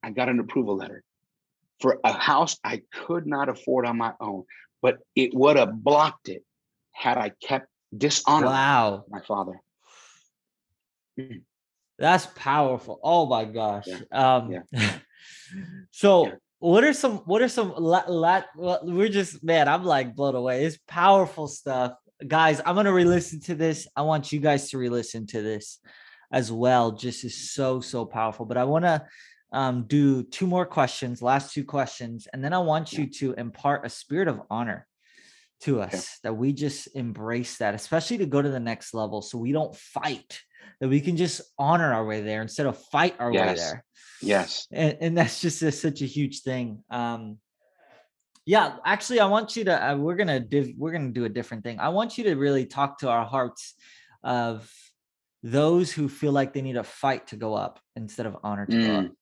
I 0.03 0.11
got 0.11 0.31
an 0.31 0.40
approval 0.40 0.77
letter 0.77 1.05
for 1.81 2.01
a 2.03 2.12
house 2.12 2.57
I 2.64 2.81
could 2.94 3.27
not 3.27 3.51
afford 3.51 3.85
on 3.85 3.99
my 3.99 4.14
own, 4.21 4.44
but 4.81 5.01
it 5.14 5.35
would 5.35 5.59
have 5.59 5.85
blocked 5.85 6.31
it 6.31 6.42
had 6.92 7.18
I 7.18 7.33
kept 7.42 7.68
dishonoring 7.94 8.53
wow. 8.53 9.05
my 9.11 9.21
father. 9.21 9.61
Mm. 11.21 11.42
That's 11.98 12.26
powerful. 12.26 13.00
Oh 13.02 13.26
my 13.26 13.44
gosh. 13.44 13.87
Yeah. 13.87 13.98
Um 14.12 14.52
yeah. 14.52 14.92
so 15.90 16.26
yeah. 16.26 16.32
what 16.58 16.84
are 16.84 16.92
some 16.92 17.18
what 17.18 17.42
are 17.42 17.48
some 17.48 17.74
lot, 17.76 18.11
lot 18.11 18.46
we're 18.56 19.08
just 19.08 19.42
man, 19.42 19.68
I'm 19.68 19.84
like 19.84 20.14
blown 20.14 20.34
away. 20.34 20.64
It's 20.64 20.78
powerful 20.87 21.48
stuff. 21.48 21.92
Guys, 22.26 22.61
I'm 22.64 22.74
gonna 22.74 22.92
re-listen 22.92 23.40
to 23.42 23.54
this. 23.54 23.87
I 23.96 24.02
want 24.02 24.32
you 24.32 24.40
guys 24.40 24.70
to 24.70 24.78
re-listen 24.78 25.26
to 25.28 25.42
this 25.42 25.80
as 26.32 26.52
well. 26.52 26.92
Just 26.92 27.24
is 27.24 27.52
so 27.52 27.80
so 27.80 28.04
powerful. 28.04 28.46
But 28.46 28.56
I 28.56 28.64
want 28.64 28.84
to 28.84 29.04
um, 29.52 29.84
do 29.87 30.22
two 30.22 30.46
more 30.46 30.66
questions, 30.66 31.22
last 31.22 31.54
two 31.54 31.64
questions, 31.64 32.28
and 32.32 32.44
then 32.44 32.52
I 32.52 32.58
want 32.58 32.92
you 32.92 33.06
to 33.06 33.32
impart 33.34 33.87
a 33.87 33.90
spirit 33.90 34.28
of 34.28 34.42
honor 34.50 34.87
to 35.61 35.80
us 35.80 36.18
that 36.22 36.37
we 36.37 36.52
just 36.52 36.88
embrace 36.94 37.58
that, 37.58 37.74
especially 37.74 38.18
to 38.18 38.26
go 38.26 38.40
to 38.40 38.50
the 38.50 38.61
next 38.61 38.94
level 38.94 39.22
so 39.22 39.38
we 39.38 39.52
don't 39.52 39.74
fight, 39.74 40.40
that 40.81 40.88
we 40.88 41.00
can 41.00 41.16
just 41.16 41.42
honor 41.59 41.92
our 41.92 42.04
way 42.04 42.20
there 42.20 42.42
instead 42.42 42.66
of 42.66 42.78
fight 42.87 43.14
our 43.18 43.33
yes. 43.33 43.46
way 43.46 43.54
there. 43.54 43.85
Yes. 44.20 44.66
And, 44.72 44.98
and 45.00 45.18
that's 45.18 45.40
just 45.40 45.62
a, 45.62 45.72
such 45.72 46.02
a 46.02 46.07
huge 46.07 46.42
thing. 46.42 46.83
Um, 46.90 47.38
yeah, 48.46 48.76
actually, 48.85 49.20
I 49.20 49.26
want 49.26 49.57
you 49.57 49.64
to. 49.64 49.90
Uh, 49.90 49.96
we're 49.96 50.16
gonna 50.16 50.40
div, 50.40 50.72
we're 50.78 50.92
gonna 50.92 51.11
do 51.11 51.26
a 51.26 51.28
different 51.28 51.64
thing. 51.64 51.78
I 51.78 51.90
want 51.90 52.16
you 52.16 52.24
to 52.24 52.35
really 52.35 52.64
talk 52.64 52.98
to 53.00 53.11
our 53.11 53.26
hearts 53.26 53.74
of 54.24 54.72
those 55.42 55.92
who 55.92 56.09
feel 56.09 56.33
like 56.33 56.54
they 56.54 56.62
need 56.62 56.76
a 56.76 56.85
fight 56.85 57.26
to 57.28 57.37
go 57.37 57.54
up 57.54 57.78
instead 57.94 58.24
of 58.24 58.38
honor 58.42 58.64
to 58.66 58.76
mm. 58.76 58.87
go 58.87 58.96
up. 58.96 59.12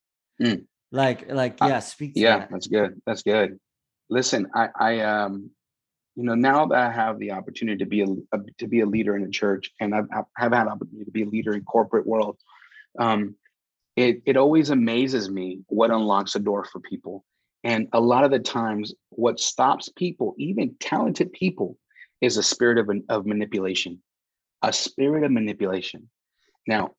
Mm. 0.40 0.64
Like, 0.92 1.28
like, 1.28 1.58
yeah, 1.60 1.80
speak. 1.80 2.12
yeah, 2.14 2.38
that. 2.38 2.50
that's 2.52 2.68
good. 2.68 3.02
That's 3.04 3.22
good. 3.22 3.58
Listen, 4.08 4.46
I, 4.54 4.68
I, 4.78 5.00
um, 5.00 5.50
you 6.16 6.24
know, 6.24 6.34
now 6.34 6.66
that 6.66 6.78
I 6.78 6.90
have 6.90 7.18
the 7.18 7.32
opportunity 7.32 7.78
to 7.78 7.86
be 7.86 8.00
a, 8.00 8.06
a 8.32 8.38
to 8.58 8.66
be 8.66 8.80
a 8.80 8.86
leader 8.86 9.16
in 9.16 9.24
a 9.24 9.30
church, 9.30 9.70
and 9.80 9.94
I've 9.94 10.08
have 10.36 10.52
had 10.52 10.66
opportunity 10.66 11.04
to 11.04 11.10
be 11.10 11.22
a 11.22 11.28
leader 11.28 11.52
in 11.52 11.62
corporate 11.62 12.06
world, 12.06 12.38
um, 12.98 13.36
it 13.96 14.22
it 14.24 14.36
always 14.36 14.70
amazes 14.70 15.28
me 15.28 15.60
what 15.68 15.90
unlocks 15.90 16.34
a 16.34 16.40
door 16.40 16.64
for 16.64 16.80
people. 16.80 17.24
And 17.64 17.88
a 17.92 18.00
lot 18.00 18.24
of 18.24 18.30
the 18.30 18.38
times, 18.38 18.94
what 19.10 19.40
stops 19.40 19.90
people, 19.96 20.34
even 20.38 20.76
talented 20.80 21.32
people, 21.32 21.76
is 22.20 22.36
a 22.36 22.42
spirit 22.42 22.78
of, 22.78 22.88
of 23.08 23.26
manipulation, 23.26 24.00
a 24.62 24.72
spirit 24.72 25.24
of 25.24 25.32
manipulation. 25.32 26.08
Now, 26.66 26.94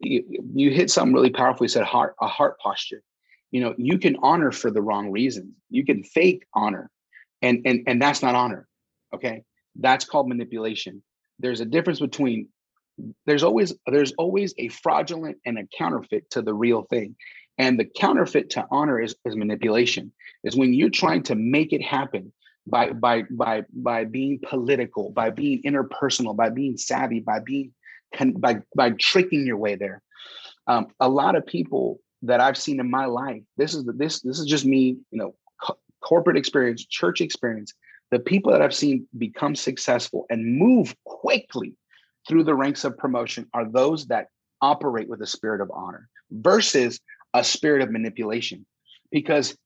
you, 0.00 0.24
you 0.54 0.70
hit 0.70 0.90
something 0.90 1.14
really 1.14 1.30
powerful. 1.30 1.64
You 1.64 1.68
said 1.68 1.84
heart, 1.84 2.16
a 2.20 2.26
heart 2.26 2.58
posture. 2.58 3.02
You 3.50 3.60
know, 3.60 3.74
you 3.78 3.98
can 3.98 4.16
honor 4.22 4.50
for 4.50 4.70
the 4.70 4.82
wrong 4.82 5.10
reasons. 5.10 5.54
You 5.70 5.84
can 5.84 6.02
fake 6.02 6.44
honor, 6.54 6.90
and 7.42 7.62
and 7.64 7.82
and 7.86 8.00
that's 8.00 8.22
not 8.22 8.34
honor. 8.34 8.66
Okay, 9.14 9.42
that's 9.78 10.04
called 10.04 10.28
manipulation. 10.28 11.02
There's 11.38 11.60
a 11.60 11.66
difference 11.66 12.00
between 12.00 12.48
there's 13.26 13.42
always 13.42 13.74
there's 13.86 14.12
always 14.12 14.54
a 14.58 14.68
fraudulent 14.68 15.38
and 15.44 15.58
a 15.58 15.66
counterfeit 15.76 16.30
to 16.30 16.42
the 16.42 16.54
real 16.54 16.82
thing 16.82 17.16
and 17.58 17.78
the 17.78 17.84
counterfeit 17.84 18.50
to 18.50 18.66
honor 18.70 19.00
is, 19.00 19.14
is 19.24 19.36
manipulation 19.36 20.12
is 20.44 20.56
when 20.56 20.74
you're 20.74 20.90
trying 20.90 21.22
to 21.24 21.34
make 21.34 21.72
it 21.72 21.82
happen 21.82 22.32
by 22.66 22.90
by 22.90 23.22
by 23.30 23.64
by 23.72 24.04
being 24.04 24.40
political 24.46 25.10
by 25.10 25.30
being 25.30 25.62
interpersonal 25.62 26.36
by 26.36 26.50
being 26.50 26.76
savvy 26.76 27.20
by 27.20 27.38
being 27.38 27.72
by 28.36 28.60
by 28.74 28.90
tricking 28.90 29.46
your 29.46 29.56
way 29.56 29.76
there. 29.76 30.02
Um, 30.66 30.88
a 30.98 31.08
lot 31.08 31.36
of 31.36 31.46
people 31.46 32.00
that 32.22 32.40
I've 32.40 32.56
seen 32.56 32.80
in 32.80 32.90
my 32.90 33.06
life, 33.06 33.42
this 33.56 33.74
is 33.74 33.84
the, 33.84 33.92
this 33.92 34.20
this 34.20 34.40
is 34.40 34.46
just 34.46 34.64
me, 34.64 34.96
you 35.10 35.18
know, 35.18 35.34
corporate 36.06 36.36
experience, 36.36 36.84
church 36.86 37.20
experience. 37.20 37.74
The 38.12 38.20
people 38.20 38.52
that 38.52 38.62
I've 38.62 38.74
seen 38.74 39.08
become 39.18 39.56
successful 39.56 40.26
and 40.30 40.56
move 40.58 40.94
quickly 41.04 41.74
through 42.28 42.44
the 42.44 42.54
ranks 42.54 42.84
of 42.84 42.96
promotion 42.96 43.48
are 43.52 43.68
those 43.68 44.06
that 44.06 44.28
operate 44.62 45.08
with 45.08 45.20
a 45.20 45.26
spirit 45.26 45.60
of 45.60 45.70
honor 45.74 46.08
versus 46.30 47.00
a 47.34 47.42
spirit 47.42 47.82
of 47.82 47.90
manipulation. 47.90 48.64
Because 49.10 49.56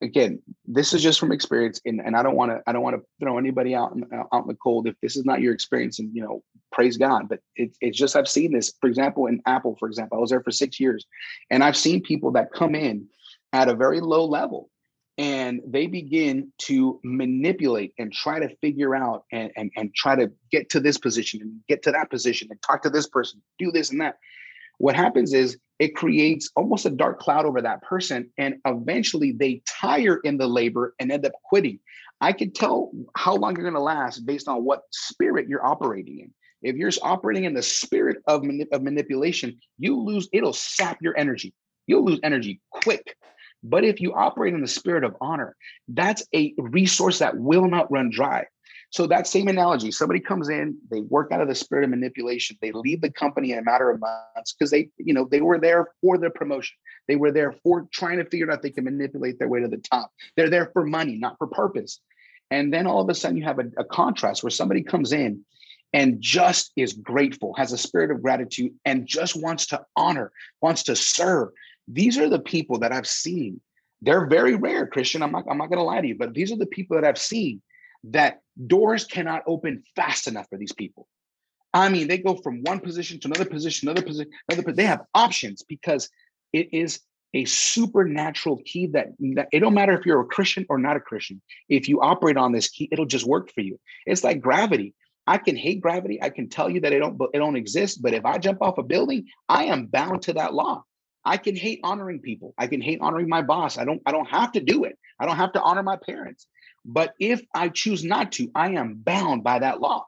again, 0.00 0.40
this 0.66 0.94
is 0.94 1.02
just 1.02 1.18
from 1.18 1.32
experience, 1.32 1.80
and, 1.84 2.00
and 2.00 2.16
I 2.16 2.22
don't 2.22 2.36
want 2.36 2.52
to 2.52 2.62
I 2.66 2.72
don't 2.72 2.82
want 2.82 2.96
to 2.96 3.02
throw 3.20 3.36
anybody 3.36 3.74
out 3.74 3.92
in, 3.92 4.04
uh, 4.04 4.22
out 4.32 4.42
in 4.42 4.48
the 4.48 4.54
cold 4.54 4.86
if 4.86 4.94
this 5.02 5.16
is 5.16 5.24
not 5.24 5.40
your 5.40 5.52
experience, 5.52 5.98
and 5.98 6.14
you 6.14 6.22
know, 6.22 6.42
praise 6.70 6.96
God. 6.96 7.28
But 7.28 7.40
it, 7.56 7.76
it's 7.80 7.98
just 7.98 8.14
I've 8.14 8.28
seen 8.28 8.52
this, 8.52 8.72
for 8.80 8.88
example, 8.88 9.26
in 9.26 9.42
Apple, 9.46 9.76
for 9.78 9.88
example, 9.88 10.18
I 10.18 10.20
was 10.20 10.30
there 10.30 10.42
for 10.42 10.52
six 10.52 10.78
years, 10.78 11.04
and 11.50 11.64
I've 11.64 11.76
seen 11.76 12.02
people 12.02 12.30
that 12.32 12.52
come 12.52 12.76
in 12.76 13.08
at 13.52 13.68
a 13.68 13.74
very 13.74 14.00
low 14.00 14.24
level 14.24 14.70
and 15.18 15.60
they 15.66 15.86
begin 15.86 16.52
to 16.58 17.00
manipulate 17.04 17.92
and 17.98 18.12
try 18.12 18.38
to 18.38 18.54
figure 18.56 18.94
out 18.94 19.24
and, 19.32 19.50
and, 19.56 19.70
and 19.76 19.94
try 19.94 20.16
to 20.16 20.30
get 20.50 20.70
to 20.70 20.80
this 20.80 20.98
position 20.98 21.42
and 21.42 21.60
get 21.68 21.82
to 21.82 21.92
that 21.92 22.10
position 22.10 22.48
and 22.50 22.60
talk 22.62 22.82
to 22.82 22.90
this 22.90 23.06
person, 23.08 23.42
do 23.58 23.70
this 23.70 23.90
and 23.90 24.00
that. 24.00 24.18
What 24.78 24.96
happens 24.96 25.34
is 25.34 25.58
it 25.78 25.94
creates 25.94 26.50
almost 26.56 26.86
a 26.86 26.90
dark 26.90 27.18
cloud 27.18 27.44
over 27.44 27.60
that 27.60 27.82
person. 27.82 28.30
And 28.38 28.56
eventually 28.66 29.32
they 29.32 29.62
tire 29.66 30.20
in 30.24 30.38
the 30.38 30.46
labor 30.46 30.94
and 30.98 31.12
end 31.12 31.26
up 31.26 31.32
quitting. 31.44 31.80
I 32.22 32.32
can 32.32 32.52
tell 32.52 32.90
how 33.16 33.34
long 33.34 33.56
you're 33.56 33.64
going 33.64 33.74
to 33.74 33.80
last 33.80 34.24
based 34.24 34.48
on 34.48 34.64
what 34.64 34.82
spirit 34.90 35.48
you're 35.48 35.66
operating 35.66 36.20
in. 36.20 36.32
If 36.62 36.76
you're 36.76 36.90
operating 37.02 37.44
in 37.44 37.54
the 37.54 37.62
spirit 37.62 38.18
of, 38.26 38.44
of 38.72 38.82
manipulation, 38.82 39.58
you 39.78 39.98
lose, 39.98 40.28
it'll 40.32 40.52
sap 40.52 40.98
your 41.00 41.16
energy. 41.16 41.54
You'll 41.86 42.04
lose 42.04 42.20
energy 42.22 42.60
quick. 42.70 43.16
But 43.62 43.84
if 43.84 44.00
you 44.00 44.14
operate 44.14 44.54
in 44.54 44.60
the 44.60 44.68
spirit 44.68 45.04
of 45.04 45.16
honor, 45.20 45.56
that's 45.88 46.26
a 46.34 46.54
resource 46.58 47.18
that 47.18 47.36
will 47.36 47.68
not 47.68 47.90
run 47.90 48.10
dry. 48.10 48.46
So 48.92 49.06
that 49.06 49.28
same 49.28 49.46
analogy, 49.46 49.92
somebody 49.92 50.18
comes 50.18 50.48
in, 50.48 50.76
they 50.90 51.00
work 51.02 51.30
out 51.30 51.40
of 51.40 51.46
the 51.46 51.54
spirit 51.54 51.84
of 51.84 51.90
manipulation, 51.90 52.56
they 52.60 52.72
leave 52.72 53.00
the 53.00 53.10
company 53.10 53.52
in 53.52 53.58
a 53.58 53.62
matter 53.62 53.88
of 53.88 54.00
months 54.00 54.52
because 54.52 54.70
they, 54.70 54.90
you 54.98 55.14
know, 55.14 55.28
they 55.30 55.40
were 55.40 55.58
there 55.58 55.88
for 56.00 56.18
the 56.18 56.28
promotion. 56.30 56.76
They 57.06 57.14
were 57.14 57.30
there 57.30 57.52
for 57.62 57.86
trying 57.92 58.18
to 58.18 58.24
figure 58.24 58.50
out 58.50 58.62
they 58.62 58.70
can 58.70 58.84
manipulate 58.84 59.38
their 59.38 59.48
way 59.48 59.60
to 59.60 59.68
the 59.68 59.78
top. 59.78 60.10
They're 60.36 60.50
there 60.50 60.70
for 60.72 60.84
money, 60.84 61.18
not 61.18 61.38
for 61.38 61.46
purpose. 61.46 62.00
And 62.50 62.74
then 62.74 62.88
all 62.88 63.00
of 63.00 63.08
a 63.08 63.14
sudden 63.14 63.36
you 63.36 63.44
have 63.44 63.60
a, 63.60 63.66
a 63.78 63.84
contrast 63.84 64.42
where 64.42 64.50
somebody 64.50 64.82
comes 64.82 65.12
in 65.12 65.44
and 65.92 66.20
just 66.20 66.72
is 66.76 66.92
grateful, 66.92 67.54
has 67.54 67.72
a 67.72 67.78
spirit 67.78 68.10
of 68.10 68.22
gratitude, 68.22 68.72
and 68.84 69.06
just 69.06 69.40
wants 69.40 69.66
to 69.66 69.84
honor, 69.96 70.32
wants 70.60 70.82
to 70.84 70.96
serve. 70.96 71.50
These 71.92 72.18
are 72.18 72.28
the 72.28 72.38
people 72.38 72.78
that 72.80 72.92
I've 72.92 73.06
seen. 73.06 73.60
They're 74.02 74.26
very 74.26 74.54
rare, 74.54 74.86
Christian. 74.86 75.22
I'm 75.22 75.32
not, 75.32 75.44
I'm 75.50 75.58
not 75.58 75.68
going 75.68 75.78
to 75.78 75.84
lie 75.84 76.00
to 76.00 76.08
you, 76.08 76.16
but 76.16 76.34
these 76.34 76.52
are 76.52 76.56
the 76.56 76.66
people 76.66 76.96
that 76.96 77.06
I've 77.06 77.18
seen 77.18 77.60
that 78.04 78.40
doors 78.66 79.04
cannot 79.04 79.42
open 79.46 79.82
fast 79.96 80.26
enough 80.26 80.48
for 80.48 80.56
these 80.56 80.72
people. 80.72 81.06
I 81.72 81.88
mean, 81.88 82.08
they 82.08 82.18
go 82.18 82.34
from 82.34 82.62
one 82.62 82.80
position 82.80 83.20
to 83.20 83.28
another 83.28 83.44
position, 83.44 83.88
another 83.88 84.04
position, 84.06 84.32
another. 84.50 84.72
They 84.72 84.86
have 84.86 85.02
options 85.14 85.62
because 85.62 86.08
it 86.52 86.72
is 86.72 87.00
a 87.32 87.44
supernatural 87.44 88.60
key 88.64 88.86
that, 88.88 89.08
that, 89.34 89.48
it 89.52 89.60
don't 89.60 89.74
matter 89.74 89.96
if 89.96 90.04
you're 90.04 90.20
a 90.20 90.26
Christian 90.26 90.66
or 90.68 90.78
not 90.78 90.96
a 90.96 91.00
Christian. 91.00 91.40
If 91.68 91.88
you 91.88 92.00
operate 92.00 92.36
on 92.36 92.52
this 92.52 92.68
key, 92.68 92.88
it'll 92.90 93.06
just 93.06 93.26
work 93.26 93.52
for 93.52 93.60
you. 93.60 93.78
It's 94.06 94.24
like 94.24 94.40
gravity. 94.40 94.94
I 95.26 95.38
can 95.38 95.54
hate 95.54 95.80
gravity. 95.80 96.20
I 96.20 96.30
can 96.30 96.48
tell 96.48 96.68
you 96.68 96.80
that 96.80 96.92
it 96.92 96.98
don't 96.98 97.20
it 97.32 97.38
don't 97.38 97.56
exist. 97.56 98.02
But 98.02 98.14
if 98.14 98.24
I 98.24 98.38
jump 98.38 98.62
off 98.62 98.78
a 98.78 98.82
building, 98.82 99.26
I 99.48 99.66
am 99.66 99.86
bound 99.86 100.22
to 100.22 100.32
that 100.32 100.54
law. 100.54 100.82
I 101.24 101.36
can 101.36 101.56
hate 101.56 101.80
honoring 101.84 102.20
people. 102.20 102.54
I 102.56 102.66
can 102.66 102.80
hate 102.80 103.00
honoring 103.00 103.28
my 103.28 103.42
boss. 103.42 103.78
I 103.78 103.84
don't 103.84 104.02
I 104.06 104.12
don't 104.12 104.28
have 104.28 104.52
to 104.52 104.60
do 104.60 104.84
it. 104.84 104.98
I 105.18 105.26
don't 105.26 105.36
have 105.36 105.52
to 105.52 105.62
honor 105.62 105.82
my 105.82 105.96
parents. 105.96 106.46
But 106.84 107.14
if 107.20 107.42
I 107.54 107.68
choose 107.68 108.04
not 108.04 108.32
to, 108.32 108.50
I 108.54 108.70
am 108.70 108.94
bound 108.94 109.44
by 109.44 109.58
that 109.58 109.80
law. 109.80 110.06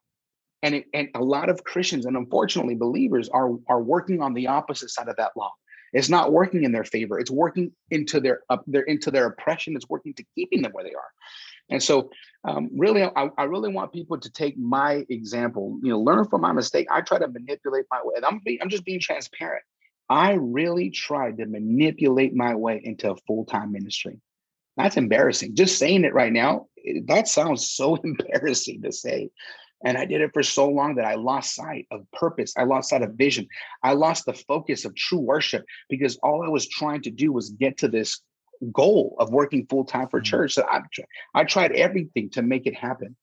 And, 0.63 0.77
it, 0.77 0.87
and 0.95 1.09
a 1.15 1.23
lot 1.23 1.51
of 1.51 1.65
Christians 1.65 2.07
and 2.07 2.17
unfortunately 2.17 2.77
believers 2.77 3.29
are, 3.29 3.51
are 3.69 3.83
working 3.83 4.23
on 4.23 4.33
the 4.33 4.47
opposite 4.47 4.91
side 4.91 5.09
of 5.09 5.17
that 5.17 5.33
law. 5.37 5.51
It's 5.93 6.09
not 6.09 6.33
working 6.33 6.65
in 6.65 6.73
their 6.73 6.85
favor. 6.85 7.19
It's 7.19 7.31
working 7.31 7.73
into 7.91 8.21
their 8.21 8.41
up 8.49 8.61
uh, 8.61 8.63
their 8.67 8.83
into 8.83 9.11
their 9.11 9.27
oppression. 9.27 9.77
It's 9.77 9.89
working 9.89 10.15
to 10.15 10.25
keeping 10.35 10.63
them 10.63 10.73
where 10.73 10.85
they 10.85 10.95
are. 10.95 11.11
And 11.69 11.83
so, 11.83 12.11
um, 12.45 12.71
really, 12.75 13.03
I, 13.05 13.29
I, 13.37 13.45
really 13.45 13.71
want 13.71 13.93
people 13.93 14.19
to 14.19 14.31
take 14.31 14.57
my 14.57 15.05
example. 15.11 15.79
You 15.83 15.91
know, 15.91 16.01
learn 16.01 16.27
from 16.29 16.41
my 16.41 16.53
mistake. 16.53 16.87
I 16.91 17.03
try 17.03 17.19
to 17.19 17.29
manipulate 17.29 17.85
my 17.91 18.01
way. 18.03 18.15
I'm 18.27 18.41
I'm 18.63 18.71
just 18.71 18.87
being 18.87 19.01
transparent. 19.01 19.63
I 20.13 20.33
really 20.33 20.91
tried 20.91 21.39
to 21.39 21.47
manipulate 21.47 22.35
my 22.35 22.55
way 22.55 22.83
into 22.85 23.11
a 23.11 23.17
full 23.27 23.47
time 23.47 23.73
ministry. 23.73 24.21
That's 24.77 24.99
embarrassing. 24.99 25.55
Just 25.55 25.79
saying 25.79 26.05
it 26.05 26.13
right 26.13 26.33
now, 26.33 26.67
that 27.07 27.29
sounds 27.29 27.71
so 27.71 27.95
embarrassing 28.05 28.83
to 28.83 28.93
say. 28.93 29.31
And 29.83 29.97
I 29.97 30.05
did 30.05 30.21
it 30.21 30.33
for 30.35 30.43
so 30.43 30.69
long 30.69 30.97
that 30.97 31.07
I 31.07 31.15
lost 31.15 31.55
sight 31.55 31.87
of 31.91 32.05
purpose. 32.13 32.53
I 32.59 32.65
lost 32.65 32.91
sight 32.91 33.01
of 33.01 33.15
vision. 33.15 33.49
I 33.83 33.95
lost 33.95 34.27
the 34.27 34.35
focus 34.35 34.85
of 34.85 34.95
true 34.95 35.19
worship 35.19 35.65
because 35.89 36.19
all 36.23 36.45
I 36.45 36.49
was 36.49 36.69
trying 36.69 37.01
to 37.03 37.11
do 37.11 37.33
was 37.33 37.49
get 37.49 37.79
to 37.79 37.89
this 37.89 38.21
goal 38.71 39.17
of 39.19 39.31
working 39.31 39.67
full 39.67 39.87
time 39.87 40.09
for 40.11 40.21
mm-hmm. 40.21 40.25
church. 40.25 40.55
So 40.55 40.67
I, 40.71 40.83
I 41.35 41.45
tried 41.45 41.73
everything 41.73 42.29
to 42.33 42.43
make 42.43 42.67
it 42.67 42.77
happen. 42.77 43.17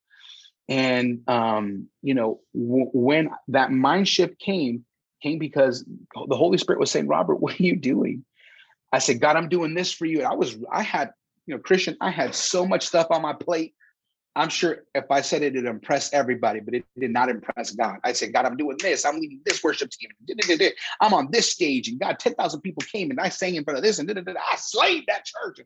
And, 0.68 1.22
um, 1.28 1.88
you 2.02 2.16
know, 2.16 2.42
w- 2.56 2.90
when 2.94 3.30
that 3.50 3.72
mind 3.72 4.08
shift 4.08 4.40
came, 4.40 4.86
came 5.22 5.40
because 5.40 5.86
the 6.28 6.36
Holy 6.36 6.58
Spirit 6.58 6.80
was 6.80 6.92
saying, 6.92 7.08
Robert, 7.08 7.36
what 7.36 7.60
are 7.60 7.64
you 7.64 7.76
doing? 7.76 8.26
I 8.92 9.00
said, 9.00 9.22
God, 9.22 9.36
I'm 9.36 9.50
doing 9.50 9.74
this 9.74 9.92
for 9.92 10.06
you. 10.06 10.20
And 10.20 10.28
I 10.28 10.34
was, 10.34 10.58
I 10.72 10.82
had 10.82 11.12
you 11.46 11.56
know, 11.56 11.62
Christian, 11.62 11.98
I 12.00 12.12
had 12.12 12.36
so 12.36 12.66
much 12.66 12.86
stuff 12.86 13.08
on 13.10 13.24
my 13.24 13.34
plate. 13.34 13.74
I'm 14.36 14.50
sure 14.50 14.84
if 14.94 15.10
I 15.10 15.22
said 15.22 15.42
it, 15.42 15.56
it'd 15.56 15.66
impress 15.66 16.14
everybody, 16.14 16.60
but 16.60 16.76
it 16.76 16.86
did 16.98 17.12
not 17.12 17.30
impress 17.30 17.72
God. 17.72 17.98
I 18.04 18.14
said, 18.14 18.32
God, 18.32 18.46
I'm 18.46 18.56
doing 18.56 18.78
this. 18.80 19.04
I'm 19.04 19.20
leading 19.20 19.42
this 19.46 19.64
worship 19.64 19.90
team. 19.90 20.12
I'm 21.02 21.14
on 21.14 21.30
this 21.32 21.52
stage, 21.52 21.88
and 21.88 22.00
God, 22.00 22.20
10,000 22.20 22.62
people 22.62 22.84
came, 22.84 23.10
and 23.10 23.20
I 23.20 23.30
sang 23.30 23.56
in 23.56 23.64
front 23.64 23.78
of 23.80 23.84
this, 23.84 23.98
and 23.98 24.10
I 24.10 24.56
slayed 24.58 25.06
that 25.08 25.26
church. 25.26 25.60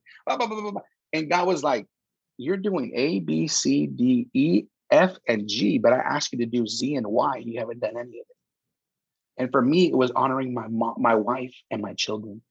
And 1.11 1.29
God 1.29 1.47
was 1.47 1.61
like, 1.63 1.85
You're 2.37 2.57
doing 2.57 2.93
A, 2.95 3.19
B, 3.19 3.47
C, 3.47 3.85
D, 3.85 4.27
E, 4.33 4.63
F, 4.89 5.17
and 5.27 5.47
G, 5.47 5.77
but 5.77 5.91
I 5.91 5.97
asked 5.97 6.31
you 6.31 6.39
to 6.39 6.45
do 6.45 6.65
Z 6.65 6.95
and 6.95 7.05
Y. 7.05 7.43
You 7.45 7.59
haven't 7.59 7.81
done 7.81 7.97
any 7.97 8.19
of 8.19 8.25
it. 8.29 8.32
And 9.37 9.51
for 9.51 9.61
me, 9.61 9.87
it 9.87 9.95
was 9.95 10.11
honoring 10.11 10.53
my 10.53 10.67
mom, 10.67 10.95
my 10.97 11.15
wife 11.15 11.55
and 11.71 11.81
my 11.81 11.93
children. 11.93 12.41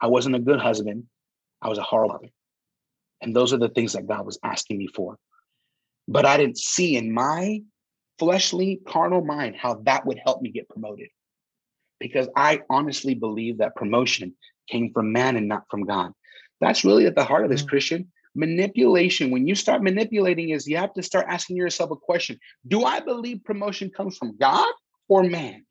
I 0.00 0.06
wasn't 0.06 0.36
a 0.36 0.40
good 0.40 0.60
husband. 0.60 1.04
I 1.60 1.68
was 1.68 1.78
a 1.78 1.82
horrible 1.82 2.14
mother. 2.14 2.28
And 3.20 3.34
those 3.34 3.52
are 3.52 3.58
the 3.58 3.68
things 3.68 3.94
that 3.94 4.06
God 4.06 4.24
was 4.24 4.38
asking 4.44 4.78
me 4.78 4.86
for. 4.86 5.18
But 6.06 6.24
I 6.24 6.36
didn't 6.36 6.58
see 6.58 6.96
in 6.96 7.12
my 7.12 7.62
fleshly, 8.18 8.80
carnal 8.86 9.24
mind 9.24 9.56
how 9.56 9.74
that 9.84 10.06
would 10.06 10.18
help 10.24 10.40
me 10.42 10.50
get 10.50 10.68
promoted. 10.68 11.08
Because 12.00 12.28
I 12.36 12.62
honestly 12.70 13.14
believe 13.14 13.58
that 13.58 13.74
promotion 13.74 14.34
came 14.68 14.92
from 14.92 15.12
man 15.12 15.36
and 15.36 15.48
not 15.48 15.64
from 15.70 15.84
God. 15.84 16.12
That's 16.60 16.84
really 16.84 17.06
at 17.06 17.14
the 17.14 17.24
heart 17.24 17.44
of 17.44 17.50
this, 17.50 17.60
mm-hmm. 17.60 17.68
Christian. 17.68 18.12
Manipulation, 18.34 19.30
when 19.30 19.46
you 19.46 19.54
start 19.54 19.82
manipulating, 19.82 20.50
is 20.50 20.66
you 20.66 20.76
have 20.76 20.94
to 20.94 21.02
start 21.02 21.26
asking 21.28 21.56
yourself 21.56 21.90
a 21.90 21.96
question 21.96 22.38
Do 22.66 22.84
I 22.84 23.00
believe 23.00 23.42
promotion 23.44 23.90
comes 23.90 24.16
from 24.16 24.36
God 24.36 24.72
or 25.08 25.24
man? 25.24 25.64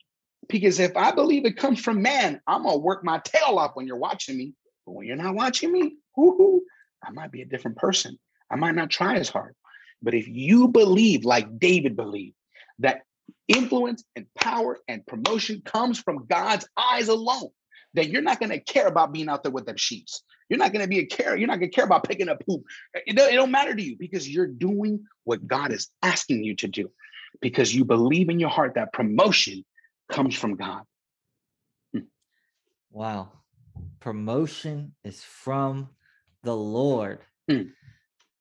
Because 0.47 0.79
if 0.79 0.95
I 0.95 1.11
believe 1.11 1.45
it 1.45 1.57
comes 1.57 1.79
from 1.79 2.01
man, 2.01 2.41
I'm 2.47 2.63
gonna 2.63 2.77
work 2.77 3.03
my 3.03 3.19
tail 3.19 3.59
off 3.59 3.71
when 3.75 3.87
you're 3.87 3.97
watching 3.97 4.37
me. 4.37 4.53
But 4.85 4.93
when 4.93 5.07
you're 5.07 5.17
not 5.17 5.35
watching 5.35 5.71
me, 5.71 5.97
whoo-hoo, 6.15 6.61
I 7.03 7.11
might 7.11 7.31
be 7.31 7.41
a 7.41 7.45
different 7.45 7.77
person. 7.77 8.17
I 8.49 8.55
might 8.55 8.75
not 8.75 8.89
try 8.89 9.15
as 9.15 9.29
hard. 9.29 9.55
But 10.01 10.13
if 10.13 10.27
you 10.27 10.67
believe, 10.69 11.25
like 11.25 11.59
David 11.59 11.95
believed, 11.95 12.35
that 12.79 13.01
influence 13.47 14.03
and 14.15 14.25
power 14.35 14.77
and 14.87 15.05
promotion 15.05 15.61
comes 15.65 15.99
from 15.99 16.25
God's 16.27 16.67
eyes 16.77 17.07
alone, 17.09 17.49
then 17.93 18.09
you're 18.11 18.21
not 18.21 18.39
to 18.39 18.59
care 18.59 18.87
about 18.87 19.11
being 19.11 19.29
out 19.29 19.43
there 19.43 19.51
with 19.51 19.65
them 19.65 19.77
sheets. 19.77 20.23
You're 20.49 20.59
not 20.59 20.73
to 20.73 20.87
be 20.87 20.99
a 20.99 21.05
care. 21.05 21.35
You're 21.35 21.47
not 21.47 21.59
to 21.59 21.67
care 21.67 21.83
about 21.83 22.07
picking 22.07 22.29
up 22.29 22.41
poop. 22.45 22.63
It 22.93 23.17
it 23.17 23.35
don't 23.35 23.51
matter 23.51 23.75
to 23.75 23.81
you 23.81 23.97
because 23.99 24.29
you're 24.29 24.47
doing 24.47 25.05
what 25.23 25.45
God 25.45 25.71
is 25.73 25.89
asking 26.01 26.43
you 26.43 26.55
to 26.57 26.67
do 26.67 26.91
because 27.41 27.75
you 27.75 27.83
believe 27.83 28.29
in 28.29 28.39
your 28.39 28.49
heart 28.49 28.75
that 28.75 28.93
promotion 28.93 29.65
comes 30.09 30.35
from 30.35 30.55
God. 30.55 30.83
Hmm. 31.93 32.01
Wow. 32.91 33.31
Promotion 33.99 34.95
is 35.03 35.23
from 35.23 35.89
the 36.43 36.55
Lord. 36.55 37.19
Mm. 37.49 37.71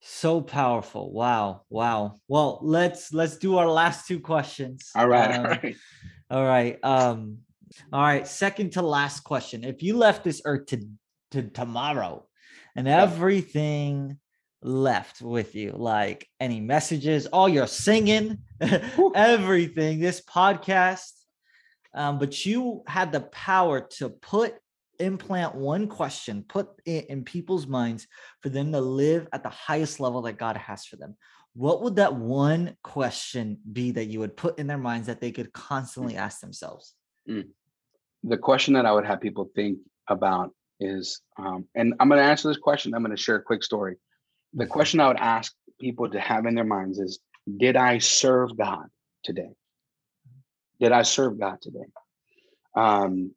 So 0.01 0.41
powerful. 0.41 1.13
Wow. 1.13 1.63
Wow. 1.69 2.15
Well, 2.29 2.61
let's 2.63 3.13
let's 3.13 3.37
do 3.39 3.59
our 3.59 3.69
last 3.69 4.07
two 4.07 4.21
questions. 4.21 4.91
All 4.95 5.09
right. 5.09 5.31
Um, 5.37 5.47
all 5.47 5.51
right. 5.51 5.77
All 6.31 6.45
right. 6.45 6.79
Um 6.85 7.39
all 7.93 8.03
right, 8.03 8.27
second 8.27 8.73
to 8.73 8.83
last 8.83 9.21
question. 9.21 9.65
If 9.65 9.83
you 9.83 9.97
left 9.97 10.25
this 10.25 10.43
earth 10.45 10.67
to 10.67 10.87
to 11.33 11.43
tomorrow 11.43 12.27
and 12.75 12.87
everything 12.89 14.19
left 14.63 15.21
with 15.21 15.55
you, 15.55 15.73
like 15.73 16.29
any 16.41 16.61
messages, 16.61 17.27
all 17.27 17.49
your 17.49 17.67
singing, 17.67 18.39
everything, 19.15 20.01
this 20.01 20.21
podcast, 20.21 21.13
um, 21.97 22.19
but 22.19 22.47
you 22.47 22.83
had 22.87 23.11
the 23.11 23.23
power 23.23 23.81
to 23.81 24.11
put 24.11 24.55
implant 24.99 25.55
one 25.55 25.89
question, 25.89 26.45
put 26.49 26.69
it 26.85 27.07
in 27.07 27.25
people's 27.25 27.67
minds 27.67 28.07
for 28.43 28.49
them 28.49 28.73
to 28.73 28.81
live 28.81 29.29
at 29.33 29.43
the 29.43 29.49
highest 29.49 30.01
level 30.01 30.23
that 30.23 30.39
God 30.39 30.57
has 30.57 30.87
for 30.87 30.97
them. 30.97 31.17
What 31.55 31.83
would 31.83 31.97
that 31.97 32.15
one 32.15 32.77
question 32.83 33.59
be 33.73 33.91
that 33.93 34.07
you 34.07 34.21
would 34.21 34.37
put 34.37 34.59
in 34.59 34.67
their 34.67 34.79
minds 34.79 35.07
that 35.07 35.21
they 35.21 35.33
could 35.33 35.53
constantly 35.53 36.17
ask 36.17 36.41
themselves? 36.41 36.95
Mm. 37.29 37.49
The 38.25 38.37
question 38.37 38.75
that 38.75 38.87
I 38.87 38.93
would 38.93 39.07
have 39.07 39.21
people 39.21 39.51
think 39.55 39.79
about 40.09 40.51
is, 40.81 41.21
um, 41.39 41.67
and 41.75 41.95
I'm 41.99 42.09
going 42.09 42.21
to 42.21 42.27
answer 42.27 42.49
this 42.49 42.59
question. 42.59 42.95
I'm 42.95 43.03
going 43.03 43.17
to 43.17 43.23
share 43.23 43.37
a 43.37 43.43
quick 43.43 43.63
story. 43.63 43.97
The 44.53 44.65
mm-hmm. 44.65 44.73
question 44.73 45.01
I 45.01 45.09
would 45.09 45.17
ask 45.17 45.55
people 45.81 46.11
to 46.11 46.21
have 46.21 46.47
in 46.47 46.55
their 46.55 46.65
minds 46.65 46.99
is, 46.99 47.21
did 47.59 47.77
I 47.77 47.99
serve 47.99 48.57
God 48.57 48.87
today? 49.25 49.51
Did 50.81 50.93
I 50.93 51.03
serve 51.03 51.39
God 51.39 51.61
today? 51.61 51.87
Um, 52.75 53.33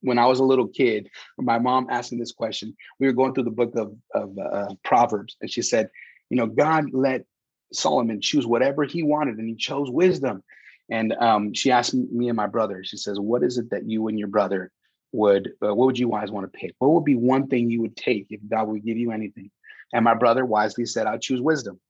when 0.00 0.18
I 0.18 0.26
was 0.26 0.40
a 0.40 0.44
little 0.44 0.66
kid, 0.66 1.08
my 1.38 1.58
mom 1.58 1.86
asked 1.90 2.12
me 2.12 2.18
this 2.18 2.32
question. 2.32 2.76
We 2.98 3.06
were 3.06 3.12
going 3.12 3.34
through 3.34 3.44
the 3.44 3.50
book 3.50 3.74
of, 3.76 3.94
of 4.14 4.38
uh, 4.38 4.74
Proverbs, 4.84 5.36
and 5.40 5.50
she 5.50 5.62
said, 5.62 5.90
You 6.28 6.36
know, 6.36 6.46
God 6.46 6.92
let 6.92 7.24
Solomon 7.72 8.20
choose 8.20 8.46
whatever 8.46 8.84
he 8.84 9.02
wanted, 9.02 9.38
and 9.38 9.48
he 9.48 9.54
chose 9.54 9.90
wisdom. 9.90 10.42
And 10.90 11.12
um, 11.14 11.54
she 11.54 11.70
asked 11.70 11.94
me 11.94 12.28
and 12.28 12.36
my 12.36 12.48
brother, 12.48 12.82
she 12.84 12.96
says, 12.96 13.18
What 13.18 13.42
is 13.42 13.58
it 13.58 13.70
that 13.70 13.88
you 13.88 14.08
and 14.08 14.18
your 14.18 14.28
brother 14.28 14.72
would, 15.12 15.52
uh, 15.64 15.74
what 15.74 15.86
would 15.86 15.98
you 15.98 16.10
guys 16.10 16.30
want 16.30 16.50
to 16.50 16.58
pick? 16.58 16.74
What 16.78 16.90
would 16.90 17.04
be 17.04 17.14
one 17.14 17.46
thing 17.46 17.70
you 17.70 17.80
would 17.82 17.96
take 17.96 18.26
if 18.30 18.40
God 18.48 18.68
would 18.68 18.84
give 18.84 18.96
you 18.96 19.12
anything? 19.12 19.50
And 19.92 20.04
my 20.04 20.14
brother 20.14 20.44
wisely 20.44 20.86
said, 20.86 21.06
I'd 21.06 21.22
choose 21.22 21.40
wisdom. 21.40 21.80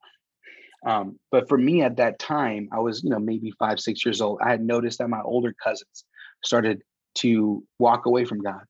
Um, 0.85 1.17
but 1.31 1.47
for 1.47 1.57
me 1.57 1.81
at 1.81 1.97
that 1.97 2.19
time, 2.19 2.69
I 2.71 2.79
was, 2.79 3.03
you 3.03 3.09
know, 3.09 3.19
maybe 3.19 3.51
five, 3.57 3.79
six 3.79 4.05
years 4.05 4.21
old. 4.21 4.39
I 4.43 4.49
had 4.49 4.61
noticed 4.61 4.99
that 4.99 5.09
my 5.09 5.21
older 5.21 5.53
cousins 5.63 6.03
started 6.43 6.81
to 7.15 7.63
walk 7.79 8.05
away 8.05 8.25
from 8.25 8.41
God. 8.41 8.61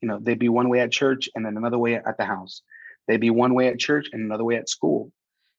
You 0.00 0.08
know, 0.08 0.18
they'd 0.20 0.38
be 0.38 0.48
one 0.48 0.68
way 0.70 0.80
at 0.80 0.90
church 0.90 1.28
and 1.34 1.44
then 1.44 1.56
another 1.56 1.78
way 1.78 1.96
at 1.96 2.16
the 2.16 2.24
house. 2.24 2.62
They'd 3.06 3.20
be 3.20 3.30
one 3.30 3.54
way 3.54 3.68
at 3.68 3.78
church 3.78 4.08
and 4.12 4.22
another 4.22 4.44
way 4.44 4.56
at 4.56 4.68
school. 4.68 5.12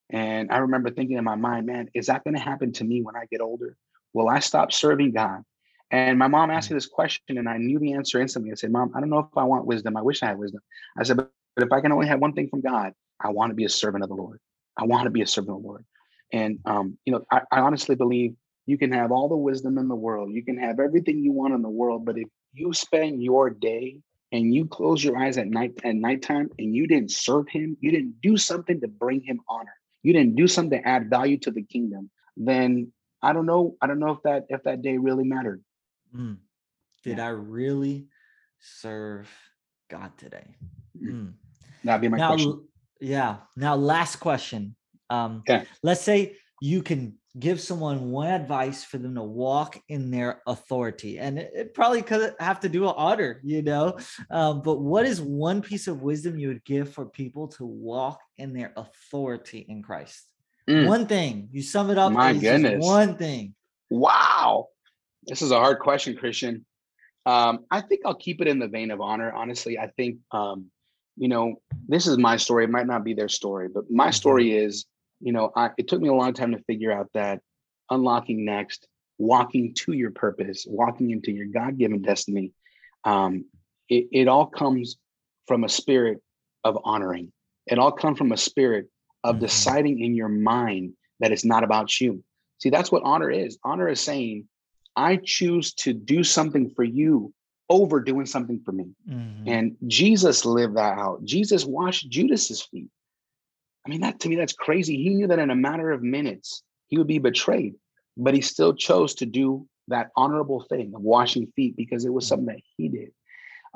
And 0.10 0.52
I 0.52 0.58
remember 0.58 0.90
thinking 0.90 1.18
in 1.18 1.24
my 1.24 1.36
mind, 1.36 1.66
man, 1.66 1.90
is 1.94 2.08
that 2.08 2.24
going 2.24 2.36
to 2.36 2.42
happen 2.42 2.72
to 2.74 2.84
me 2.84 3.02
when 3.02 3.16
I 3.16 3.26
get 3.32 3.42
older? 3.42 3.78
Will 4.14 4.30
I 4.30 4.40
stop 4.40 4.72
serving 4.72 5.12
God? 5.12 5.42
And 5.92 6.18
my 6.18 6.28
mom 6.28 6.50
asked 6.50 6.72
me 6.72 6.76
this 6.76 6.88
question, 6.88 7.38
and 7.38 7.48
I 7.48 7.58
knew 7.58 7.80
the 7.80 7.94
answer 7.94 8.20
instantly. 8.20 8.52
I 8.52 8.56
said, 8.56 8.72
Mom, 8.72 8.92
I 8.96 9.00
don't 9.00 9.10
know 9.10 9.20
if 9.20 9.38
I 9.38 9.44
want 9.44 9.66
wisdom. 9.66 9.96
I 9.96 10.02
wish 10.02 10.24
I 10.24 10.28
had 10.28 10.38
wisdom. 10.38 10.62
I 10.98 11.04
said, 11.04 11.18
but, 11.18 11.32
but 11.56 11.66
if 11.66 11.72
I 11.72 11.80
can 11.80 11.92
only 11.92 12.08
have 12.08 12.20
one 12.20 12.34
thing 12.34 12.50
from 12.50 12.62
God, 12.62 12.94
I 13.20 13.30
want 13.30 13.52
to 13.52 13.56
be 13.56 13.66
a 13.66 13.70
servant 13.70 14.04
of 14.04 14.10
the 14.10 14.16
Lord. 14.16 14.40
I 14.78 14.86
want 14.86 15.06
to 15.06 15.10
be 15.10 15.22
a 15.22 15.28
servant 15.28 15.58
of 15.58 15.62
the 15.62 15.68
Lord. 15.68 15.86
And 16.32 16.60
um, 16.66 16.98
you 17.06 17.14
know, 17.14 17.26
I, 17.32 17.42
I 17.52 17.60
honestly 17.60 17.96
believe 17.96 18.36
you 18.66 18.78
can 18.78 18.92
have 18.92 19.12
all 19.12 19.30
the 19.30 19.38
wisdom 19.38 19.78
in 19.78 19.88
the 19.88 19.96
world, 19.96 20.32
you 20.32 20.44
can 20.44 20.58
have 20.58 20.80
everything 20.80 21.20
you 21.20 21.32
want 21.32 21.54
in 21.54 21.62
the 21.62 21.70
world, 21.70 22.06
but 22.06 22.18
if 22.18 22.28
you 22.54 22.74
spend 22.74 23.22
your 23.22 23.50
day 23.50 24.00
and 24.32 24.54
you 24.54 24.66
close 24.66 25.04
your 25.04 25.18
eyes 25.18 25.38
at 25.38 25.48
night 25.48 25.74
at 25.84 25.96
nighttime 25.96 26.50
and 26.58 26.76
you 26.76 26.88
didn't 26.88 27.12
serve 27.12 27.48
him, 27.50 27.78
you 27.80 27.92
didn't 27.92 28.22
do 28.22 28.38
something 28.38 28.82
to 28.82 28.88
bring 28.88 29.22
him 29.22 29.40
honor, 29.48 29.76
you 30.04 30.14
didn't 30.14 30.36
do 30.36 30.48
something 30.48 30.82
to 30.82 30.88
add 30.88 31.10
value 31.10 31.38
to 31.38 31.52
the 31.52 31.62
kingdom, 31.62 32.10
then 32.36 32.92
I 33.22 33.34
don't 33.34 33.46
know. 33.46 33.76
I 33.82 33.88
don't 33.88 34.00
know 34.00 34.12
if 34.12 34.22
that 34.24 34.46
if 34.50 34.64
that 34.64 34.82
day 34.82 34.98
really 34.98 35.24
mattered. 35.24 35.64
Mm. 36.16 36.38
Did 37.04 37.18
yeah. 37.18 37.26
I 37.26 37.30
really 37.30 38.08
serve 38.60 39.30
God 39.90 40.12
today? 40.18 40.56
Mm. 41.02 41.34
That'd 41.84 42.02
be 42.02 42.08
my 42.08 42.18
now, 42.18 42.30
question. 42.30 42.68
Yeah. 43.00 43.38
Now, 43.56 43.76
last 43.76 44.18
question. 44.18 44.76
Um, 45.10 45.44
okay. 45.48 45.66
Let's 45.84 46.02
say 46.02 46.38
you 46.62 46.82
can 46.82 47.18
give 47.38 47.60
someone 47.60 48.12
one 48.12 48.30
advice 48.30 48.84
for 48.84 48.98
them 48.98 49.16
to 49.16 49.24
walk 49.24 49.82
in 49.90 50.10
their 50.10 50.42
authority 50.48 51.20
and 51.20 51.38
it, 51.38 51.52
it 51.54 51.74
probably 51.74 52.02
could 52.02 52.34
have 52.40 52.62
to 52.62 52.70
do 52.70 52.82
with 52.82 52.94
honor 52.96 53.42
you 53.44 53.62
know 53.62 53.98
um, 54.32 54.62
but 54.62 54.80
what 54.80 55.06
is 55.06 55.22
one 55.22 55.62
piece 55.62 55.88
of 55.88 56.02
wisdom 56.02 56.40
you 56.40 56.48
would 56.48 56.64
give 56.64 56.94
for 56.94 57.06
people 57.06 57.48
to 57.48 57.66
walk 57.66 58.20
in 58.38 58.54
their 58.54 58.72
authority 58.78 59.66
in 59.68 59.84
christ 59.84 60.24
mm. 60.70 60.88
one 60.88 61.06
thing 61.06 61.50
you 61.52 61.62
sum 61.62 61.90
it 61.90 61.98
up 61.98 62.12
my 62.12 62.34
goodness 62.34 62.84
one 62.84 63.18
thing 63.18 63.54
wow 63.90 64.68
this 65.26 65.42
is 65.42 65.52
a 65.52 65.60
hard 65.60 65.80
question 65.80 66.16
christian 66.16 66.66
um, 67.26 67.66
i 67.70 67.82
think 67.82 68.02
i'll 68.06 68.16
keep 68.16 68.40
it 68.40 68.48
in 68.48 68.60
the 68.60 68.68
vein 68.68 68.92
of 68.92 69.02
honor 69.02 69.32
honestly 69.34 69.78
i 69.78 69.88
think 69.88 70.20
um, 70.32 70.68
you 71.18 71.28
know 71.28 71.56
this 71.88 72.08
is 72.08 72.18
my 72.18 72.36
story 72.38 72.66
it 72.66 72.70
might 72.70 72.88
not 72.88 73.04
be 73.04 73.14
their 73.14 73.30
story 73.30 73.68
but 73.74 73.84
my 73.90 74.06
mm-hmm. 74.06 74.12
story 74.12 74.58
is 74.58 74.86
you 75.20 75.32
know, 75.32 75.52
I, 75.56 75.72
it 75.78 75.88
took 75.88 76.02
me 76.02 76.10
a 76.10 76.14
long 76.14 76.34
time 76.34 76.52
to 76.52 76.64
figure 76.64 76.92
out 76.92 77.10
that 77.14 77.42
unlocking 77.90 78.46
next, 78.46 78.88
walking 79.18 79.74
to 79.74 79.94
your 79.94 80.12
purpose, 80.12 80.66
walking 80.68 81.12
into 81.12 81.32
your 81.32 81.48
God 81.48 81.78
given 81.78 82.02
destiny, 82.02 82.52
um, 83.04 83.46
it, 83.90 84.08
it 84.12 84.28
all 84.28 84.46
comes 84.46 84.98
from 85.48 85.64
a 85.64 85.70
spirit 85.70 86.22
of 86.64 86.78
honoring. 86.84 87.32
It 87.68 87.80
all 87.80 87.92
comes 87.92 88.18
from 88.18 88.32
a 88.32 88.38
spirit 88.38 88.88
of 89.24 89.36
mm-hmm. 89.36 89.46
deciding 89.46 90.00
in 90.02 90.16
your 90.16 90.30
mind 90.30 90.94
that 91.20 91.32
it's 91.32 91.46
not 91.46 91.64
about 91.64 92.00
you. 92.00 92.24
See, 92.60 92.70
that's 92.70 92.92
what 92.92 93.04
honor 93.04 93.32
is. 93.32 93.58
Honor 93.64 93.88
is 93.88 94.00
saying, 94.00 94.48
I 94.96 95.20
choose 95.24 95.74
to 95.76 95.94
do 95.94 96.24
something 96.24 96.70
for 96.70 96.84
you 96.84 97.34
over 97.70 98.00
doing 98.00 98.26
something 98.26 98.62
for 98.64 98.72
me. 98.72 98.86
Mm-hmm. 99.10 99.50
And 99.50 99.76
Jesus 99.88 100.46
lived 100.46 100.76
that 100.78 100.98
out. 100.98 101.24
Jesus 101.24 101.66
washed 101.66 102.10
Judas's 102.10 102.62
feet. 102.62 102.90
I 103.86 103.90
mean, 103.90 104.02
that 104.02 104.20
to 104.22 104.30
me, 104.30 104.36
that's 104.36 104.54
crazy. 104.54 104.98
He 104.98 105.10
knew 105.10 105.28
that 105.28 105.40
in 105.40 105.52
a 105.52 105.56
matter 105.56 105.92
of 105.92 106.02
minutes, 106.02 106.64
he 106.88 106.98
would 106.98 107.08
be 107.08 107.20
betrayed, 107.20 107.76
but 108.18 108.34
he 108.34 108.42
still 108.42 108.74
chose 108.74 109.16
to 109.16 109.26
do 109.26 109.68
that 109.88 110.10
honorable 110.16 110.62
thing 110.62 110.94
of 110.96 111.02
washing 111.02 111.52
feet 111.56 111.76
because 111.76 112.06
it 112.06 112.14
was 112.14 112.26
mm. 112.26 112.30
something 112.30 112.48
that 112.48 112.62
he 112.78 112.90
did. 112.90 113.12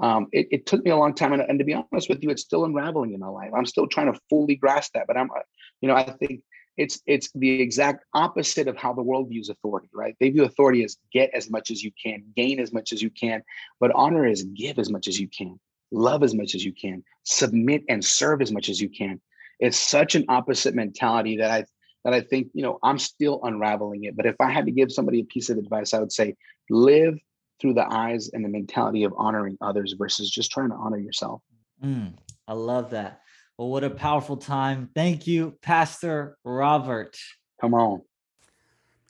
Um, 0.02 0.28
it, 0.32 0.48
it, 0.52 0.66
took 0.66 0.84
me 0.84 0.92
a 0.92 0.96
long 0.96 1.14
time, 1.14 1.34
and, 1.34 1.42
and, 1.42 1.60
to 1.60 1.66
be 1.66 1.74
honest 1.74 2.08
with 2.08 2.24
you, 2.24 2.30
it's 2.30 2.42
still 2.42 2.64
unraveling 2.64 3.14
in 3.14 3.20
my 3.20 3.28
life. 3.28 3.52
I'm 3.54 3.66
still 3.66 3.86
trying 3.86 4.12
to 4.12 4.18
fully 4.30 4.56
grasp 4.56 4.94
that, 4.94 5.08
but 5.08 5.18
I'm, 5.18 5.30
uh, 5.30 5.42
you 5.82 5.90
know, 5.90 5.96
I 5.96 6.04
think 6.04 6.42
it's 6.80 7.02
it's 7.06 7.30
the 7.34 7.62
exact 7.62 8.06
opposite 8.14 8.68
of 8.68 8.78
how 8.78 8.94
the 8.94 9.04
world 9.04 9.30
views 9.30 9.50
authority. 9.50 9.90
Right? 9.94 10.16
They 10.20 10.30
view 10.30 10.46
authority 10.46 10.84
as 10.84 10.98
get 11.14 11.30
as 11.34 11.50
much 11.50 11.70
as 11.72 11.84
you 11.84 11.92
can, 12.02 12.24
gain 12.36 12.60
as 12.60 12.74
much 12.74 12.94
as 12.94 13.02
you 13.02 13.10
can, 13.10 13.44
but 13.80 13.92
honor 13.94 14.26
is 14.26 14.44
give 14.44 14.80
as 14.80 14.90
much 14.90 15.08
as 15.08 15.20
you 15.20 15.28
can, 15.28 15.60
love 15.92 16.24
as 16.24 16.34
much 16.34 16.56
as 16.56 16.66
you 16.66 16.74
can, 16.74 17.04
submit 17.24 17.84
and 17.90 18.04
serve 18.04 18.42
as 18.42 18.52
much 18.52 18.70
as 18.70 18.82
you 18.82 18.90
can 18.90 19.22
it's 19.60 19.78
such 19.78 20.16
an 20.16 20.26
opposite 20.30 20.74
mentality 20.74 21.38
that 21.38 21.52
I 21.52 21.66
that 22.06 22.14
I 22.14 22.22
think, 22.22 22.48
you 22.54 22.64
know, 22.64 22.80
I'm 22.82 22.98
still 22.98 23.42
unraveling 23.44 24.06
it. 24.06 24.16
But 24.16 24.26
if 24.26 24.36
I 24.40 24.50
had 24.50 24.66
to 24.66 24.72
give 24.72 24.90
somebody 24.90 25.20
a 25.20 25.26
piece 25.26 25.50
of 25.50 25.58
advice, 25.58 25.94
I 25.94 26.00
would 26.00 26.14
say 26.14 26.36
live 26.70 27.20
through 27.60 27.74
the 27.74 27.86
eyes 27.92 28.30
and 28.32 28.44
the 28.44 28.50
mentality 28.50 29.04
of 29.04 29.14
honoring 29.18 29.58
others 29.60 29.96
versus 30.00 30.30
just 30.30 30.50
trying 30.50 30.70
to 30.70 30.76
honor 30.76 30.98
yourself. 30.98 31.42
Mm, 31.84 32.14
I 32.48 32.54
love 32.54 32.92
that. 32.92 33.22
Well, 33.60 33.68
what 33.68 33.84
a 33.84 33.90
powerful 33.90 34.38
time. 34.38 34.90
Thank 34.96 35.28
you, 35.28 35.58
Pastor 35.62 36.38
Robert. 36.46 37.18
Come 37.60 37.74
on. 37.74 38.04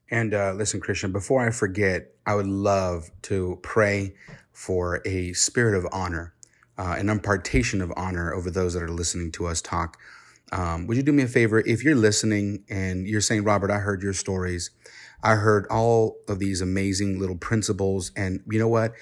And 0.09 0.33
uh, 0.33 0.53
listen, 0.53 0.81
Christian, 0.81 1.11
before 1.11 1.45
I 1.45 1.51
forget, 1.51 2.07
I 2.25 2.33
would 2.33 2.47
love 2.47 3.11
to 3.23 3.59
pray 3.61 4.15
for 4.51 5.03
a 5.05 5.33
spirit 5.33 5.77
of 5.77 5.85
honor, 5.91 6.33
uh, 6.79 6.95
an 6.97 7.09
impartation 7.09 7.79
of 7.79 7.93
honor 7.95 8.33
over 8.33 8.49
those 8.49 8.73
that 8.73 8.81
are 8.81 8.89
listening 8.89 9.31
to 9.33 9.45
us 9.45 9.61
talk 9.61 9.99
um, 10.51 10.87
would 10.87 10.97
you 10.97 11.03
do 11.03 11.13
me 11.13 11.23
a 11.23 11.27
favor? 11.27 11.59
If 11.59 11.83
you're 11.83 11.95
listening 11.95 12.63
and 12.69 13.07
you're 13.07 13.21
saying, 13.21 13.43
Robert, 13.43 13.71
I 13.71 13.77
heard 13.77 14.01
your 14.01 14.13
stories. 14.13 14.71
I 15.21 15.35
heard 15.35 15.67
all 15.69 16.17
of 16.27 16.39
these 16.39 16.61
amazing 16.61 17.19
little 17.19 17.35
principles. 17.35 18.11
And 18.15 18.41
you 18.49 18.59
know 18.59 18.67
what? 18.67 18.93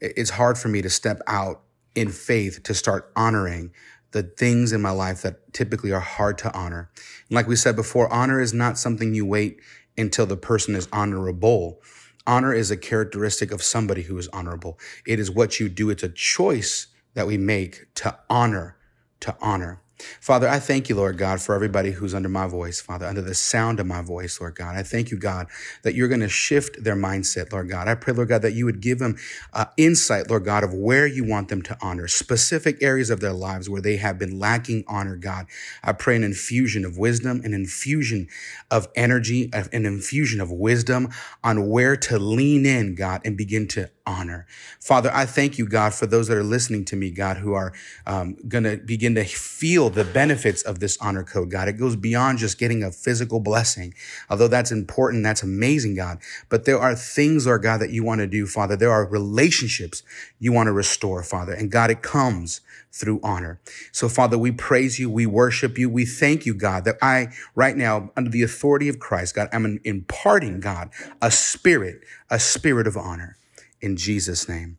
It's 0.00 0.30
hard 0.30 0.58
for 0.58 0.68
me 0.68 0.82
to 0.82 0.90
step 0.90 1.20
out 1.26 1.62
in 1.94 2.10
faith 2.10 2.62
to 2.64 2.74
start 2.74 3.10
honoring 3.16 3.72
the 4.12 4.22
things 4.22 4.72
in 4.72 4.80
my 4.80 4.90
life 4.90 5.22
that 5.22 5.52
typically 5.52 5.92
are 5.92 6.00
hard 6.00 6.38
to 6.38 6.54
honor. 6.54 6.90
And 7.28 7.36
like 7.36 7.48
we 7.48 7.56
said 7.56 7.76
before, 7.76 8.12
honor 8.12 8.40
is 8.40 8.52
not 8.52 8.78
something 8.78 9.14
you 9.14 9.26
wait 9.26 9.60
until 9.98 10.26
the 10.26 10.36
person 10.36 10.74
is 10.74 10.88
honorable. 10.92 11.82
Honor 12.26 12.52
is 12.52 12.70
a 12.70 12.76
characteristic 12.76 13.52
of 13.52 13.62
somebody 13.62 14.02
who 14.02 14.18
is 14.18 14.28
honorable. 14.28 14.78
It 15.06 15.18
is 15.18 15.30
what 15.30 15.60
you 15.60 15.68
do. 15.68 15.90
It's 15.90 16.02
a 16.02 16.08
choice 16.08 16.88
that 17.14 17.26
we 17.26 17.38
make 17.38 17.86
to 17.96 18.18
honor, 18.28 18.76
to 19.20 19.36
honor. 19.40 19.80
Father, 20.20 20.48
I 20.48 20.58
thank 20.58 20.88
you, 20.88 20.94
Lord 20.94 21.16
God, 21.16 21.40
for 21.40 21.54
everybody 21.54 21.90
who's 21.90 22.14
under 22.14 22.28
my 22.28 22.46
voice, 22.46 22.80
Father, 22.80 23.06
under 23.06 23.22
the 23.22 23.34
sound 23.34 23.80
of 23.80 23.86
my 23.86 24.02
voice, 24.02 24.40
Lord 24.40 24.54
God. 24.54 24.76
I 24.76 24.82
thank 24.82 25.10
you, 25.10 25.18
God, 25.18 25.46
that 25.82 25.94
you're 25.94 26.08
going 26.08 26.20
to 26.20 26.28
shift 26.28 26.82
their 26.82 26.96
mindset, 26.96 27.52
Lord 27.52 27.70
God. 27.70 27.88
I 27.88 27.94
pray, 27.94 28.12
Lord 28.12 28.28
God, 28.28 28.42
that 28.42 28.52
you 28.52 28.66
would 28.66 28.80
give 28.80 28.98
them 28.98 29.16
uh, 29.52 29.66
insight, 29.76 30.28
Lord 30.28 30.44
God, 30.44 30.64
of 30.64 30.74
where 30.74 31.06
you 31.06 31.24
want 31.24 31.48
them 31.48 31.62
to 31.62 31.76
honor, 31.80 32.08
specific 32.08 32.82
areas 32.82 33.08
of 33.08 33.20
their 33.20 33.32
lives 33.32 33.70
where 33.70 33.80
they 33.80 33.96
have 33.96 34.18
been 34.18 34.38
lacking 34.38 34.84
honor, 34.86 35.16
God. 35.16 35.46
I 35.82 35.92
pray 35.92 36.16
an 36.16 36.24
infusion 36.24 36.84
of 36.84 36.98
wisdom, 36.98 37.40
an 37.44 37.54
infusion 37.54 38.28
of 38.70 38.88
energy, 38.96 39.50
an 39.52 39.86
infusion 39.86 40.40
of 40.40 40.50
wisdom 40.50 41.08
on 41.42 41.68
where 41.70 41.96
to 41.96 42.18
lean 42.18 42.66
in, 42.66 42.94
God, 42.94 43.22
and 43.24 43.36
begin 43.36 43.66
to 43.68 43.90
honor. 44.06 44.46
Father, 44.80 45.10
I 45.12 45.26
thank 45.26 45.58
you, 45.58 45.66
God, 45.66 45.92
for 45.94 46.06
those 46.06 46.28
that 46.28 46.36
are 46.36 46.44
listening 46.44 46.84
to 46.86 46.96
me, 46.96 47.10
God, 47.10 47.38
who 47.38 47.54
are 47.54 47.72
um, 48.06 48.36
going 48.48 48.64
to 48.64 48.76
begin 48.76 49.14
to 49.16 49.24
feel 49.24 49.85
feel 49.86 50.04
the 50.04 50.10
benefits 50.12 50.62
of 50.62 50.80
this 50.80 50.98
honor 51.00 51.22
code, 51.22 51.50
God. 51.50 51.68
It 51.68 51.74
goes 51.74 51.96
beyond 51.96 52.38
just 52.38 52.58
getting 52.58 52.82
a 52.82 52.90
physical 52.90 53.40
blessing. 53.40 53.94
Although 54.28 54.48
that's 54.48 54.72
important, 54.72 55.22
that's 55.22 55.42
amazing, 55.42 55.94
God. 55.96 56.18
But 56.48 56.64
there 56.64 56.78
are 56.78 56.94
things, 56.94 57.46
Lord 57.46 57.62
God, 57.62 57.78
that 57.78 57.90
you 57.90 58.02
want 58.02 58.20
to 58.20 58.26
do, 58.26 58.46
Father. 58.46 58.76
There 58.76 58.90
are 58.90 59.06
relationships 59.06 60.02
you 60.38 60.52
want 60.52 60.66
to 60.66 60.72
restore, 60.72 61.22
Father. 61.22 61.52
And 61.52 61.70
God, 61.70 61.90
it 61.90 62.02
comes 62.02 62.60
through 62.92 63.20
honor. 63.22 63.60
So, 63.92 64.08
Father, 64.08 64.38
we 64.38 64.50
praise 64.50 64.98
you. 64.98 65.10
We 65.10 65.26
worship 65.26 65.78
you. 65.78 65.88
We 65.90 66.04
thank 66.06 66.46
you, 66.46 66.54
God, 66.54 66.84
that 66.84 66.96
I, 67.02 67.28
right 67.54 67.76
now, 67.76 68.10
under 68.16 68.30
the 68.30 68.42
authority 68.42 68.88
of 68.88 68.98
Christ, 68.98 69.34
God, 69.34 69.48
I'm 69.52 69.78
imparting, 69.84 70.60
God, 70.60 70.90
a 71.20 71.30
spirit, 71.30 72.00
a 72.30 72.40
spirit 72.40 72.86
of 72.86 72.96
honor. 72.96 73.36
In 73.80 73.96
Jesus' 73.96 74.48
name, 74.48 74.78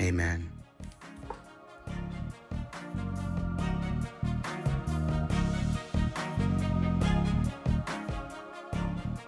amen. 0.00 0.57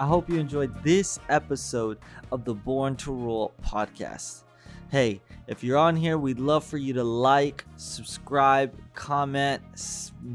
I 0.00 0.06
hope 0.06 0.30
you 0.30 0.40
enjoyed 0.40 0.82
this 0.82 1.20
episode 1.28 1.98
of 2.32 2.46
the 2.46 2.54
Born 2.54 2.96
to 2.96 3.12
Rule 3.12 3.52
podcast. 3.62 4.44
Hey, 4.88 5.20
if 5.46 5.62
you're 5.62 5.76
on 5.76 5.94
here, 5.94 6.16
we'd 6.16 6.40
love 6.40 6.64
for 6.64 6.78
you 6.78 6.94
to 6.94 7.04
like, 7.04 7.66
subscribe, 7.76 8.74
comment, 8.94 9.60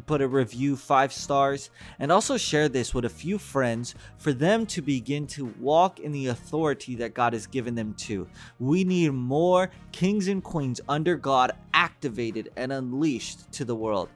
put 0.06 0.22
a 0.22 0.28
review 0.28 0.76
five 0.76 1.12
stars, 1.12 1.72
and 1.98 2.12
also 2.12 2.38
share 2.38 2.70
this 2.70 2.94
with 2.94 3.06
a 3.06 3.10
few 3.10 3.40
friends 3.40 3.96
for 4.20 4.34
them 4.34 4.68
to 4.68 4.84
begin 4.84 5.26
to 5.26 5.46
walk 5.60 6.00
in 6.00 6.12
the 6.12 6.28
authority 6.28 6.94
that 6.98 7.16
God 7.16 7.34
has 7.34 7.48
given 7.48 7.74
them 7.74 7.96
to. 8.02 8.28
We 8.60 8.84
need 8.84 9.14
more 9.14 9.72
kings 9.92 10.28
and 10.28 10.44
queens 10.44 10.80
under 10.88 11.16
God 11.16 11.54
activated 11.74 12.52
and 12.56 12.72
unleashed 12.72 13.52
to 13.54 13.66
the 13.66 13.76
world. 13.76 14.10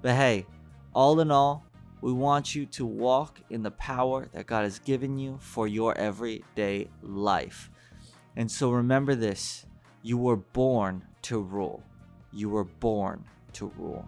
But 0.00 0.14
hey, 0.14 0.46
all 0.94 1.20
in 1.20 1.30
all, 1.30 1.62
we 2.04 2.12
want 2.12 2.54
you 2.54 2.66
to 2.66 2.84
walk 2.84 3.40
in 3.48 3.62
the 3.62 3.70
power 3.70 4.28
that 4.34 4.46
God 4.46 4.64
has 4.64 4.78
given 4.78 5.18
you 5.18 5.38
for 5.40 5.66
your 5.66 5.96
everyday 5.96 6.90
life. 7.00 7.70
And 8.36 8.50
so 8.50 8.70
remember 8.72 9.14
this 9.14 9.64
you 10.02 10.18
were 10.18 10.36
born 10.36 11.02
to 11.22 11.38
rule. 11.40 11.82
You 12.30 12.50
were 12.50 12.64
born 12.64 13.24
to 13.54 13.72
rule. 13.78 14.06